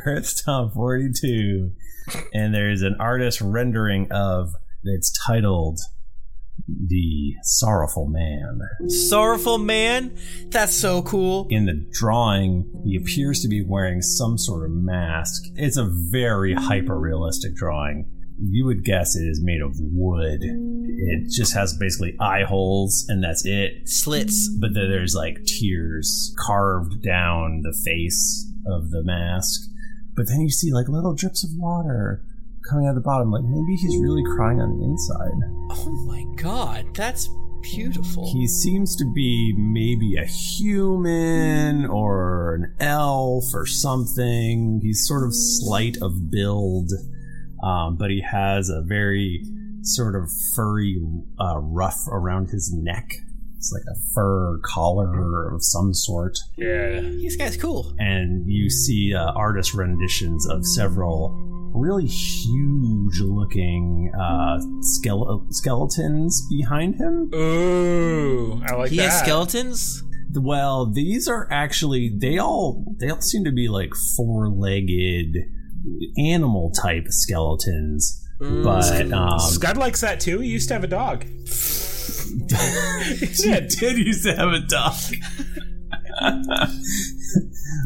Earth 0.06 0.26
Stomp 0.26 0.74
42. 0.74 1.72
And 2.34 2.54
there's 2.54 2.82
an 2.82 2.96
artist 3.00 3.42
rendering 3.42 4.12
of 4.12 4.54
it's 4.84 5.12
titled 5.26 5.80
The 6.68 7.34
Sorrowful 7.44 8.08
Man. 8.08 8.60
Sorrowful 8.88 9.58
man? 9.58 10.16
That's 10.48 10.76
so 10.76 11.02
cool. 11.02 11.48
In 11.50 11.66
the 11.66 11.86
drawing, 11.92 12.84
he 12.86 12.96
appears 12.96 13.42
to 13.42 13.48
be 13.48 13.64
wearing 13.68 14.02
some 14.02 14.38
sort 14.38 14.66
of 14.66 14.72
mask. 14.76 15.44
It's 15.56 15.78
a 15.78 15.90
very 15.92 16.54
hyper 16.54 16.98
realistic 17.00 17.56
drawing. 17.56 18.12
You 18.38 18.66
would 18.66 18.84
guess 18.84 19.16
it 19.16 19.24
is 19.24 19.42
made 19.42 19.62
of 19.62 19.76
wood. 19.80 20.42
It 20.42 21.32
just 21.32 21.54
has 21.54 21.76
basically 21.78 22.16
eye 22.20 22.44
holes, 22.44 23.06
and 23.08 23.24
that's 23.24 23.46
it. 23.46 23.88
Slits. 23.88 24.50
But 24.60 24.74
then 24.74 24.90
there's 24.90 25.16
like 25.16 25.44
tears 25.46 26.36
carved 26.46 27.02
down 27.02 27.62
the 27.62 27.74
face 27.86 28.52
of 28.66 28.92
the 28.92 29.04
mask. 29.04 29.62
But 30.16 30.28
then 30.28 30.42
you 30.42 30.50
see 30.50 30.72
like 30.72 30.88
little 30.88 31.14
drips 31.14 31.44
of 31.44 31.52
water 31.56 32.24
coming 32.70 32.88
out 32.88 32.92
of 32.92 32.96
the 32.96 33.02
bottom. 33.02 33.32
Like 33.32 33.44
maybe 33.44 33.76
he's 33.76 34.02
really 34.02 34.24
crying 34.36 34.62
on 34.62 34.78
the 34.78 34.86
inside. 34.86 35.32
Oh 35.72 36.06
my 36.06 36.26
god, 36.36 36.94
that's 36.96 37.30
beautiful. 37.62 38.32
He 38.32 38.48
seems 38.48 38.96
to 38.98 39.06
be 39.14 39.54
maybe 39.58 40.16
a 40.16 40.26
human 40.26 41.86
or 41.86 42.56
an 42.56 42.76
elf 42.80 43.46
or 43.54 43.66
something. 43.66 44.80
He's 44.82 45.08
sort 45.08 45.24
of 45.24 45.34
slight 45.34 45.98
of 46.02 46.30
build, 46.32 46.92
um, 47.66 47.98
but 47.98 48.12
he 48.12 48.22
has 48.22 48.70
a 48.70 48.82
very 48.82 49.44
sort 49.82 50.16
of 50.16 50.30
furry 50.56 51.02
uh, 51.40 51.60
ruff 51.60 52.00
around 52.12 52.50
his 52.50 52.72
neck. 52.74 53.10
It's 53.58 53.72
like 53.74 53.84
a 53.90 54.00
fur 54.14 54.60
collar 54.64 55.54
of 55.54 55.64
some 55.64 55.94
sort. 55.94 56.38
Yeah. 56.58 57.02
This 57.02 57.36
guy's 57.36 57.58
cool. 57.58 57.96
And 57.98 58.48
you 58.48 58.70
see 58.70 59.16
uh, 59.16 59.32
artist 59.32 59.74
renditions 59.74 60.48
of 60.48 60.66
several 60.66 61.34
really 61.74 62.06
huge 62.06 63.20
looking 63.20 64.12
uh, 64.16 64.60
skele- 64.82 65.52
skeletons 65.52 66.48
behind 66.50 66.96
him. 66.96 67.32
Ooh, 67.34 68.62
I 68.68 68.76
like 68.76 68.92
he 68.92 68.98
that. 68.98 69.02
He 69.02 69.10
has 69.10 69.20
skeletons? 69.20 70.04
Well, 70.34 70.86
these 70.86 71.28
are 71.28 71.48
actually 71.52 72.14
they 72.16 72.38
all 72.38 72.84
they 73.00 73.10
all 73.10 73.22
seem 73.22 73.44
to 73.46 73.52
be 73.52 73.68
like 73.68 73.94
four-legged 74.18 75.38
animal 76.18 76.72
type 76.72 77.08
skeletons. 77.10 78.22
But 78.40 79.12
um, 79.14 79.40
Scud 79.40 79.78
likes 79.78 80.02
that 80.02 80.20
too. 80.20 80.40
He 80.40 80.50
used 80.50 80.68
to 80.68 80.74
have 80.74 80.84
a 80.84 80.88
dog. 80.88 81.24
yeah, 83.44 83.62
did 83.62 83.98
used 83.98 84.24
to 84.26 84.36
have 84.36 84.50
a 84.50 84.60
dog. 84.60 84.94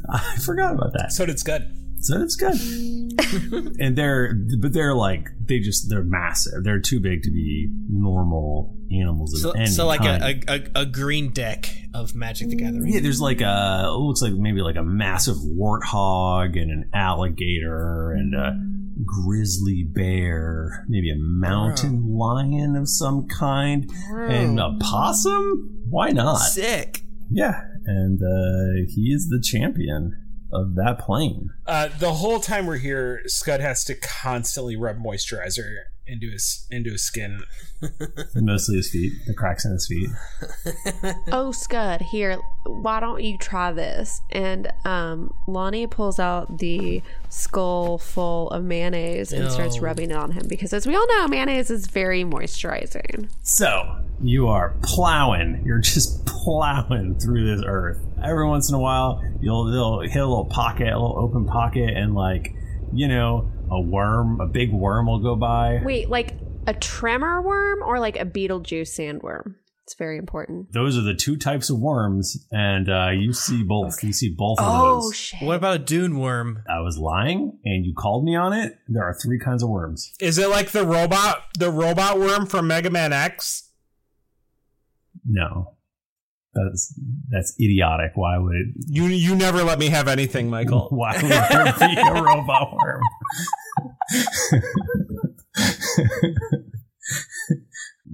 I 0.10 0.38
forgot 0.44 0.74
about 0.74 0.94
that. 0.94 1.12
So 1.12 1.26
did 1.26 1.40
Scud. 1.40 1.79
So 2.02 2.22
it's 2.22 2.36
good. 2.36 2.56
and 3.80 3.96
they're 3.98 4.34
but 4.62 4.74
they're 4.74 4.96
like 4.96 5.28
they 5.46 5.60
just 5.60 5.90
they're 5.90 6.04
massive. 6.04 6.64
They're 6.64 6.80
too 6.80 7.00
big 7.00 7.24
to 7.24 7.32
be 7.32 7.70
normal 7.90 8.76
animals 8.92 9.34
of 9.34 9.40
So, 9.42 9.52
any 9.52 9.68
so 9.68 9.86
like 9.86 10.00
kind. 10.02 10.44
a, 10.48 10.54
a, 10.54 10.82
a 10.82 10.86
green 10.86 11.32
deck 11.32 11.70
of 11.94 12.16
Magic 12.16 12.50
the 12.50 12.56
Gathering. 12.56 12.88
Yeah, 12.88 13.02
there's 13.02 13.22
like 13.22 13.42
a 13.42 13.84
it 13.88 14.00
looks 14.00 14.22
like 14.22 14.34
maybe 14.34 14.62
like 14.62 14.78
a 14.78 14.84
massive 14.84 15.36
warthog 15.38 16.60
and 16.60 16.72
an 16.72 16.90
alligator 16.94 18.12
and 18.12 18.34
a 18.34 18.58
grizzly 19.06 19.84
bear, 19.88 20.86
maybe 20.90 21.10
a 21.12 21.16
mountain 21.18 22.18
lion 22.18 22.76
of 22.76 22.88
some 22.90 23.28
kind, 23.28 23.90
and 24.12 24.60
a 24.60 24.76
possum. 24.82 25.84
Why 25.90 26.10
not? 26.12 26.38
Sick. 26.38 27.04
Yeah, 27.32 27.62
and 27.86 28.20
uh, 28.22 28.86
he 28.94 29.12
is 29.14 29.30
the 29.30 29.40
champion 29.42 30.16
of 30.52 30.76
that 30.76 31.00
plane. 31.00 31.50
Uh, 31.66 31.90
the 32.00 32.14
whole 32.14 32.40
time 32.40 32.66
we're 32.66 32.78
here, 32.78 33.22
Scud 33.26 33.62
has 33.62 33.84
to 33.86 33.96
constantly 33.96 34.76
rub 34.76 34.98
moisturizer 34.98 35.84
into 36.10 36.32
his 36.32 36.66
into 36.72 36.92
his 36.92 37.04
skin. 37.04 37.40
Mostly 38.36 38.78
his 38.78 38.90
feet, 38.90 39.14
the 39.28 39.34
cracks 39.34 39.64
in 39.64 39.72
his 39.72 39.88
feet. 39.88 40.10
oh 41.32 41.52
scud 41.52 42.02
here 42.02 42.40
why 42.66 43.00
don't 43.00 43.24
you 43.24 43.38
try 43.38 43.72
this 43.72 44.22
and 44.32 44.72
um 44.86 45.32
lonnie 45.48 45.88
pulls 45.88 46.20
out 46.20 46.58
the 46.58 47.02
skull 47.30 47.98
full 47.98 48.50
of 48.50 48.64
mayonnaise 48.64 49.32
and 49.32 49.52
starts 49.52 49.80
rubbing 49.80 50.12
it 50.12 50.18
on 50.18 50.32
him 50.32 50.46
because 50.48 50.74
as 50.74 50.86
we 50.86 50.96
all 50.96 51.08
know 51.08 51.28
mayonnaise 51.28 51.70
is 51.70 51.88
very 51.88 52.24
moisturizing 52.24 53.30
So 53.44 54.00
you 54.22 54.48
are 54.48 54.76
plowing. 54.84 55.62
You're 55.66 55.80
just 55.80 56.26
plowing 56.44 57.18
through 57.20 57.56
this 57.56 57.64
earth. 57.66 58.00
Every 58.24 58.48
once 58.48 58.70
in 58.70 58.76
a 58.76 58.80
while, 58.80 59.22
you'll, 59.42 59.72
you'll 59.72 60.02
hit 60.02 60.22
a 60.22 60.26
little 60.28 60.46
pocket, 60.46 60.88
a 60.88 61.00
little 61.00 61.18
open 61.20 61.46
pocket, 61.46 61.90
and 61.96 62.14
like 62.16 62.54
you 62.94 63.08
know, 63.08 63.52
a 63.70 63.80
worm, 63.80 64.42
a 64.42 64.48
big 64.48 64.72
worm 64.74 65.06
will 65.08 65.20
go 65.20 65.36
by. 65.36 65.80
wait 65.84 66.10
like 66.10 66.34
a 66.68 66.74
tremor 66.74 67.42
worm 67.42 67.82
or 67.84 68.00
like 68.00 68.20
a 68.20 68.26
beetlejuice 68.26 68.90
sandworm 68.90 69.56
it's 69.84 69.96
very 69.96 70.18
important 70.20 70.72
Those 70.72 70.98
are 70.98 71.02
the 71.02 71.16
two 71.16 71.36
types 71.38 71.70
of 71.72 71.80
worms, 71.80 72.46
and 72.52 72.88
uh, 72.90 73.10
you 73.10 73.34
see 73.34 73.64
both. 73.64 74.04
You 74.04 74.14
see 74.14 74.30
both 74.30 74.60
of 74.60 74.66
Oh, 74.68 75.02
those. 75.02 75.16
shit. 75.16 75.42
What 75.42 75.56
about 75.58 75.76
a 75.78 75.80
dune 75.80 76.20
worm? 76.20 76.64
I 76.70 76.80
was 76.82 77.00
lying, 77.00 77.58
and 77.66 77.84
you 77.86 77.94
called 77.96 78.24
me 78.24 78.36
on 78.36 78.54
it. 78.54 78.78
There 78.88 79.04
are 79.04 79.16
three 79.16 79.40
kinds 79.40 79.64
of 79.64 79.70
worms. 79.70 80.14
Is 80.20 80.38
it 80.38 80.48
like 80.50 80.70
the 80.72 80.86
robot 80.86 81.44
the 81.58 81.72
robot 81.72 82.20
worm 82.20 82.46
from 82.46 82.68
Mega 82.68 82.92
Man 82.92 83.14
X? 83.14 83.72
No, 85.28 85.74
that's 86.54 87.00
that's 87.30 87.56
idiotic. 87.60 88.12
Why 88.16 88.38
would 88.38 88.56
it? 88.56 88.68
You 88.88 89.06
you 89.06 89.36
never 89.36 89.64
let 89.64 89.80
me 89.80 89.90
have 89.90 90.08
anything, 90.08 90.50
Michael. 90.50 90.88
Why 90.92 91.14
would 91.22 91.32
there 91.32 91.74
be 91.80 91.96
a 92.00 92.14
robot 92.22 92.74
worm? 92.74 93.02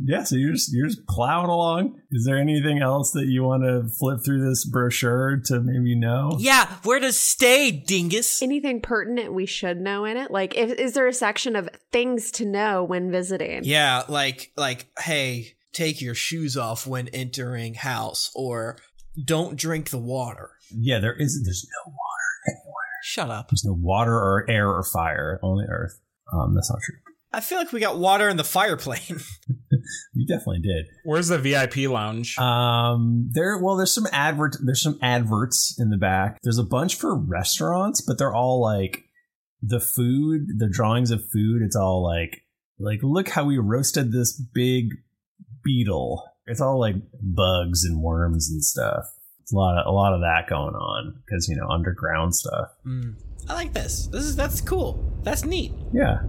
yeah, 0.03 0.23
so 0.23 0.35
you're 0.35 0.51
just 0.53 0.73
you're 0.73 0.87
just 0.87 1.07
plowing 1.07 1.49
along. 1.49 1.99
Is 2.11 2.25
there 2.25 2.37
anything 2.37 2.81
else 2.81 3.11
that 3.11 3.25
you 3.27 3.43
want 3.43 3.63
to 3.63 3.87
flip 3.97 4.19
through 4.25 4.47
this 4.47 4.65
brochure 4.65 5.37
to 5.45 5.61
maybe 5.61 5.95
know? 5.95 6.35
Yeah, 6.37 6.67
where 6.83 6.99
to 6.99 7.13
stay, 7.13 7.71
dingus? 7.71 8.41
anything 8.41 8.81
pertinent 8.81 9.33
we 9.33 9.45
should 9.45 9.79
know 9.79 10.05
in 10.05 10.17
it 10.17 10.29
like 10.29 10.55
if, 10.55 10.71
is 10.71 10.93
there 10.93 11.07
a 11.07 11.13
section 11.13 11.55
of 11.55 11.69
things 11.91 12.31
to 12.31 12.45
know 12.45 12.83
when 12.83 13.11
visiting 13.11 13.63
Yeah, 13.63 14.03
like 14.09 14.51
like 14.57 14.87
hey, 14.99 15.55
take 15.75 16.01
your 16.01 16.15
shoes 16.15 16.57
off 16.57 16.87
when 16.87 17.07
entering 17.09 17.75
house 17.75 18.31
or 18.33 18.77
don't 19.23 19.55
drink 19.57 19.89
the 19.89 19.99
water. 19.99 20.51
Yeah, 20.71 20.99
there 20.99 21.13
isn't. 21.13 21.43
There's 21.43 21.67
no 21.85 21.91
water 21.91 22.57
anywhere. 22.57 22.73
Shut 23.03 23.29
up. 23.29 23.49
There's 23.49 23.65
no 23.65 23.73
water 23.73 24.13
or 24.13 24.49
air 24.49 24.69
or 24.69 24.83
fire. 24.83 25.39
Only 25.43 25.65
earth. 25.69 25.99
Um, 26.33 26.55
that's 26.55 26.69
not 26.71 26.79
true. 26.83 26.95
I 27.31 27.41
feel 27.41 27.57
like 27.57 27.73
we 27.73 27.81
got 27.81 27.99
water 27.99 28.29
in 28.29 28.37
the 28.37 28.43
fire 28.43 28.77
plane. 28.77 29.19
You 30.13 30.25
definitely 30.25 30.61
did. 30.61 30.87
Where's 31.03 31.27
the 31.27 31.37
VIP 31.37 31.89
lounge? 31.89 32.39
Um, 32.39 33.29
there. 33.31 33.59
Well, 33.59 33.75
there's 33.75 33.93
some 33.93 34.07
advert. 34.11 34.55
There's 34.63 34.81
some 34.81 34.97
adverts 35.01 35.75
in 35.77 35.89
the 35.89 35.97
back. 35.97 36.39
There's 36.41 36.57
a 36.57 36.63
bunch 36.63 36.95
for 36.95 37.15
restaurants, 37.15 38.01
but 38.01 38.17
they're 38.17 38.33
all 38.33 38.61
like 38.61 39.03
the 39.61 39.79
food, 39.79 40.47
the 40.57 40.69
drawings 40.69 41.11
of 41.11 41.21
food. 41.31 41.61
It's 41.61 41.75
all 41.75 42.03
like, 42.03 42.41
like 42.79 42.99
look 43.03 43.29
how 43.29 43.43
we 43.45 43.59
roasted 43.59 44.11
this 44.11 44.33
big 44.33 44.89
beetle. 45.65 46.23
It's 46.47 46.61
all 46.61 46.79
like 46.79 46.95
bugs 47.21 47.83
and 47.83 48.01
worms 48.01 48.49
and 48.49 48.63
stuff. 48.63 49.05
It's 49.41 49.51
a 49.51 49.57
lot 49.57 49.77
of 49.77 49.85
a 49.87 49.91
lot 49.91 50.13
of 50.13 50.21
that 50.21 50.47
going 50.47 50.75
on 50.75 51.21
because 51.25 51.49
you 51.49 51.57
know 51.57 51.67
underground 51.67 52.33
stuff. 52.33 52.69
Mm. 52.85 53.15
I 53.49 53.53
like 53.53 53.73
this. 53.73 54.07
This 54.07 54.23
is 54.23 54.35
that's 54.35 54.61
cool. 54.61 55.11
That's 55.23 55.43
neat. 55.43 55.73
Yeah. 55.93 56.21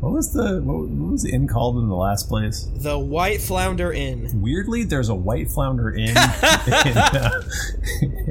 What 0.00 0.12
was 0.12 0.32
the 0.32 0.60
what, 0.62 0.88
what 0.88 1.12
was 1.12 1.22
the 1.24 1.32
inn 1.32 1.48
called 1.48 1.76
in 1.78 1.88
the 1.88 1.96
last 1.96 2.28
place? 2.28 2.68
The 2.76 2.96
White 2.96 3.40
Flounder 3.40 3.92
Inn. 3.92 4.30
Weirdly, 4.40 4.84
there's 4.84 5.08
a 5.08 5.14
White 5.14 5.50
Flounder 5.50 5.92
Inn 5.92 6.10
in, 6.16 6.16
uh, 6.96 7.42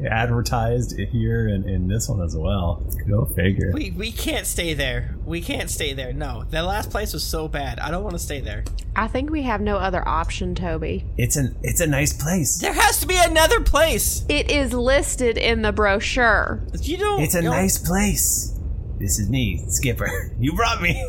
advertised 0.10 0.98
here 0.98 1.48
and 1.50 1.66
in 1.66 1.90
this 1.90 2.08
one 2.08 2.22
as 2.22 2.36
well. 2.38 2.86
Go 3.10 3.26
figure. 3.26 3.72
We 3.74 3.92
we 3.92 4.14
can't 4.14 4.48
stay 4.48 4.74
there. 4.76 5.16
We 5.26 5.42
can't 5.42 5.70
stay 5.70 5.92
there. 5.94 6.14
No, 6.14 6.46
that 6.52 6.62
last 6.62 6.90
place 6.90 7.12
was 7.12 7.24
so 7.24 7.50
bad. 7.50 7.80
I 7.80 7.92
don't 7.92 8.04
want 8.04 8.16
to 8.16 8.24
stay 8.24 8.40
there. 8.40 8.64
I 8.96 9.08
think 9.10 9.30
we 9.30 9.44
have 9.44 9.60
no 9.60 9.76
other 9.76 10.08
option, 10.08 10.56
Toby. 10.56 11.04
It's 11.18 11.36
an 11.36 11.58
it's 11.64 11.82
a 11.82 11.88
nice 11.88 12.14
place. 12.14 12.60
There 12.60 12.74
has 12.74 13.02
to 13.02 13.08
be 13.08 13.18
another 13.18 13.60
place. 13.60 14.24
It 14.30 14.50
is 14.50 14.72
listed 14.74 15.38
in 15.38 15.64
the 15.64 15.74
brochure. 15.74 16.64
You 16.82 16.96
don't. 16.98 17.22
It's 17.22 17.36
a 17.36 17.42
don't- 17.42 17.52
nice 17.52 17.78
place. 17.78 18.54
This 19.00 19.20
is 19.20 19.30
me, 19.30 19.66
Skipper. 19.68 20.32
You 20.40 20.54
brought 20.56 20.82
me. 20.82 21.04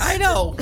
I 0.00 0.18
know. 0.18 0.56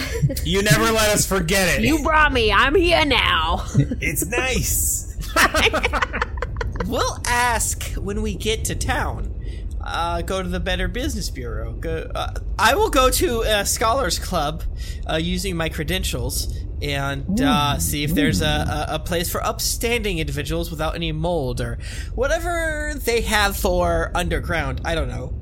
You 0.44 0.62
never 0.62 0.84
let 0.84 1.10
us 1.10 1.26
forget 1.26 1.78
it. 1.78 1.84
You 1.84 2.02
brought 2.02 2.32
me. 2.32 2.52
I'm 2.52 2.74
here 2.74 3.04
now. 3.04 3.64
It's 3.74 4.26
nice. 4.26 5.08
We'll 6.86 7.18
ask 7.26 7.84
when 7.94 8.22
we 8.22 8.34
get 8.34 8.64
to 8.66 8.74
town. 8.74 9.34
Uh, 9.80 10.22
go 10.22 10.42
to 10.42 10.48
the 10.48 10.60
Better 10.60 10.88
Business 10.88 11.30
Bureau. 11.30 11.72
Go. 11.72 12.10
Uh, 12.14 12.34
I 12.58 12.74
will 12.74 12.90
go 12.90 13.10
to 13.10 13.42
a 13.42 13.64
Scholars 13.64 14.18
Club 14.18 14.62
uh, 15.10 15.16
using 15.16 15.56
my 15.56 15.68
credentials 15.68 16.56
and 16.80 17.40
uh, 17.40 17.78
see 17.78 18.04
if 18.04 18.14
there's 18.14 18.42
a, 18.42 18.46
a, 18.46 18.86
a 18.94 18.98
place 18.98 19.30
for 19.30 19.44
upstanding 19.44 20.18
individuals 20.18 20.70
without 20.70 20.94
any 20.94 21.12
mold 21.12 21.60
or 21.60 21.78
whatever 22.14 22.94
they 22.96 23.22
have 23.22 23.56
for 23.56 24.10
underground. 24.14 24.80
I 24.84 24.94
don't 24.94 25.08
know. 25.08 25.32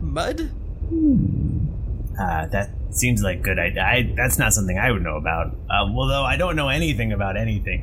Mud? 0.00 0.50
Uh, 2.20 2.46
that 2.46 2.70
seems 2.90 3.22
like 3.22 3.42
good 3.42 3.58
idea. 3.58 3.82
I, 3.82 4.12
that's 4.16 4.38
not 4.38 4.52
something 4.52 4.78
I 4.78 4.90
would 4.90 5.02
know 5.02 5.16
about. 5.16 5.48
Uh, 5.70 5.86
although 5.94 6.24
I 6.24 6.36
don't 6.36 6.56
know 6.56 6.68
anything 6.68 7.12
about 7.12 7.36
anything 7.36 7.82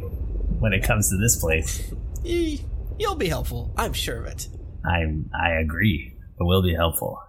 when 0.59 0.73
it 0.73 0.83
comes 0.83 1.09
to 1.09 1.17
this 1.17 1.35
place. 1.35 1.91
You'll 2.23 3.15
be 3.15 3.27
helpful. 3.27 3.73
I'm 3.77 3.93
sure 3.93 4.19
of 4.19 4.25
it. 4.25 4.47
I'm 4.85 5.29
I 5.39 5.51
agree. 5.59 6.13
It 6.39 6.43
will 6.43 6.63
be 6.63 6.73
helpful. 6.73 7.19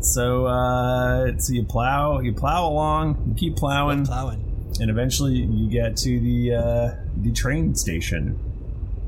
So 0.00 0.46
uh 0.46 1.38
so 1.38 1.52
you 1.52 1.64
plow 1.64 2.20
you 2.20 2.32
plow 2.32 2.68
along, 2.68 3.24
you 3.28 3.34
keep 3.34 3.56
plowing, 3.56 4.04
Plowing. 4.04 4.74
and 4.80 4.90
eventually 4.90 5.34
you 5.34 5.70
get 5.70 5.96
to 5.98 6.18
the 6.20 6.54
uh 6.54 6.94
the 7.22 7.32
train 7.32 7.74
station 7.74 8.38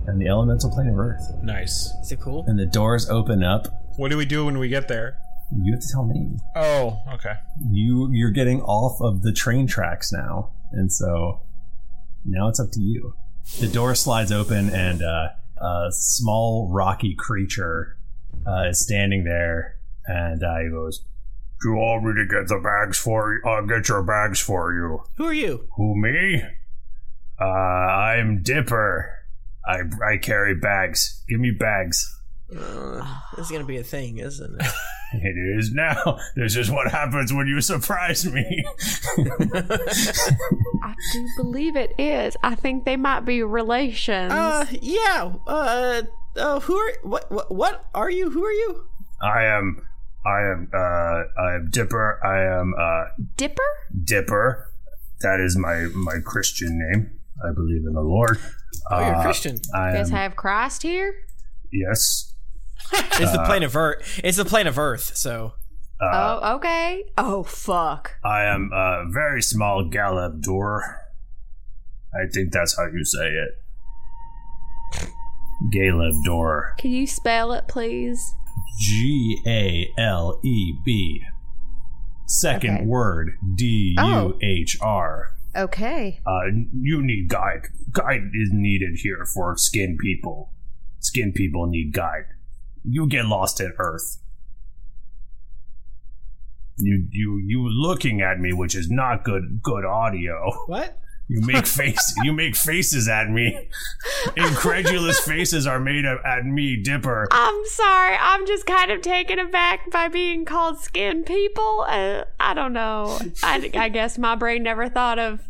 and 0.07 0.21
the 0.21 0.29
elemental 0.29 0.71
plane 0.71 0.89
of 0.89 0.99
earth. 0.99 1.23
Nice. 1.43 1.93
Is 2.03 2.13
it 2.13 2.21
cool? 2.21 2.45
And 2.47 2.59
the 2.59 2.67
doors 2.67 3.09
open 3.11 3.43
up. 3.43 3.67
What 3.97 4.11
do 4.11 4.17
we 4.17 4.25
do 4.25 4.47
when 4.47 4.59
we 4.59 4.69
get 4.69 4.89
there? 4.89 5.19
You 5.57 5.75
have 5.75 5.83
to 5.83 5.89
tell 5.93 6.05
me. 6.05 6.37
Oh, 6.57 7.01
okay. 7.15 7.35
You 7.71 8.11
you're 8.13 8.31
getting 8.33 8.61
off 8.63 9.01
of 9.01 9.23
the 9.23 9.33
train 9.33 9.67
tracks 9.67 10.13
now, 10.13 10.53
and 10.73 10.93
so 10.93 11.43
now 12.25 12.49
it's 12.49 12.59
up 12.59 12.71
to 12.73 12.81
you. 12.81 13.15
The 13.61 13.69
door 13.69 13.95
slides 13.95 14.33
open, 14.33 14.71
and 14.71 15.03
uh, 15.03 15.29
a 15.59 15.89
small 15.91 16.71
rocky 16.73 17.15
creature 17.15 17.97
uh, 18.47 18.69
is 18.71 18.81
standing 18.81 19.25
there, 19.25 19.77
and 20.07 20.43
uh, 20.43 20.59
he 20.59 20.71
goes, 20.71 21.05
"Do 21.63 21.69
you 21.71 21.75
want 21.77 22.05
me 22.05 22.15
to 22.15 22.27
get 22.27 22.49
the 22.49 22.59
bags 22.59 22.99
for 22.99 23.35
you? 23.35 23.49
I'll 23.49 23.67
get 23.67 23.89
your 23.89 24.03
bags 24.03 24.41
for 24.41 24.73
you." 24.73 25.05
Who 25.19 25.27
are 25.27 25.35
you? 25.35 25.69
Who 25.77 25.95
me? 26.01 26.43
Uh, 27.41 27.45
I'm 27.45 28.43
Dipper. 28.43 29.11
I 29.67 29.83
I 30.05 30.17
carry 30.17 30.55
bags. 30.55 31.23
Give 31.29 31.39
me 31.39 31.53
bags. 31.53 32.11
Uh, 32.51 33.21
this 33.37 33.47
is 33.47 33.51
gonna 33.53 33.65
be 33.65 33.77
a 33.79 33.85
thing, 33.95 34.19
isn't 34.19 34.61
it? 34.61 34.67
It 35.17 35.59
is 35.59 35.71
now. 35.73 36.19
This 36.35 36.57
is 36.57 36.73
what 36.73 36.91
happens 36.91 37.33
when 37.33 37.47
you 37.47 37.61
surprise 37.61 38.27
me. 38.27 38.43
I 39.17 40.95
do 41.13 41.29
believe 41.37 41.77
it 41.77 41.95
is. 41.99 42.37
I 42.43 42.57
think 42.57 42.85
they 42.85 42.97
might 42.97 43.21
be 43.21 43.43
relations. 43.45 44.33
Uh, 44.33 44.67
yeah. 44.83 45.33
Uh, 45.47 46.03
uh, 46.37 46.59
who 46.61 46.77
are 46.77 46.93
what? 47.05 47.31
What? 47.31 47.55
What 47.55 47.85
are 47.95 48.11
you? 48.11 48.31
Who 48.31 48.45
are 48.45 48.51
you? 48.53 48.85
I 49.23 49.45
am. 49.45 49.87
I 50.27 50.41
am. 50.41 50.69
Uh, 50.75 50.79
I 51.41 51.55
am 51.55 51.69
Dipper. 51.71 52.19
I 52.25 52.59
am 52.61 52.75
uh, 52.77 53.05
Dipper? 53.37 53.63
Dipper. 54.03 54.69
That 55.21 55.39
is 55.39 55.57
my 55.57 55.87
my 55.95 56.17
Christian 56.25 56.77
name. 56.91 57.21
I 57.49 57.53
believe 57.53 57.87
in 57.87 57.93
the 57.93 58.01
Lord. 58.01 58.39
Oh, 58.91 58.99
you're 58.99 59.15
Uh, 59.15 59.23
Christian. 59.23 59.61
I 59.75 59.93
Guess 59.93 60.11
am. 60.11 60.17
I 60.17 60.23
have 60.23 60.35
Christ 60.35 60.83
here. 60.83 61.15
yes. 61.73 62.34
It's 63.21 63.33
the 63.33 63.43
plane 63.45 63.63
of 63.63 63.77
Earth. 63.77 64.21
It's 64.25 64.37
the 64.37 64.45
plane 64.45 64.67
of 64.67 64.79
Earth. 64.79 65.17
So 65.17 65.53
Uh, 66.01 66.41
oh, 66.43 66.55
okay. 66.57 67.05
Oh, 67.17 67.43
fuck. 67.45 68.17
I 68.25 68.45
am 68.45 68.71
a 68.75 69.05
very 69.11 69.41
small 69.43 69.85
Galeb 69.89 70.43
Duhr. 70.43 70.81
I 72.13 72.27
think 72.33 72.53
that's 72.53 72.77
how 72.77 72.87
you 72.87 73.05
say 73.05 73.29
it. 73.29 75.09
Galeb 75.73 76.15
Duhr. 76.27 76.77
Can 76.79 76.91
you 76.91 77.07
spell 77.07 77.53
it, 77.53 77.69
please? 77.69 78.35
G 78.81 79.39
A 79.47 79.89
L 79.99 80.41
E 80.45 80.75
B. 80.85 81.23
Second 82.27 82.77
Okay. 82.77 82.85
word 82.85 83.31
D 83.55 83.95
U 83.99 84.39
H 84.43 84.77
R. 84.81 85.31
Okay. 85.57 86.21
Uh, 86.27 86.47
you 86.81 87.01
need 87.03 87.29
guide. 87.29 87.69
Guide 87.93 88.31
is 88.35 88.51
needed 88.53 88.99
here 89.03 89.25
for 89.33 89.57
skin 89.57 89.97
people. 90.01 90.51
Skin 91.01 91.33
people 91.33 91.67
need 91.69 91.93
guide. 91.93 92.25
You 92.85 93.07
get 93.09 93.27
lost 93.27 93.61
in 93.61 93.73
Earth. 93.79 94.19
You 96.77 97.07
you 97.11 97.41
you 97.47 97.69
looking 97.69 98.21
at 98.21 98.39
me, 98.41 98.53
which 98.53 98.75
is 98.75 98.91
not 98.91 99.25
good 99.25 99.61
good 99.63 99.85
audio. 99.85 100.51
what? 100.67 100.99
You 101.29 101.41
make 101.41 101.67
face 101.81 102.15
you 102.23 102.33
make 102.33 102.57
faces 102.57 103.09
at 103.09 103.31
me. 103.31 103.69
Incredulous 104.37 105.21
faces 105.27 105.67
are 105.67 105.79
made 105.81 106.05
at 106.05 106.45
me, 106.45 106.83
Dipper. 106.83 107.29
I'm 107.31 107.65
sorry. 107.67 108.17
I'm 108.21 108.47
just 108.47 108.67
kind 108.67 108.91
of 108.91 109.01
taken 109.01 109.39
aback 109.39 109.91
by 109.91 110.09
being 110.09 110.45
called 110.45 110.81
skin 110.81 111.23
people. 111.23 111.87
Uh, 111.89 112.25
I 112.41 112.53
don't 112.55 112.73
know. 112.73 113.19
I, 113.43 113.71
I 113.75 113.89
guess 113.89 114.19
my 114.19 114.35
brain 114.35 114.63
never 114.65 114.89
thought 114.89 115.19
of 115.19 115.41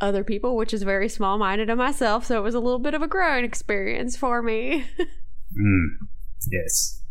other 0.00 0.24
people, 0.24 0.56
which 0.56 0.72
is 0.72 0.82
very 0.82 1.08
small 1.10 1.36
minded 1.38 1.68
of 1.70 1.76
myself. 1.78 2.24
So 2.24 2.38
it 2.38 2.42
was 2.42 2.54
a 2.54 2.60
little 2.60 2.78
bit 2.78 2.94
of 2.94 3.02
a 3.02 3.06
growing 3.06 3.44
experience 3.44 4.16
for 4.16 4.42
me. 4.42 4.86
Mm, 5.52 6.06
yes, 6.50 7.02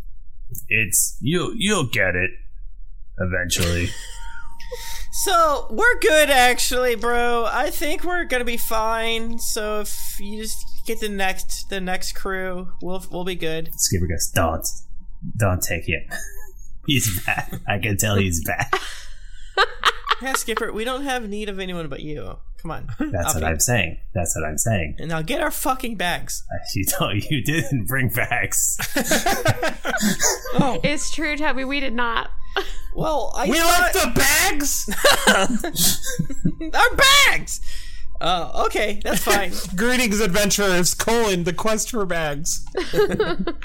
it's 0.68 1.18
you. 1.22 1.54
You'll 1.58 1.88
get 1.88 2.16
it 2.16 2.32
eventually. 3.18 3.90
So 5.12 5.68
we're 5.70 6.00
good, 6.00 6.30
actually, 6.30 6.96
bro. 6.96 7.46
I 7.46 7.72
think 7.72 8.06
we're 8.06 8.24
gonna 8.24 8.46
be 8.46 8.56
fine. 8.56 9.38
So 9.38 9.82
if 9.82 10.18
you 10.18 10.42
just 10.42 10.66
get 10.86 11.02
the 11.02 11.10
next 11.10 11.68
the 11.70 11.82
next 11.82 12.14
crew, 12.14 12.72
we'll 12.82 13.04
we'll 13.12 13.26
be 13.26 13.36
good. 13.36 13.70
Skipper 13.76 14.08
goes, 14.08 14.32
"Don't, 14.34 14.66
don't 15.36 15.62
take 15.62 15.90
it. 15.90 16.04
He's 16.88 17.22
bad. 17.26 17.60
I 17.68 17.80
can 17.80 17.98
tell 17.98 18.16
he's 18.16 18.42
bad." 18.46 18.68
Yeah, 20.22 20.34
Skipper, 20.34 20.72
we 20.74 20.84
don't 20.84 21.04
have 21.04 21.28
need 21.30 21.50
of 21.50 21.60
anyone 21.60 21.88
but 21.88 22.02
you. 22.02 22.38
Come 22.62 22.72
on. 22.72 22.88
That's 23.00 23.28
I'll 23.28 23.34
what 23.36 23.40
be- 23.40 23.46
I'm 23.46 23.60
saying. 23.60 23.98
That's 24.14 24.36
what 24.36 24.46
I'm 24.46 24.58
saying. 24.58 24.98
And 25.00 25.10
now 25.10 25.22
get 25.22 25.40
our 25.42 25.52
fucking 25.52 25.96
bags. 25.96 26.44
You 26.76 26.84
don't. 27.00 27.24
You 27.32 27.42
didn't 27.42 27.86
bring 27.86 28.10
bags. 28.10 28.78
it's 30.84 31.12
true, 31.12 31.38
Toby. 31.38 31.64
We 31.64 31.80
did 31.80 31.94
not. 31.94 32.32
Well, 32.96 33.32
I 33.36 33.48
we 33.50 33.58
thought- 33.60 33.94
left 33.94 33.94
the 33.94 34.12
bags. 34.20 34.90
our 36.74 36.96
bags. 36.98 37.62
Oh, 38.22 38.66
okay, 38.66 39.00
that's 39.02 39.24
fine. 39.24 39.54
Greetings, 39.78 40.20
adventurers! 40.20 40.94
Colon, 40.94 41.46
the 41.46 41.54
quest 41.54 41.90
for 41.92 42.06
bags. 42.06 42.66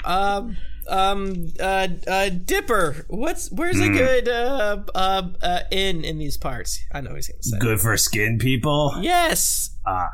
um, 0.05 0.55
um, 0.87 1.47
uh, 1.59 1.87
uh, 2.07 2.29
Dipper. 2.29 3.05
What's 3.07 3.51
where's 3.51 3.79
a 3.79 3.87
Hmm. 3.87 3.93
good 3.97 4.27
uh, 4.29 4.83
uh, 4.93 5.27
uh, 5.41 5.59
inn 5.71 6.03
in 6.05 6.17
these 6.17 6.37
parts? 6.37 6.79
I 6.91 7.01
know 7.01 7.15
he's 7.15 7.27
gonna 7.27 7.43
say. 7.43 7.57
Good 7.59 7.79
for 7.81 7.95
skin 7.97 8.37
people. 8.39 8.93
Yes. 9.01 9.71
Uh, 9.85 10.07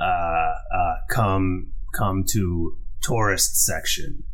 uh, 0.00 0.04
uh, 0.04 0.94
come, 1.10 1.72
come 1.96 2.24
to 2.28 2.76
tourist 3.02 3.64
section. 3.64 4.24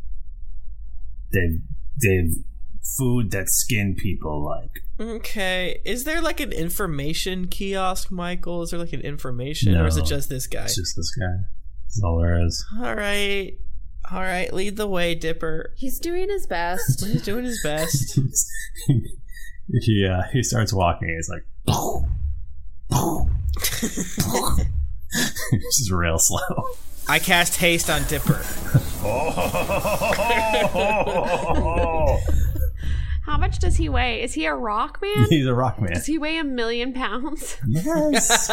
They've, 1.33 1.61
they've 2.01 2.33
food 2.97 3.31
that 3.33 3.49
skin 3.49 3.97
people 3.97 4.45
like. 4.45 4.71
Okay. 5.01 5.81
Is 5.85 6.05
there 6.05 6.21
like 6.21 6.39
an 6.41 6.53
information 6.53 7.47
kiosk, 7.49 8.11
Michael? 8.13 8.63
Is 8.63 8.71
there 8.71 8.79
like 8.79 8.93
an 8.93 9.01
information, 9.01 9.75
or 9.77 9.87
is 9.87 9.97
it 9.97 10.05
just 10.05 10.29
this 10.29 10.47
guy? 10.47 10.65
It's 10.65 10.77
just 10.77 10.95
this 10.97 11.15
guy. 11.19 11.35
That's 11.87 12.03
all 12.05 12.19
there 12.21 12.45
is. 12.47 12.65
All 12.79 12.95
right. 12.95 13.55
All 14.11 14.21
right. 14.21 14.53
Lead 14.53 14.77
the 14.77 14.87
way, 14.87 15.15
Dipper. 15.15 15.73
He's 15.77 15.99
doing 15.99 16.29
his 16.29 16.47
best. 16.47 17.05
He's 17.05 17.23
doing 17.23 17.45
his 17.45 17.61
best. 17.63 18.19
he 18.87 20.07
uh, 20.07 20.23
he 20.33 20.43
starts 20.43 20.73
walking. 20.73 21.09
He's 21.09 21.29
like, 21.29 21.45
it's 25.53 25.77
just 25.79 25.91
real 25.91 26.19
slow. 26.19 26.69
I 27.09 27.19
cast 27.19 27.57
haste 27.57 27.91
on 27.91 28.05
Dipper. 28.05 28.45
How 33.25 33.39
much 33.39 33.59
does 33.59 33.77
he 33.77 33.89
weigh? 33.89 34.23
Is 34.23 34.35
he 34.35 34.45
a 34.45 34.55
rock 34.55 35.01
man? 35.01 35.27
He's 35.31 35.47
a 35.47 35.55
rock 35.55 35.81
man. 35.81 35.95
Does 35.95 36.05
he 36.07 36.19
weigh 36.19 36.37
a 36.39 36.45
million 36.45 36.93
pounds? 36.93 37.57
Yes. 37.67 38.51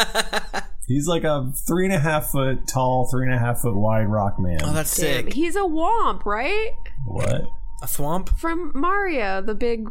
He's 0.88 1.06
like 1.06 1.22
a 1.24 1.52
three 1.66 1.84
and 1.84 1.94
a 1.94 1.98
half 1.98 2.30
foot 2.30 2.66
tall, 2.66 3.08
three 3.10 3.24
and 3.24 3.34
a 3.34 3.38
half 3.38 3.60
foot 3.60 3.76
wide 3.76 4.08
rock 4.08 4.38
man. 4.38 4.58
Oh, 4.64 4.72
that's 4.72 4.94
Damn, 4.96 5.24
sick. 5.24 5.32
He's 5.32 5.54
a 5.54 5.60
womp, 5.60 6.24
right? 6.24 6.72
what? 7.06 7.42
A 7.82 7.86
thwomp? 7.86 8.30
From 8.38 8.72
Mario, 8.74 9.40
the 9.40 9.54
big 9.54 9.88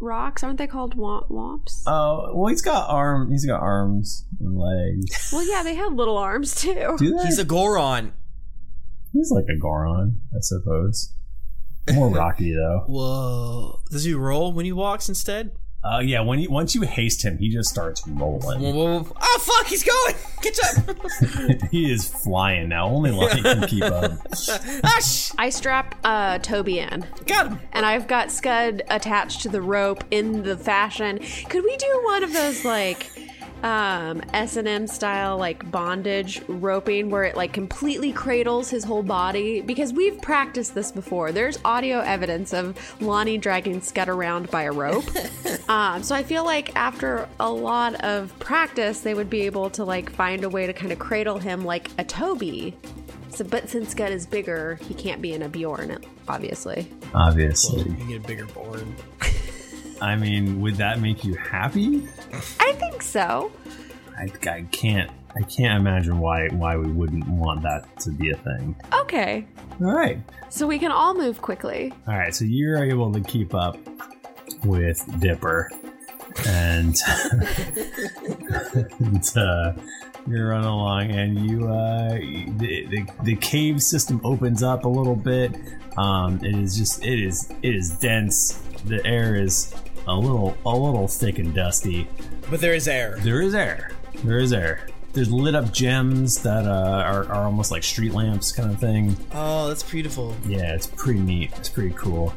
rocks. 0.00 0.42
Aren't 0.42 0.58
they 0.58 0.66
called 0.66 0.96
womp 0.96 1.30
womps? 1.30 1.82
Oh, 1.86 2.32
well, 2.34 2.48
he's 2.48 2.62
got 2.62 2.90
arm. 2.90 3.30
He's 3.30 3.46
got 3.46 3.60
arms 3.60 4.26
and 4.40 4.58
legs. 4.58 5.28
Well, 5.32 5.46
yeah, 5.48 5.62
they 5.62 5.74
have 5.76 5.92
little 5.94 6.18
arms 6.18 6.54
too. 6.60 6.96
Do 6.98 7.16
they? 7.16 7.24
He's 7.24 7.38
a 7.38 7.44
Goron. 7.44 8.12
He's 9.12 9.30
like 9.30 9.46
a 9.48 9.58
Goron, 9.58 10.20
I 10.34 10.38
suppose. 10.40 11.12
More 11.92 12.08
rocky 12.08 12.54
though. 12.54 12.84
Whoa. 12.88 13.80
Does 13.90 14.04
he 14.04 14.14
roll 14.14 14.52
when 14.52 14.64
he 14.64 14.72
walks 14.72 15.08
instead? 15.08 15.52
Uh, 15.84 15.98
yeah. 15.98 16.20
When 16.20 16.38
you 16.38 16.50
once 16.50 16.74
you 16.74 16.80
haste 16.82 17.22
him, 17.22 17.36
he 17.36 17.50
just 17.50 17.68
starts 17.68 18.06
rolling. 18.08 18.60
Whoa, 18.60 18.72
whoa, 18.72 19.02
whoa. 19.02 19.16
Oh, 19.20 19.38
fuck, 19.42 19.66
he's 19.66 19.84
going! 19.84 20.14
Catch 20.42 20.58
up! 20.78 21.70
he 21.70 21.92
is 21.92 22.08
flying 22.08 22.70
now. 22.70 22.86
Only 22.88 23.10
Lonnie 23.10 23.42
can 23.42 23.66
keep 23.68 23.82
up. 23.84 24.12
ah, 24.82 25.00
sh- 25.00 25.32
I 25.36 25.50
strap 25.50 25.94
uh, 26.02 26.38
Toby 26.38 26.78
in. 26.78 27.04
Got 27.26 27.48
him! 27.48 27.60
And 27.72 27.84
I've 27.84 28.06
got 28.06 28.30
Scud 28.30 28.82
attached 28.88 29.42
to 29.42 29.50
the 29.50 29.60
rope 29.60 30.04
in 30.10 30.42
the 30.42 30.56
fashion. 30.56 31.18
Could 31.50 31.64
we 31.64 31.76
do 31.76 32.00
one 32.04 32.24
of 32.24 32.32
those 32.32 32.64
like 32.64 33.10
um 33.64 34.20
S&M 34.34 34.86
style 34.86 35.38
like 35.38 35.68
bondage 35.70 36.42
roping 36.48 37.08
where 37.08 37.24
it 37.24 37.34
like 37.34 37.52
completely 37.54 38.12
cradles 38.12 38.68
his 38.68 38.84
whole 38.84 39.02
body 39.02 39.62
because 39.62 39.92
we've 39.92 40.20
practiced 40.20 40.74
this 40.74 40.92
before. 40.92 41.32
There's 41.32 41.58
audio 41.64 42.00
evidence 42.00 42.52
of 42.52 42.78
Lonnie 43.00 43.38
dragging 43.38 43.80
Scud 43.80 44.10
around 44.10 44.50
by 44.50 44.64
a 44.64 44.72
rope. 44.72 45.04
um 45.68 46.02
so 46.02 46.14
I 46.14 46.22
feel 46.22 46.44
like 46.44 46.76
after 46.76 47.26
a 47.40 47.50
lot 47.50 47.94
of 48.04 48.38
practice 48.38 49.00
they 49.00 49.14
would 49.14 49.30
be 49.30 49.42
able 49.42 49.70
to 49.70 49.84
like 49.84 50.10
find 50.10 50.44
a 50.44 50.48
way 50.48 50.66
to 50.66 50.74
kind 50.74 50.92
of 50.92 50.98
cradle 50.98 51.38
him 51.38 51.64
like 51.64 51.90
a 51.98 52.04
Toby. 52.04 52.76
So, 53.30 53.44
but 53.44 53.68
since 53.68 53.90
Scud 53.90 54.12
is 54.12 54.26
bigger, 54.26 54.76
he 54.76 54.94
can't 54.94 55.20
be 55.20 55.32
in 55.32 55.42
a 55.42 55.48
Bjorn, 55.48 55.98
obviously. 56.28 56.88
Obviously. 57.12 57.80
You 57.80 57.96
can 57.96 58.08
get 58.08 58.24
a 58.24 58.26
bigger 58.28 58.46
board. 58.46 58.86
I 60.04 60.16
mean, 60.16 60.60
would 60.60 60.76
that 60.76 61.00
make 61.00 61.24
you 61.24 61.34
happy? 61.34 62.06
I 62.60 62.72
think 62.74 63.00
so. 63.02 63.50
I, 64.18 64.30
I 64.48 64.66
can't. 64.70 65.10
I 65.34 65.42
can't 65.42 65.80
imagine 65.80 66.18
why 66.18 66.48
why 66.48 66.76
we 66.76 66.92
wouldn't 66.92 67.26
want 67.26 67.62
that 67.62 67.98
to 68.00 68.10
be 68.10 68.30
a 68.30 68.36
thing. 68.36 68.76
Okay. 68.92 69.46
All 69.80 69.92
right. 69.92 70.18
So 70.50 70.66
we 70.66 70.78
can 70.78 70.92
all 70.92 71.14
move 71.14 71.40
quickly. 71.40 71.92
All 72.06 72.14
right, 72.14 72.34
so 72.34 72.44
you're 72.44 72.84
able 72.84 73.12
to 73.12 73.20
keep 73.20 73.54
up 73.54 73.76
with 74.64 75.02
Dipper, 75.20 75.70
and, 76.46 76.96
and 79.00 79.32
uh, 79.36 79.72
you're 80.28 80.50
running 80.50 80.66
along, 80.66 81.10
and 81.10 81.50
you 81.50 81.66
uh, 81.66 82.10
the, 82.58 82.86
the 82.90 83.06
the 83.22 83.36
cave 83.36 83.82
system 83.82 84.20
opens 84.22 84.62
up 84.62 84.84
a 84.84 84.88
little 84.88 85.16
bit. 85.16 85.56
Um, 85.96 86.38
it 86.44 86.54
is 86.54 86.76
just 86.76 87.04
it 87.04 87.18
is 87.18 87.50
it 87.62 87.74
is 87.74 87.90
dense. 87.98 88.60
The 88.84 89.04
air 89.06 89.34
is 89.34 89.74
a 90.06 90.14
little 90.14 90.56
a 90.66 90.76
little 90.76 91.08
thick 91.08 91.38
and 91.38 91.54
dusty. 91.54 92.08
But 92.50 92.60
there 92.60 92.74
is 92.74 92.88
air. 92.88 93.16
There 93.20 93.40
is 93.40 93.54
air. 93.54 93.90
There 94.22 94.38
is 94.38 94.52
air. 94.52 94.86
There's 95.12 95.30
lit 95.30 95.54
up 95.54 95.72
gems 95.72 96.42
that 96.42 96.66
uh, 96.66 97.02
are, 97.06 97.24
are 97.26 97.44
almost 97.44 97.70
like 97.70 97.84
street 97.84 98.12
lamps, 98.12 98.50
kind 98.50 98.70
of 98.70 98.80
thing. 98.80 99.16
Oh, 99.32 99.68
that's 99.68 99.82
beautiful. 99.84 100.34
Yeah, 100.44 100.74
it's 100.74 100.88
pretty 100.88 101.20
neat. 101.20 101.52
It's 101.56 101.68
pretty 101.68 101.94
cool. 101.94 102.34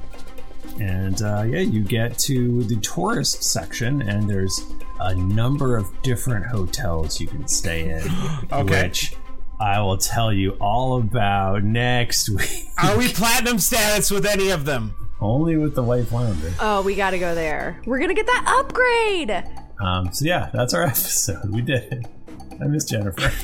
And 0.80 1.20
uh, 1.24 1.44
yeah, 1.48 1.62
you 1.62 1.84
get 1.84 2.20
to 2.20 2.64
the 2.64 2.76
tourist 2.78 3.44
section, 3.44 4.04
and 4.04 4.30
there's 4.30 4.64
a 5.00 5.16
number 5.16 5.76
of 5.76 6.02
different 6.04 6.46
hotels 6.46 7.20
you 7.20 7.28
can 7.28 7.48
stay 7.48 7.90
in. 7.90 8.08
Okay. 8.52 8.84
Which 8.84 9.16
I 9.60 9.82
will 9.82 9.98
tell 9.98 10.32
you 10.32 10.52
all 10.62 11.00
about 11.00 11.64
next 11.64 12.30
week. 12.30 12.68
Are 12.82 12.98
we 12.98 13.08
platinum 13.10 13.60
status 13.60 14.12
with 14.12 14.26
any 14.26 14.50
of 14.50 14.66
them? 14.66 14.94
Only 15.20 15.58
with 15.58 15.74
the 15.76 15.84
White 15.84 16.08
Flounder. 16.08 16.54
Oh, 16.60 16.82
we 16.82 16.96
gotta 16.96 17.18
go 17.18 17.34
there. 17.34 17.82
We're 17.86 18.00
gonna 18.00 18.14
get 18.14 18.28
that 18.28 18.46
upgrade. 18.60 19.32
Um, 19.84 20.12
so 20.14 20.26
yeah, 20.26 20.50
that's 20.54 20.74
our 20.74 20.84
episode. 20.88 21.50
We 21.52 21.62
did 21.62 21.92
it. 21.92 22.06
I 22.62 22.66
miss 22.66 22.86
Jennifer. 22.86 23.32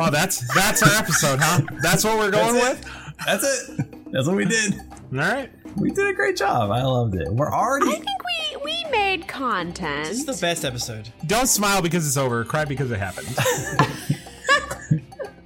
Oh, 0.00 0.10
that's 0.10 0.42
that's 0.52 0.82
our 0.82 0.92
episode, 1.00 1.38
huh? 1.40 1.60
That's 1.80 2.02
what 2.02 2.18
we're 2.18 2.32
going 2.32 2.54
That's 2.56 2.80
with. 2.80 3.16
That's 3.24 3.68
it. 3.78 4.12
That's 4.12 4.26
what 4.26 4.34
we 4.36 4.44
did. 4.46 4.74
All 5.12 5.18
right. 5.18 5.48
We 5.76 5.92
did 5.92 6.08
a 6.08 6.12
great 6.12 6.36
job. 6.36 6.72
I 6.72 6.82
loved 6.82 7.14
it. 7.14 7.28
We're 7.28 7.52
already. 7.52 7.86
I 7.88 7.92
think 7.92 8.06
we 8.06 8.56
we 8.64 8.90
made 8.90 9.28
content. 9.28 10.08
This 10.08 10.18
is 10.18 10.24
the 10.26 10.36
best 10.44 10.64
episode. 10.64 11.10
Don't 11.26 11.46
smile 11.46 11.80
because 11.82 12.04
it's 12.04 12.16
over. 12.16 12.44
Cry 12.44 12.64
because 12.64 12.90
it 12.90 12.98
happened. 12.98 13.28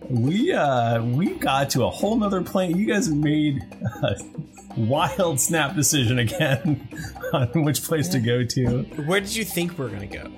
We 0.09 0.53
uh 0.53 1.03
we 1.03 1.31
got 1.37 1.71
to 1.71 1.85
a 1.85 1.91
whole 1.91 2.17
nother 2.17 2.43
plane. 2.43 2.77
You 2.77 2.85
guys 2.87 3.09
made 3.09 3.63
a 4.03 4.17
wild 4.77 5.41
snap 5.41 5.75
decision 5.75 6.19
again 6.19 6.89
on 7.33 7.65
which 7.65 7.83
place 7.83 8.09
to 8.09 8.21
go 8.21 8.45
to. 8.45 8.83
Where 9.07 9.21
did 9.21 9.35
you 9.35 9.45
think 9.45 9.79
we 9.79 9.87
are 9.87 9.89
gonna 9.89 10.07
go? 10.07 10.31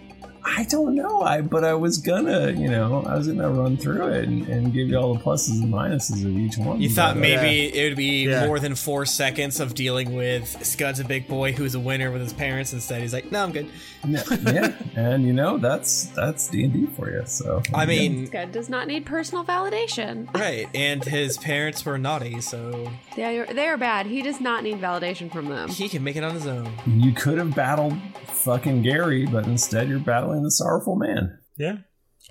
I 0.46 0.64
don't 0.64 0.94
know. 0.94 1.22
I 1.22 1.40
but 1.40 1.64
I 1.64 1.74
was 1.74 1.98
gonna, 1.98 2.50
you 2.52 2.68
know, 2.68 3.02
I 3.06 3.16
was 3.16 3.26
gonna 3.28 3.48
run 3.50 3.76
through 3.76 4.08
it 4.08 4.28
and, 4.28 4.46
and 4.48 4.72
give 4.72 4.88
you 4.88 4.98
all 4.98 5.14
the 5.14 5.20
pluses 5.20 5.62
and 5.62 5.72
minuses 5.72 6.24
of 6.24 6.36
each 6.36 6.58
one. 6.58 6.80
You 6.80 6.90
thought 6.90 7.14
But, 7.14 7.20
maybe 7.20 7.74
it 7.74 7.88
would 7.88 7.96
be 7.96 8.28
Yeah. 8.28 8.46
more 8.46 8.58
than 8.58 8.74
four 8.74 9.06
seconds 9.06 9.58
of 9.60 9.74
dealing 9.74 10.14
with 10.14 10.64
Scud's 10.64 11.00
a 11.00 11.04
big 11.04 11.28
boy 11.28 11.52
who's 11.52 11.74
a 11.74 11.80
winner 11.80 12.10
with 12.10 12.20
his 12.20 12.32
parents. 12.34 12.72
Instead, 12.72 13.00
he's 13.00 13.12
like, 13.14 13.32
"No, 13.32 13.42
I'm 13.42 13.52
good." 13.52 13.68
yeah, 14.06 14.22
yeah, 14.52 14.72
and 14.96 15.24
you 15.24 15.32
know 15.32 15.56
that's 15.58 16.06
that's 16.08 16.48
D 16.48 16.64
and 16.64 16.72
D 16.72 16.86
for 16.94 17.10
you. 17.10 17.22
So 17.24 17.62
I 17.72 17.86
mean, 17.86 18.26
Scud 18.26 18.52
does 18.52 18.68
not 18.68 18.86
need 18.86 19.06
personal 19.06 19.44
validation. 19.44 20.32
right? 20.34 20.68
And 20.74 21.02
his 21.04 21.38
parents 21.38 21.84
were 21.86 21.96
naughty, 21.98 22.40
so 22.42 22.90
They 23.16 23.38
are, 23.38 23.46
they 23.46 23.66
are 23.68 23.78
bad. 23.78 24.06
He 24.06 24.20
does 24.20 24.40
not 24.40 24.62
need 24.62 24.78
validation 24.80 25.32
from 25.32 25.48
them. 25.48 25.68
he 25.70 25.88
can 25.88 26.04
make 26.04 26.16
it 26.16 26.24
on 26.24 26.34
his 26.34 26.46
own. 26.46 26.68
you 26.86 27.12
could 27.12 27.38
have 27.38 27.54
battled 27.54 27.94
fucking 28.26 28.82
Gary, 28.82 29.24
but 29.26 29.46
instead 29.46 29.88
you're 29.88 29.98
battling 29.98 30.33
the 30.42 30.50
sorrowful 30.50 30.96
man. 30.96 31.38
yeah. 31.56 31.76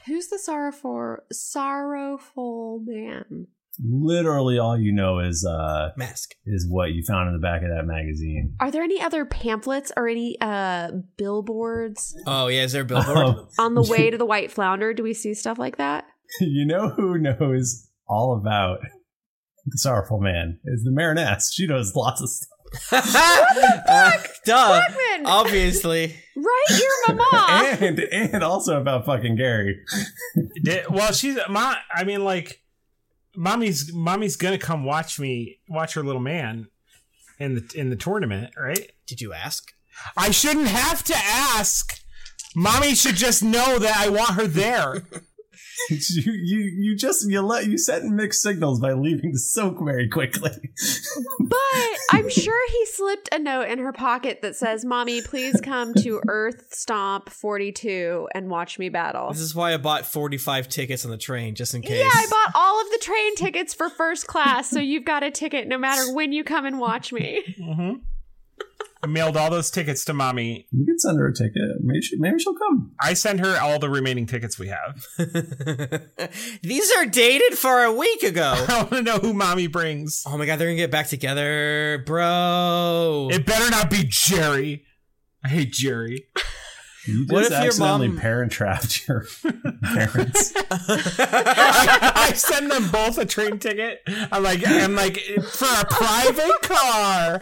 Who's 0.08 0.28
the 0.28 0.40
sorrowful 0.40 1.18
sorrowful 1.32 2.82
man? 2.84 3.48
Literally, 3.84 4.60
all 4.60 4.78
you 4.80 4.92
know 4.92 5.20
is 5.20 5.46
uh 5.46 5.90
Mask. 5.98 6.32
is 6.46 6.68
what 6.70 6.92
you 6.92 7.04
found 7.08 7.28
in 7.30 7.34
the 7.34 7.40
back 7.40 7.62
of 7.64 7.70
that 7.70 7.86
magazine. 7.86 8.56
Are 8.60 8.70
there 8.72 8.84
any 8.84 9.02
other 9.02 9.26
pamphlets 9.26 9.92
or 9.98 10.08
any 10.08 10.38
uh 10.42 10.92
billboards 11.18 12.16
Oh 12.28 12.48
yeah, 12.48 12.64
is 12.64 12.72
there 12.74 12.84
a 12.84 12.86
billboard? 12.86 13.18
Um, 13.18 13.48
on 13.60 13.74
the 13.76 13.84
way 13.84 14.10
to 14.12 14.18
the 14.18 14.26
White 14.26 14.52
Flounder? 14.52 14.94
Do 14.94 15.04
we 15.04 15.14
see 15.14 15.34
stuff 15.34 15.58
like 15.58 15.78
that? 15.78 16.06
you 16.40 16.66
know 16.66 16.90
who 16.90 17.18
knows 17.18 17.90
all 18.08 18.36
about 18.38 18.80
the 19.66 19.78
sorrowful 19.78 20.20
man 20.20 20.60
is 20.66 20.84
the 20.84 20.92
Mariness. 20.92 21.52
She 21.54 21.66
knows 21.68 21.96
lots 21.96 22.22
of 22.22 22.30
stuff. 22.30 22.50
Uh, 22.92 24.12
duh. 24.46 24.68
Blackman! 24.68 25.26
Obviously. 25.26 26.16
Right, 26.36 26.80
your 26.80 27.16
mama. 27.16 27.78
and 27.82 28.00
and 28.00 28.44
also 28.44 28.80
about 28.80 29.06
fucking 29.06 29.36
Gary. 29.36 29.80
Did- 30.64 30.90
well, 30.90 31.12
she's 31.14 31.38
my. 31.50 31.78
I 31.94 32.04
mean, 32.04 32.24
like, 32.24 32.62
mommy's 33.36 33.94
mommy's 33.94 34.36
gonna 34.36 34.58
come 34.58 34.84
watch 34.84 35.20
me 35.20 35.60
watch 35.68 35.94
her 35.94 36.04
little 36.04 36.22
man 36.22 36.68
in 37.40 37.56
the 37.56 37.72
in 37.76 37.90
the 37.90 37.96
tournament, 37.96 38.54
right? 38.58 38.92
Did 39.08 39.22
you 39.22 39.34
ask? 39.34 39.72
I 40.18 40.32
shouldn't 40.32 40.68
have 40.68 41.04
to 41.06 41.16
ask. 41.16 42.00
Mommy 42.56 42.94
should 42.96 43.16
just 43.16 43.44
know 43.44 43.80
that 43.80 43.98
I 43.98 44.10
want 44.10 44.32
her 44.32 44.48
there. 44.48 45.04
you 45.90 46.32
you 46.32 46.60
you 46.78 46.96
just 46.96 47.30
you 47.30 47.42
let 47.42 47.68
you 47.68 47.78
sent 47.78 48.06
mixed 48.06 48.42
signals 48.42 48.80
by 48.80 48.94
leaving 48.94 49.32
the 49.32 49.40
soak 49.40 49.78
very 49.84 50.08
quickly. 50.10 50.52
But 51.40 52.00
I'm 52.12 52.30
sure 52.30 52.70
he 52.70 52.86
slipped 52.88 53.30
a 53.32 53.40
note 53.40 53.68
in 53.68 53.80
her 53.80 53.92
pocket 53.92 54.42
that 54.42 54.56
says, 54.56 54.84
Mommy, 54.86 55.22
please 55.22 55.60
come 55.62 55.94
to 55.96 56.22
Earth 56.28 56.74
Stomp 56.74 57.30
42 57.30 58.30
and 58.34 58.50
watch 58.50 58.80
me 58.80 58.90
battle. 58.90 59.30
This 59.30 59.42
is 59.42 59.54
why 59.54 59.74
I 59.74 59.78
bought 59.78 60.06
45 60.06 60.70
tickets 60.70 61.06
on 61.06 61.12
the 61.12 61.18
train, 61.18 61.56
just 61.56 61.74
in 61.76 61.82
case. 61.82 62.00
Yeah, 62.00 62.10
I 62.12 62.26
bought 62.30 62.56
all 62.56 62.82
of 62.82 62.90
the 62.92 62.98
train 63.00 63.36
tickets 63.36 63.74
for 63.74 63.90
first 63.90 64.26
class, 64.28 64.70
so 64.70 64.80
you've 64.80 65.06
got 65.06 65.24
a 65.24 65.32
ticket 65.32 65.68
no 65.68 65.78
matter 65.78 66.14
when 66.14 66.32
you 66.32 66.44
come 66.44 66.66
and 66.66 66.80
watch 66.80 67.14
me. 67.14 67.44
Mm-hmm. 67.60 67.94
I 69.04 69.08
mailed 69.08 69.36
all 69.36 69.50
those 69.50 69.70
tickets 69.70 70.06
to 70.06 70.14
mommy. 70.14 70.66
you 70.72 70.86
can 70.86 70.98
send 70.98 71.20
her 71.20 71.28
a 71.28 71.34
ticket. 71.34 71.82
Maybe 71.82 72.02
she, 72.02 72.16
maybe 72.18 72.40
she'll 72.40 72.56
come. 72.56 72.94
I 73.02 73.16
sent 73.16 73.42
her 73.42 73.60
all 73.60 73.78
the 73.78 73.90
remaining 73.90 74.26
tickets 74.26 74.58
we 74.58 74.70
have. 74.70 75.06
These 76.64 76.90
are 76.98 77.06
dated 77.06 77.58
for 77.58 77.84
a 77.84 77.92
week 77.92 78.24
ago. 78.24 78.54
I 78.70 78.78
want 78.78 78.92
to 78.92 79.02
know 79.02 79.18
who 79.18 79.34
mommy 79.34 79.68
brings. 79.68 80.24
Oh 80.26 80.38
my 80.38 80.46
god, 80.46 80.58
they're 80.58 80.70
gonna 80.70 80.78
get 80.78 80.90
back 80.90 81.08
together, 81.08 82.02
bro. 82.06 83.28
It 83.30 83.46
better 83.46 83.70
not 83.70 83.90
be 83.90 84.06
Jerry. 84.08 84.86
I 85.44 85.50
hate 85.50 85.74
Jerry. 85.74 86.28
You 87.06 87.26
just 87.26 87.32
What 87.32 87.44
if 87.44 87.50
your 87.52 87.60
accidentally 87.60 88.08
mom- 88.08 88.18
parent 88.18 88.52
trapped 88.52 89.08
your 89.08 89.26
parents. 89.84 90.54
I 90.72 92.32
send 92.36 92.72
them 92.72 92.90
both 92.92 93.18
a 93.18 93.26
train 93.26 93.60
ticket. 93.60 94.02
I'm 94.32 94.42
like, 94.44 94.62
I'm 94.66 94.96
like 94.96 95.18
for 95.18 95.68
a 95.68 95.86
private 95.86 96.62
car. 96.62 97.42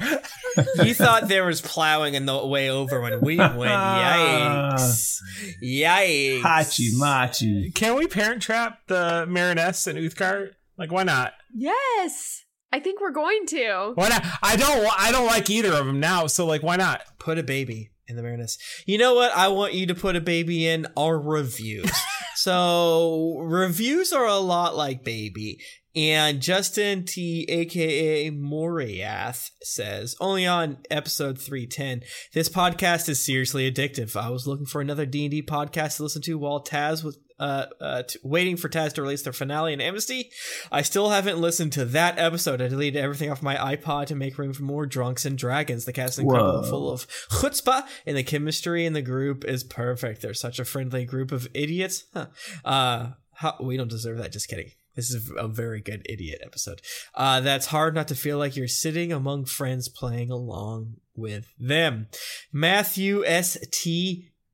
you 0.83 0.93
thought 0.93 1.27
there 1.27 1.45
was 1.45 1.61
plowing 1.61 2.15
in 2.15 2.25
the 2.25 2.45
way 2.45 2.69
over 2.71 3.01
when 3.01 3.21
we 3.21 3.37
went. 3.37 3.55
Yikes! 3.55 5.21
Yikes! 5.63 6.41
Hachi 6.41 6.97
machi. 6.97 7.71
Can 7.71 7.95
we 7.95 8.07
parent 8.07 8.41
trap 8.41 8.79
the 8.87 9.25
Mariness 9.29 9.85
and 9.87 9.97
Uthgar? 9.99 10.51
Like, 10.77 10.91
why 10.91 11.03
not? 11.03 11.33
Yes. 11.53 12.45
I 12.73 12.79
think 12.79 12.99
we're 13.01 13.11
going 13.11 13.45
to. 13.47 13.91
Why 13.95 14.09
not? 14.09 14.25
I 14.41 14.55
don't. 14.55 14.87
I 14.97 15.11
don't 15.11 15.27
like 15.27 15.49
either 15.49 15.73
of 15.73 15.85
them 15.85 15.99
now. 15.99 16.25
So 16.27 16.45
like, 16.45 16.63
why 16.63 16.77
not? 16.77 17.01
Put 17.19 17.37
a 17.37 17.43
baby 17.43 17.90
in 18.11 18.17
the 18.17 18.23
Marinus. 18.23 18.57
You 18.85 18.97
know 18.97 19.15
what? 19.15 19.35
I 19.35 19.47
want 19.47 19.73
you 19.73 19.87
to 19.87 19.95
put 19.95 20.15
a 20.15 20.21
baby 20.21 20.67
in 20.67 20.87
our 20.95 21.19
reviews. 21.19 21.91
so 22.35 23.37
reviews 23.39 24.13
are 24.13 24.25
a 24.25 24.37
lot 24.37 24.75
like 24.75 25.03
baby. 25.03 25.59
And 25.93 26.41
Justin 26.41 27.03
T, 27.03 27.45
aka 27.49 28.31
Moriath, 28.31 29.49
says, 29.61 30.15
only 30.21 30.47
on 30.47 30.77
episode 30.89 31.37
310, 31.37 32.03
this 32.33 32.47
podcast 32.47 33.09
is 33.09 33.25
seriously 33.25 33.69
addictive. 33.69 34.15
I 34.15 34.29
was 34.29 34.47
looking 34.47 34.65
for 34.65 34.79
another 34.79 35.05
D&D 35.05 35.43
podcast 35.43 35.97
to 35.97 36.03
listen 36.03 36.21
to 36.21 36.37
while 36.37 36.63
Taz 36.63 37.03
was 37.03 37.17
uh, 37.41 37.65
uh, 37.81 38.03
t- 38.03 38.19
waiting 38.23 38.55
for 38.55 38.69
Taz 38.69 38.93
to 38.93 39.01
release 39.01 39.23
their 39.23 39.33
finale 39.33 39.73
in 39.73 39.81
Amnesty. 39.81 40.29
I 40.71 40.83
still 40.83 41.09
haven't 41.09 41.39
listened 41.39 41.73
to 41.73 41.85
that 41.85 42.19
episode. 42.19 42.61
I 42.61 42.67
deleted 42.67 43.01
everything 43.01 43.31
off 43.31 43.41
my 43.41 43.55
iPod 43.55 44.05
to 44.07 44.15
make 44.15 44.37
room 44.37 44.53
for 44.53 44.61
more 44.63 44.85
drunks 44.85 45.25
and 45.25 45.37
dragons. 45.37 45.85
The 45.85 45.93
cast 45.93 46.13
is 46.13 46.19
incredible, 46.19 46.61
Whoa. 46.61 46.69
full 46.69 46.91
of 46.91 47.07
chutzpah, 47.29 47.87
and 48.05 48.15
the 48.15 48.23
chemistry 48.23 48.85
in 48.85 48.93
the 48.93 49.01
group 49.01 49.43
is 49.43 49.63
perfect. 49.63 50.21
They're 50.21 50.35
such 50.35 50.59
a 50.59 50.65
friendly 50.65 51.03
group 51.03 51.31
of 51.31 51.47
idiots. 51.55 52.03
Huh. 52.13 52.27
Uh, 52.63 53.09
how, 53.33 53.55
we 53.59 53.75
don't 53.75 53.89
deserve 53.89 54.19
that. 54.19 54.31
Just 54.31 54.47
kidding. 54.47 54.69
This 54.95 55.09
is 55.09 55.31
a 55.37 55.47
very 55.47 55.81
good 55.81 56.05
idiot 56.07 56.41
episode. 56.43 56.81
Uh, 57.15 57.39
that's 57.39 57.67
hard 57.67 57.95
not 57.95 58.09
to 58.09 58.15
feel 58.15 58.37
like 58.37 58.55
you're 58.55 58.67
sitting 58.67 59.11
among 59.11 59.45
friends 59.45 59.87
playing 59.89 60.29
along 60.29 60.97
with 61.15 61.47
them. 61.57 62.07
Matthew 62.51 63.25
S. 63.25 63.57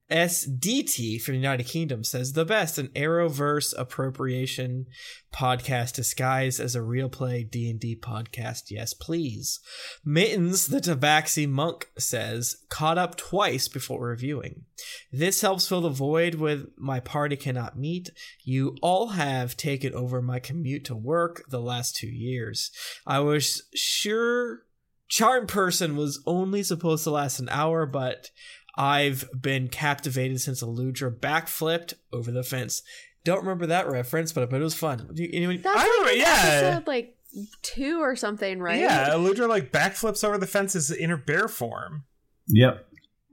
SDT 0.10 1.22
from 1.22 1.34
the 1.34 1.40
United 1.40 1.66
Kingdom 1.66 2.04
says 2.04 2.34
the 2.34 2.46
best 2.46 2.78
an 2.78 2.88
Arrowverse 2.90 3.74
appropriation 3.78 4.86
podcast 5.34 5.94
disguised 5.94 6.60
as 6.60 6.76
a 6.76 6.82
real 6.82 7.10
play 7.10 7.44
D&D 7.44 8.00
podcast. 8.02 8.70
Yes, 8.70 8.94
please. 8.94 9.60
Mittens 10.06 10.68
the 10.68 10.80
Tabaxi 10.80 11.48
monk 11.48 11.90
says 11.98 12.58
caught 12.70 12.98
up 12.98 13.18
twice 13.18 13.68
before 13.68 14.08
reviewing. 14.08 14.64
This 15.12 15.42
helps 15.42 15.68
fill 15.68 15.82
the 15.82 15.90
void 15.90 16.36
with 16.36 16.70
my 16.78 17.02
party 17.02 17.36
cannot 17.36 17.78
meet. 17.78 18.10
You 18.44 18.78
all 18.82 19.10
have 19.10 19.58
taken 19.58 19.94
over 19.94 20.22
my 20.22 20.40
commute 20.40 20.86
to 20.86 20.96
work 20.96 21.44
the 21.50 21.62
last 21.62 21.98
2 21.98 22.08
years. 22.08 22.72
I 23.06 23.20
was 23.20 23.64
sure 23.76 24.62
Charm 25.10 25.48
Person 25.48 25.96
was 25.96 26.22
only 26.26 26.64
supposed 26.64 27.06
to 27.06 27.12
last 27.12 27.40
an 27.40 27.48
hour, 27.50 27.86
but 27.86 28.30
I've 28.78 29.28
been 29.40 29.68
captivated 29.70 30.40
since 30.42 30.62
Aludra 30.62 31.12
backflipped 31.12 31.94
over 32.14 32.32
the 32.32 32.44
fence. 32.44 32.84
Don't 33.24 33.40
remember 33.40 33.66
that 33.68 33.90
reference, 33.90 34.32
but 34.32 34.44
I 34.44 34.46
bet 34.46 34.62
it 34.62 34.64
was 34.64 34.74
fun. 34.76 35.10
Do 35.14 35.24
you, 35.24 35.30
anyone? 35.34 35.60
That's 35.62 35.76
I 35.76 35.80
like 35.80 35.90
remember- 35.90 36.12
in 36.12 36.18
yeah. 36.20 36.34
episode 36.44 36.88
like 36.88 37.18
two 37.62 38.00
or 38.02 38.16
something, 38.16 38.60
right? 38.62 38.80
Yeah, 38.80 39.10
Eludra 39.10 39.50
like 39.50 39.72
backflips 39.72 40.24
over 40.24 40.38
the 40.38 40.48
fences 40.48 40.92
in 40.92 41.10
her 41.10 41.18
bear 41.18 41.48
form. 41.48 42.06
Yep. 42.48 42.87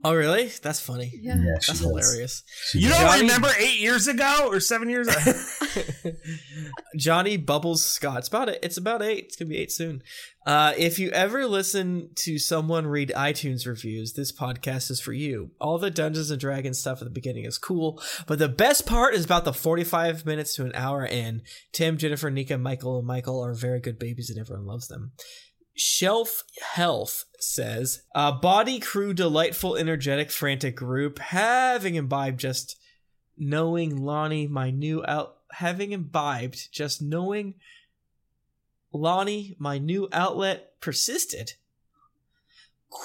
Oh, 0.07 0.13
really? 0.13 0.51
That's 0.61 0.79
funny. 0.79 1.11
Yeah. 1.19 1.35
Yeah, 1.35 1.53
That's 1.53 1.67
does. 1.67 1.79
hilarious. 1.79 2.43
She 2.69 2.79
You 2.79 2.89
does. 2.89 2.97
don't 2.99 3.07
Johnny- 3.07 3.21
remember 3.21 3.49
eight 3.59 3.79
years 3.79 4.07
ago 4.07 4.47
or 4.51 4.59
seven 4.59 4.87
years 4.89 5.07
ago? 5.07 6.11
Johnny 6.95 7.37
Bubbles 7.37 7.83
Scott. 7.83 8.19
It's 8.19 8.27
about 8.27 8.49
it. 8.49 8.59
It's 8.61 8.77
about 8.77 9.01
eight. 9.01 9.25
It's 9.25 9.35
gonna 9.35 9.49
be 9.49 9.57
eight 9.57 9.71
soon. 9.71 10.01
Uh, 10.45 10.73
if 10.77 10.99
you 10.99 11.09
ever 11.09 11.47
listen 11.47 12.09
to 12.13 12.37
someone 12.37 12.85
read 12.85 13.11
iTunes 13.15 13.65
reviews, 13.65 14.13
this 14.13 14.31
podcast 14.31 14.91
is 14.91 15.01
for 15.01 15.11
you. 15.11 15.49
All 15.59 15.79
the 15.79 15.89
Dungeons 15.89 16.29
and 16.29 16.39
Dragons 16.39 16.77
stuff 16.77 16.99
at 17.01 17.05
the 17.05 17.09
beginning 17.09 17.45
is 17.45 17.57
cool, 17.57 17.99
but 18.27 18.37
the 18.37 18.47
best 18.47 18.85
part 18.85 19.15
is 19.15 19.25
about 19.25 19.43
the 19.43 19.53
forty-five 19.53 20.23
minutes 20.25 20.55
to 20.55 20.65
an 20.65 20.71
hour 20.75 21.03
in. 21.03 21.41
Tim, 21.73 21.97
Jennifer, 21.97 22.29
Nika, 22.29 22.57
Michael, 22.59 22.99
and 22.99 23.07
Michael 23.07 23.43
are 23.43 23.55
very 23.55 23.79
good 23.79 23.97
babies, 23.97 24.29
and 24.29 24.39
everyone 24.39 24.67
loves 24.67 24.87
them. 24.87 25.13
Shelf 25.75 26.43
Health 26.61 27.25
says, 27.39 28.03
uh, 28.15 28.31
Body 28.31 28.79
Crew, 28.79 29.13
delightful, 29.13 29.75
energetic, 29.75 30.31
frantic 30.31 30.75
group, 30.75 31.19
having 31.19 31.95
imbibed 31.95 32.39
just 32.39 32.77
knowing 33.37 33.97
Lonnie, 33.97 34.47
my 34.47 34.71
new 34.71 35.03
out, 35.05 35.37
having 35.51 35.91
imbibed 35.91 36.71
just 36.71 37.01
knowing 37.01 37.55
Lonnie, 38.93 39.55
my 39.59 39.77
new 39.77 40.07
outlet, 40.13 40.79
persisted. 40.79 41.53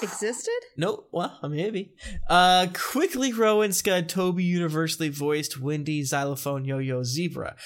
Existed? 0.01 0.59
No, 0.77 1.05
well, 1.11 1.37
maybe. 1.43 1.93
Uh, 2.29 2.67
quickly, 2.73 3.33
Rowan 3.33 3.73
Scud, 3.73 4.07
Toby 4.07 4.45
universally 4.45 5.09
voiced 5.09 5.59
Windy, 5.59 6.03
Xylophone, 6.03 6.63
Yo 6.63 6.77
Yo, 6.77 7.03
Zebra. 7.03 7.57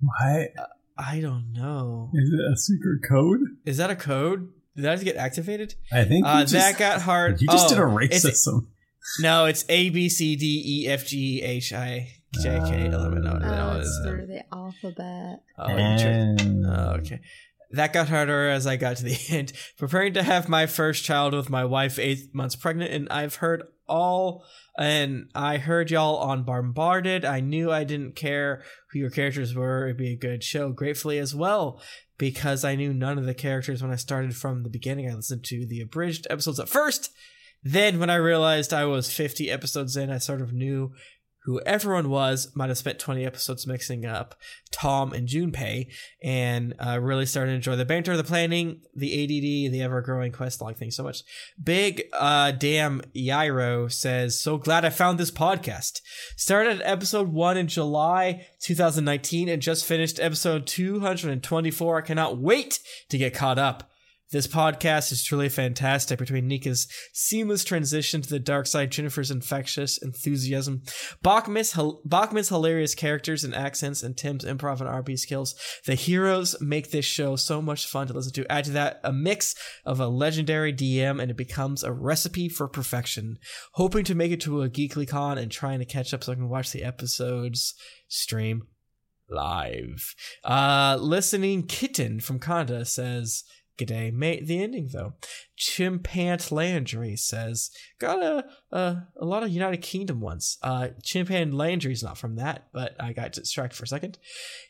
What? 0.00 0.52
I 1.00 1.20
don't 1.20 1.52
know. 1.52 2.10
Is 2.14 2.30
it 2.32 2.52
a 2.52 2.56
secret 2.56 3.00
code? 3.08 3.40
Is 3.64 3.78
that 3.78 3.90
a 3.90 3.96
code? 3.96 4.48
Did 4.76 4.84
that 4.84 5.02
get 5.02 5.16
activated? 5.16 5.74
I 5.92 6.04
think 6.04 6.26
Uh, 6.26 6.40
just, 6.42 6.52
that 6.52 6.78
got 6.78 7.00
hard. 7.02 7.40
You 7.40 7.48
just 7.48 7.68
did 7.70 7.78
a 7.78 7.82
Oh, 7.82 7.98
it's- 7.98 8.24
racism. 8.24 8.66
No, 9.20 9.46
it's 9.46 9.64
A 9.68 9.90
B 9.90 10.08
C 10.08 10.36
D 10.36 10.62
E 10.84 10.88
F 10.88 11.06
G 11.06 11.42
H 11.42 11.72
I 11.72 12.08
J 12.40 12.60
K 12.68 12.88
L 12.92 13.04
M 13.06 13.16
N 13.16 13.26
O. 13.26 13.30
Oh, 13.32 13.38
No, 13.38 13.78
it's 13.78 13.88
it's, 13.88 14.00
through 14.06 14.26
the 14.26 14.44
alphabet. 14.54 15.40
oh, 15.58 15.68
you 15.68 15.74
And- 15.78 16.66
Oh, 16.66 16.96
okay. 16.98 17.20
That 17.72 17.92
got 17.92 18.08
harder 18.08 18.48
as 18.50 18.66
I 18.66 18.76
got 18.76 18.96
to 18.98 19.04
the 19.04 19.16
end. 19.30 19.52
Preparing 19.78 20.12
to 20.14 20.22
have 20.22 20.48
my 20.48 20.66
first 20.66 21.04
child 21.04 21.34
with 21.34 21.48
my 21.50 21.64
wife, 21.64 21.98
eight 21.98 22.34
months 22.34 22.56
pregnant, 22.56 22.92
and 22.92 23.08
I've 23.10 23.36
heard 23.36 23.62
all, 23.88 24.44
and 24.80 25.28
I 25.34 25.58
heard 25.58 25.90
y'all 25.90 26.16
on 26.16 26.42
Bombarded. 26.42 27.22
I 27.22 27.40
knew 27.40 27.70
I 27.70 27.84
didn't 27.84 28.16
care 28.16 28.62
who 28.90 28.98
your 28.98 29.10
characters 29.10 29.54
were. 29.54 29.84
It'd 29.84 29.98
be 29.98 30.14
a 30.14 30.16
good 30.16 30.42
show. 30.42 30.72
Gratefully 30.72 31.18
as 31.18 31.34
well, 31.34 31.82
because 32.16 32.64
I 32.64 32.76
knew 32.76 32.94
none 32.94 33.18
of 33.18 33.26
the 33.26 33.34
characters 33.34 33.82
when 33.82 33.92
I 33.92 33.96
started 33.96 34.34
from 34.34 34.62
the 34.62 34.70
beginning. 34.70 35.06
I 35.06 35.14
listened 35.14 35.44
to 35.44 35.66
the 35.66 35.82
abridged 35.82 36.26
episodes 36.30 36.58
at 36.58 36.70
first. 36.70 37.10
Then, 37.62 37.98
when 37.98 38.08
I 38.08 38.14
realized 38.14 38.72
I 38.72 38.86
was 38.86 39.12
50 39.12 39.50
episodes 39.50 39.98
in, 39.98 40.08
I 40.08 40.16
sort 40.16 40.40
of 40.40 40.54
knew 40.54 40.92
who 41.44 41.60
everyone 41.62 42.10
was. 42.10 42.50
Might 42.54 42.68
have 42.68 42.78
spent 42.78 42.98
20 42.98 43.24
episodes 43.24 43.66
mixing 43.66 44.04
up 44.04 44.34
Tom 44.70 45.12
and 45.12 45.28
Junpei, 45.28 45.92
and 46.22 46.74
uh, 46.84 46.98
really 47.00 47.26
started 47.26 47.52
to 47.52 47.56
enjoy 47.56 47.76
the 47.76 47.84
banter, 47.84 48.16
the 48.16 48.24
planning, 48.24 48.80
the 48.94 49.24
ADD, 49.24 49.72
the 49.72 49.82
ever 49.82 50.00
growing 50.02 50.32
quest 50.32 50.60
log. 50.60 50.76
Thanks 50.76 50.96
so 50.96 51.02
much. 51.02 51.22
Big 51.62 52.04
uh, 52.12 52.52
damn 52.52 53.00
Yairo 53.14 53.90
says, 53.90 54.38
So 54.38 54.58
glad 54.58 54.84
I 54.84 54.90
found 54.90 55.18
this 55.18 55.30
podcast. 55.30 56.00
Started 56.36 56.82
episode 56.84 57.28
one 57.28 57.56
in 57.56 57.68
July 57.68 58.46
2019 58.60 59.48
and 59.48 59.62
just 59.62 59.84
finished 59.84 60.20
episode 60.20 60.66
224. 60.66 61.98
I 61.98 62.00
cannot 62.02 62.38
wait 62.38 62.80
to 63.08 63.18
get 63.18 63.34
caught 63.34 63.58
up. 63.58 63.90
This 64.32 64.46
podcast 64.46 65.10
is 65.10 65.24
truly 65.24 65.48
fantastic 65.48 66.16
between 66.20 66.46
Nika's 66.46 66.86
seamless 67.12 67.64
transition 67.64 68.22
to 68.22 68.28
the 68.28 68.38
dark 68.38 68.68
side, 68.68 68.92
Jennifer's 68.92 69.32
infectious 69.32 69.98
enthusiasm, 69.98 70.82
Bachman's, 71.20 71.76
Bachman's 72.04 72.48
hilarious 72.48 72.94
characters 72.94 73.42
and 73.42 73.52
accents, 73.56 74.04
and 74.04 74.16
Tim's 74.16 74.44
improv 74.44 74.80
and 74.80 74.88
RP 74.88 75.18
skills. 75.18 75.56
The 75.84 75.96
heroes 75.96 76.54
make 76.60 76.92
this 76.92 77.04
show 77.04 77.34
so 77.34 77.60
much 77.60 77.86
fun 77.86 78.06
to 78.06 78.12
listen 78.12 78.32
to. 78.34 78.52
Add 78.52 78.66
to 78.66 78.70
that 78.70 79.00
a 79.02 79.12
mix 79.12 79.56
of 79.84 79.98
a 79.98 80.06
legendary 80.06 80.72
DM, 80.72 81.20
and 81.20 81.32
it 81.32 81.36
becomes 81.36 81.82
a 81.82 81.92
recipe 81.92 82.48
for 82.48 82.68
perfection. 82.68 83.36
Hoping 83.72 84.04
to 84.04 84.14
make 84.14 84.30
it 84.30 84.40
to 84.42 84.62
a 84.62 84.70
Geekly 84.70 85.08
Con 85.08 85.38
and 85.38 85.50
trying 85.50 85.80
to 85.80 85.84
catch 85.84 86.14
up 86.14 86.22
so 86.22 86.30
I 86.30 86.36
can 86.36 86.48
watch 86.48 86.70
the 86.70 86.84
episodes 86.84 87.74
stream 88.06 88.68
live. 89.28 90.14
Uh, 90.44 90.96
listening 91.00 91.64
Kitten 91.64 92.20
from 92.20 92.38
Conda 92.38 92.86
says, 92.86 93.44
G'day, 93.80 94.12
mate. 94.12 94.46
The 94.46 94.62
ending, 94.62 94.90
though. 94.92 95.14
Chimpant 95.58 96.52
Landry 96.52 97.16
says, 97.16 97.70
got 97.98 98.22
a, 98.22 98.44
a, 98.70 99.06
a 99.16 99.24
lot 99.24 99.42
of 99.42 99.48
United 99.48 99.78
Kingdom 99.78 100.20
ones. 100.20 100.58
Uh, 100.62 100.88
Chimpant 101.02 101.54
Landry's 101.54 102.02
not 102.02 102.18
from 102.18 102.36
that, 102.36 102.66
but 102.72 102.94
I 103.00 103.14
got 103.14 103.32
distracted 103.32 103.76
for 103.76 103.84
a 103.84 103.88
second. 103.88 104.18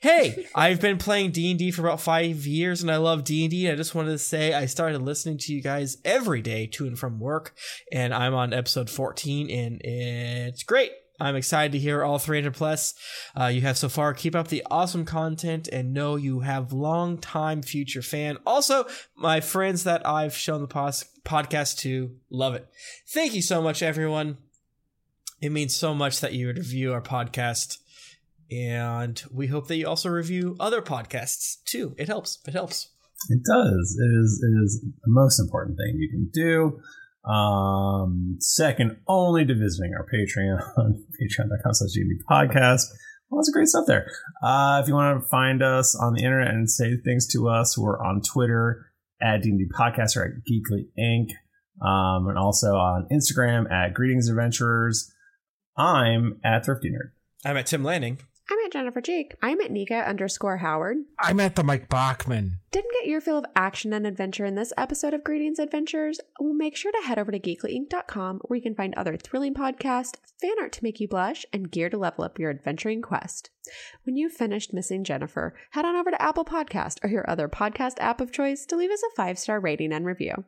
Hey, 0.01 0.47
I've 0.55 0.81
been 0.81 0.99
playing 0.99 1.33
D&D 1.33 1.73
for 1.73 1.83
about 1.83 2.01
five 2.01 2.47
years, 2.47 2.83
and 2.83 2.91
I 2.91 2.99
love 2.99 3.25
D&D. 3.25 3.69
I 3.69 3.75
just 3.75 3.97
wanted 3.97 4.13
to 4.13 4.19
say 4.19 4.55
I 4.55 4.67
started 4.67 5.03
listening 5.03 5.39
to 5.39 5.53
you 5.53 5.61
guys 5.61 5.97
every 6.05 6.41
day 6.41 6.67
to 6.69 6.87
and 6.87 6.99
from 6.99 7.19
work, 7.19 7.55
and 7.93 8.15
I'm 8.15 8.35
on 8.35 8.53
episode 8.53 8.89
14, 8.89 9.51
and 9.51 9.81
it's 9.83 10.63
great. 10.63 10.93
I'm 11.21 11.37
excited 11.37 11.73
to 11.73 11.79
hear 11.79 12.03
all 12.03 12.19
300 12.19 12.55
plus 12.55 12.95
uh, 13.39 13.47
you 13.47 13.61
have 13.61 13.77
so 13.77 13.89
far. 13.89 14.15
Keep 14.15 14.35
up 14.35 14.49
the 14.49 14.65
awesome 14.71 15.05
content 15.05 15.69
and 15.69 15.93
know 15.93 16.17
you 16.17 16.41
have 16.41 16.73
long 16.73 17.19
time 17.19 17.63
future 17.63 18.03
fan. 18.03 18.39
Also, 18.47 18.87
my 19.17 19.41
friends 19.41 19.85
that 19.85 20.07
I've 20.07 20.35
shown 20.35 20.61
the 20.63 20.67
pos- 20.67 21.05
podcast 21.25 21.79
to 21.81 22.17
love 22.31 22.55
it. 22.55 22.67
Thank 23.09 23.35
you 23.35 23.43
so 23.43 23.61
much, 23.61 23.83
everyone. 23.83 24.39
It 25.41 25.53
means 25.53 25.75
so 25.75 25.95
much 25.95 26.21
that 26.21 26.33
you 26.33 26.49
review 26.49 26.93
our 26.93 27.03
podcast. 27.03 27.79
And 28.51 29.23
we 29.33 29.47
hope 29.47 29.69
that 29.69 29.77
you 29.77 29.87
also 29.87 30.09
review 30.09 30.57
other 30.59 30.83
podcasts 30.83 31.63
too. 31.65 31.95
It 31.99 32.09
helps. 32.09 32.39
It 32.47 32.55
helps. 32.55 32.89
It 33.29 33.43
does. 33.45 33.99
It 34.01 34.11
is, 34.19 34.43
it 34.43 34.65
is 34.65 34.81
the 34.81 35.11
most 35.11 35.39
important 35.39 35.77
thing 35.77 35.97
you 35.99 36.09
can 36.09 36.31
do. 36.33 36.81
Um, 37.25 38.37
second 38.41 38.99
only 39.07 39.45
to 39.45 39.55
visiting 39.55 39.93
our 39.95 40.07
Patreon, 40.07 40.61
patreon.com 40.79 41.75
slash 41.75 41.91
podcast. 42.31 42.87
Lots 43.31 43.49
of 43.49 43.53
great 43.53 43.69
stuff 43.69 43.85
there. 43.87 44.11
Uh, 44.43 44.81
if 44.83 44.89
you 44.89 44.95
want 44.95 45.23
to 45.23 45.29
find 45.29 45.63
us 45.63 45.95
on 45.95 46.15
the 46.15 46.25
internet 46.25 46.49
and 46.49 46.69
say 46.69 46.97
things 46.97 47.29
to 47.29 47.49
us, 47.49 47.79
we're 47.79 48.03
on 48.03 48.23
Twitter 48.23 48.87
at 49.23 49.43
D&D 49.43 49.67
Podcast 49.73 50.17
or 50.17 50.25
at 50.25 50.33
Geekly 50.51 50.89
Inc. 50.99 51.31
Um, 51.81 52.29
and 52.29 52.37
also 52.37 52.75
on 52.75 53.07
Instagram 53.13 53.71
at 53.71 53.95
Greetings 53.95 54.29
Adventurers. 54.29 55.13
I'm 55.77 56.41
at 56.45 56.65
Thrifty 56.65 56.91
Nerd. 56.91 57.13
I'm 57.45 57.57
at 57.57 57.67
Tim 57.67 57.85
Lanning. 57.85 58.19
I'm 58.51 58.59
at 58.71 58.79
Jennifer 58.79 59.01
Jake. 59.01 59.35
I'm 59.43 59.61
at 59.61 59.71
Nika 59.71 60.09
underscore 60.09 60.59
Howard. 60.59 60.99
I'm 61.19 61.41
at 61.41 61.57
the 61.57 61.65
Mike 61.65 61.89
Bachman. 61.89 62.61
Didn't 62.71 62.93
get 62.93 63.09
your 63.09 63.21
fill 63.21 63.39
of 63.39 63.45
action 63.57 63.93
and 63.93 64.07
adventure 64.07 64.45
in 64.45 64.55
this 64.55 64.73
episode 64.77 65.13
of 65.13 65.25
Greetings 65.25 65.59
Adventurers? 65.59 66.21
Well, 66.39 66.55
make 66.55 66.77
sure 66.77 66.93
to 66.93 67.03
head 67.05 67.19
over 67.19 67.33
to 67.33 67.41
geeklyinc.com 67.41 68.43
where 68.45 68.57
you 68.57 68.63
can 68.63 68.77
find 68.77 68.95
other 68.95 69.17
thrilling 69.17 69.55
podcasts, 69.55 70.19
fan 70.41 70.55
art 70.61 70.71
to 70.75 70.85
make 70.85 71.01
you 71.01 71.09
blush, 71.09 71.45
and 71.53 71.71
gear 71.71 71.91
to 71.91 71.99
level 71.99 72.23
up 72.23 72.39
your 72.39 72.51
adventuring 72.51 73.03
quest. 73.03 73.51
When 74.05 74.17
you've 74.17 74.33
finished 74.33 74.73
missing 74.73 75.03
Jennifer, 75.03 75.55
head 75.73 75.85
on 75.85 75.97
over 75.97 76.13
to 76.13 76.23
Apple 76.23 76.45
Podcast 76.45 77.05
or 77.05 77.11
your 77.11 77.29
other 77.29 77.49
podcast 77.49 77.95
app 77.99 78.21
of 78.21 78.33
choice 78.33 78.65
to 78.67 78.77
leave 78.77 78.91
us 78.91 79.03
a 79.03 79.15
five-star 79.17 79.61
rating 79.61 79.93
and 79.93 80.07
review. 80.07 80.45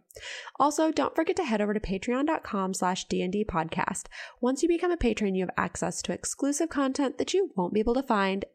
Also, 0.59 0.93
don't 0.93 1.15
forget 1.15 1.37
to 1.37 1.45
head 1.45 1.61
over 1.61 1.75
to 1.75 1.81
patreon.com 1.81 2.73
slash 2.73 3.05
D&D 3.07 3.45
podcast. 3.45 4.05
Once 4.41 4.63
you 4.63 4.69
become 4.69 4.93
a 4.93 4.97
patron, 4.97 5.35
you 5.35 5.43
have 5.43 5.55
access 5.57 6.01
to 6.03 6.13
exclusive 6.13 6.69
content 6.69 7.19
that 7.19 7.35
you 7.35 7.51
won't 7.57 7.75
be 7.75 7.81
able 7.81 7.95
to 7.95 8.03
find 8.03 8.12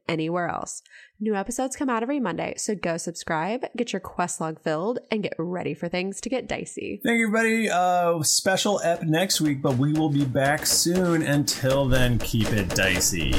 anywhere 0.08 0.48
else. 0.48 0.82
New 1.20 1.36
episodes 1.36 1.76
come 1.76 1.90
out 1.90 2.04
every 2.04 2.20
Monday, 2.20 2.54
so 2.58 2.76
go 2.76 2.98
subscribe, 2.98 3.66
get 3.76 3.92
your 3.92 4.00
quest 4.00 4.40
log 4.40 4.62
filled, 4.62 5.00
and 5.10 5.24
get 5.24 5.34
ready 5.40 5.74
for 5.74 5.90
things 5.90 6.22
to 6.22 6.30
get 6.30 6.48
dicey. 6.48 7.02
Thank 7.04 7.20
you, 7.20 7.28
everybody. 7.28 7.70
Uh, 7.70 8.22
special 8.22 8.80
ep 8.84 9.04
next 9.04 9.42
week, 9.42 9.62
but 9.62 9.78
we 9.78 9.94
will 9.94 10.10
be 10.10 10.26
back 10.26 10.66
soon. 10.66 11.24
Until 11.24 11.88
then, 11.88 12.20
keep 12.20 12.52
it 12.52 12.70
dicey. 12.70 13.34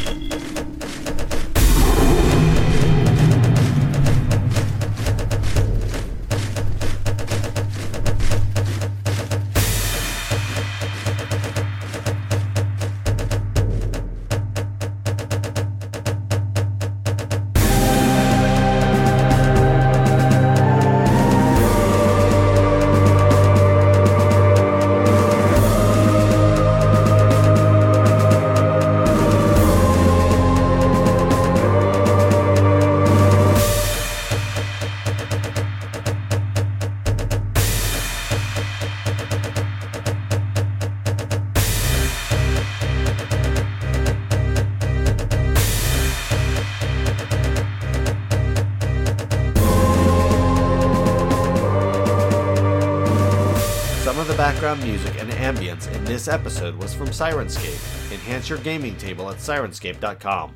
This 56.18 56.26
episode 56.26 56.74
was 56.82 56.92
from 56.92 57.06
Sirenscape. 57.10 58.12
Enhance 58.12 58.48
your 58.48 58.58
gaming 58.58 58.96
table 58.96 59.30
at 59.30 59.36
sirenscape.com. 59.36 60.52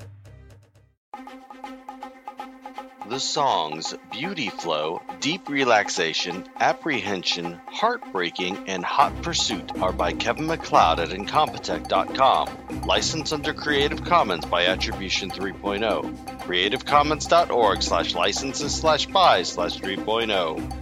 The 3.09 3.21
songs 3.21 3.95
Beauty 4.11 4.49
Flow, 4.49 5.03
Deep 5.21 5.49
Relaxation, 5.49 6.49
Apprehension, 6.59 7.61
Heartbreaking, 7.67 8.65
and 8.67 8.85
Hot 8.85 9.23
Pursuit 9.23 9.71
are 9.81 9.93
by 9.93 10.15
Kevin 10.15 10.49
MacLeod 10.49 10.99
at 10.99 11.11
Incompetech.com. 11.11 12.83
Licensed 12.85 13.33
under 13.33 13.55
Creative 13.55 14.03
Commons 14.03 14.45
by 14.45 14.67
Attribution 14.67 15.31
3.0. 15.31 16.41
CreativeCommons.org 16.41 17.83
slash 17.85 18.17
licenses 18.17 18.75
slash 18.75 19.07
buy 19.07 19.45
slash 19.45 19.81
oh. 19.81 19.87
3.0. 19.87 20.82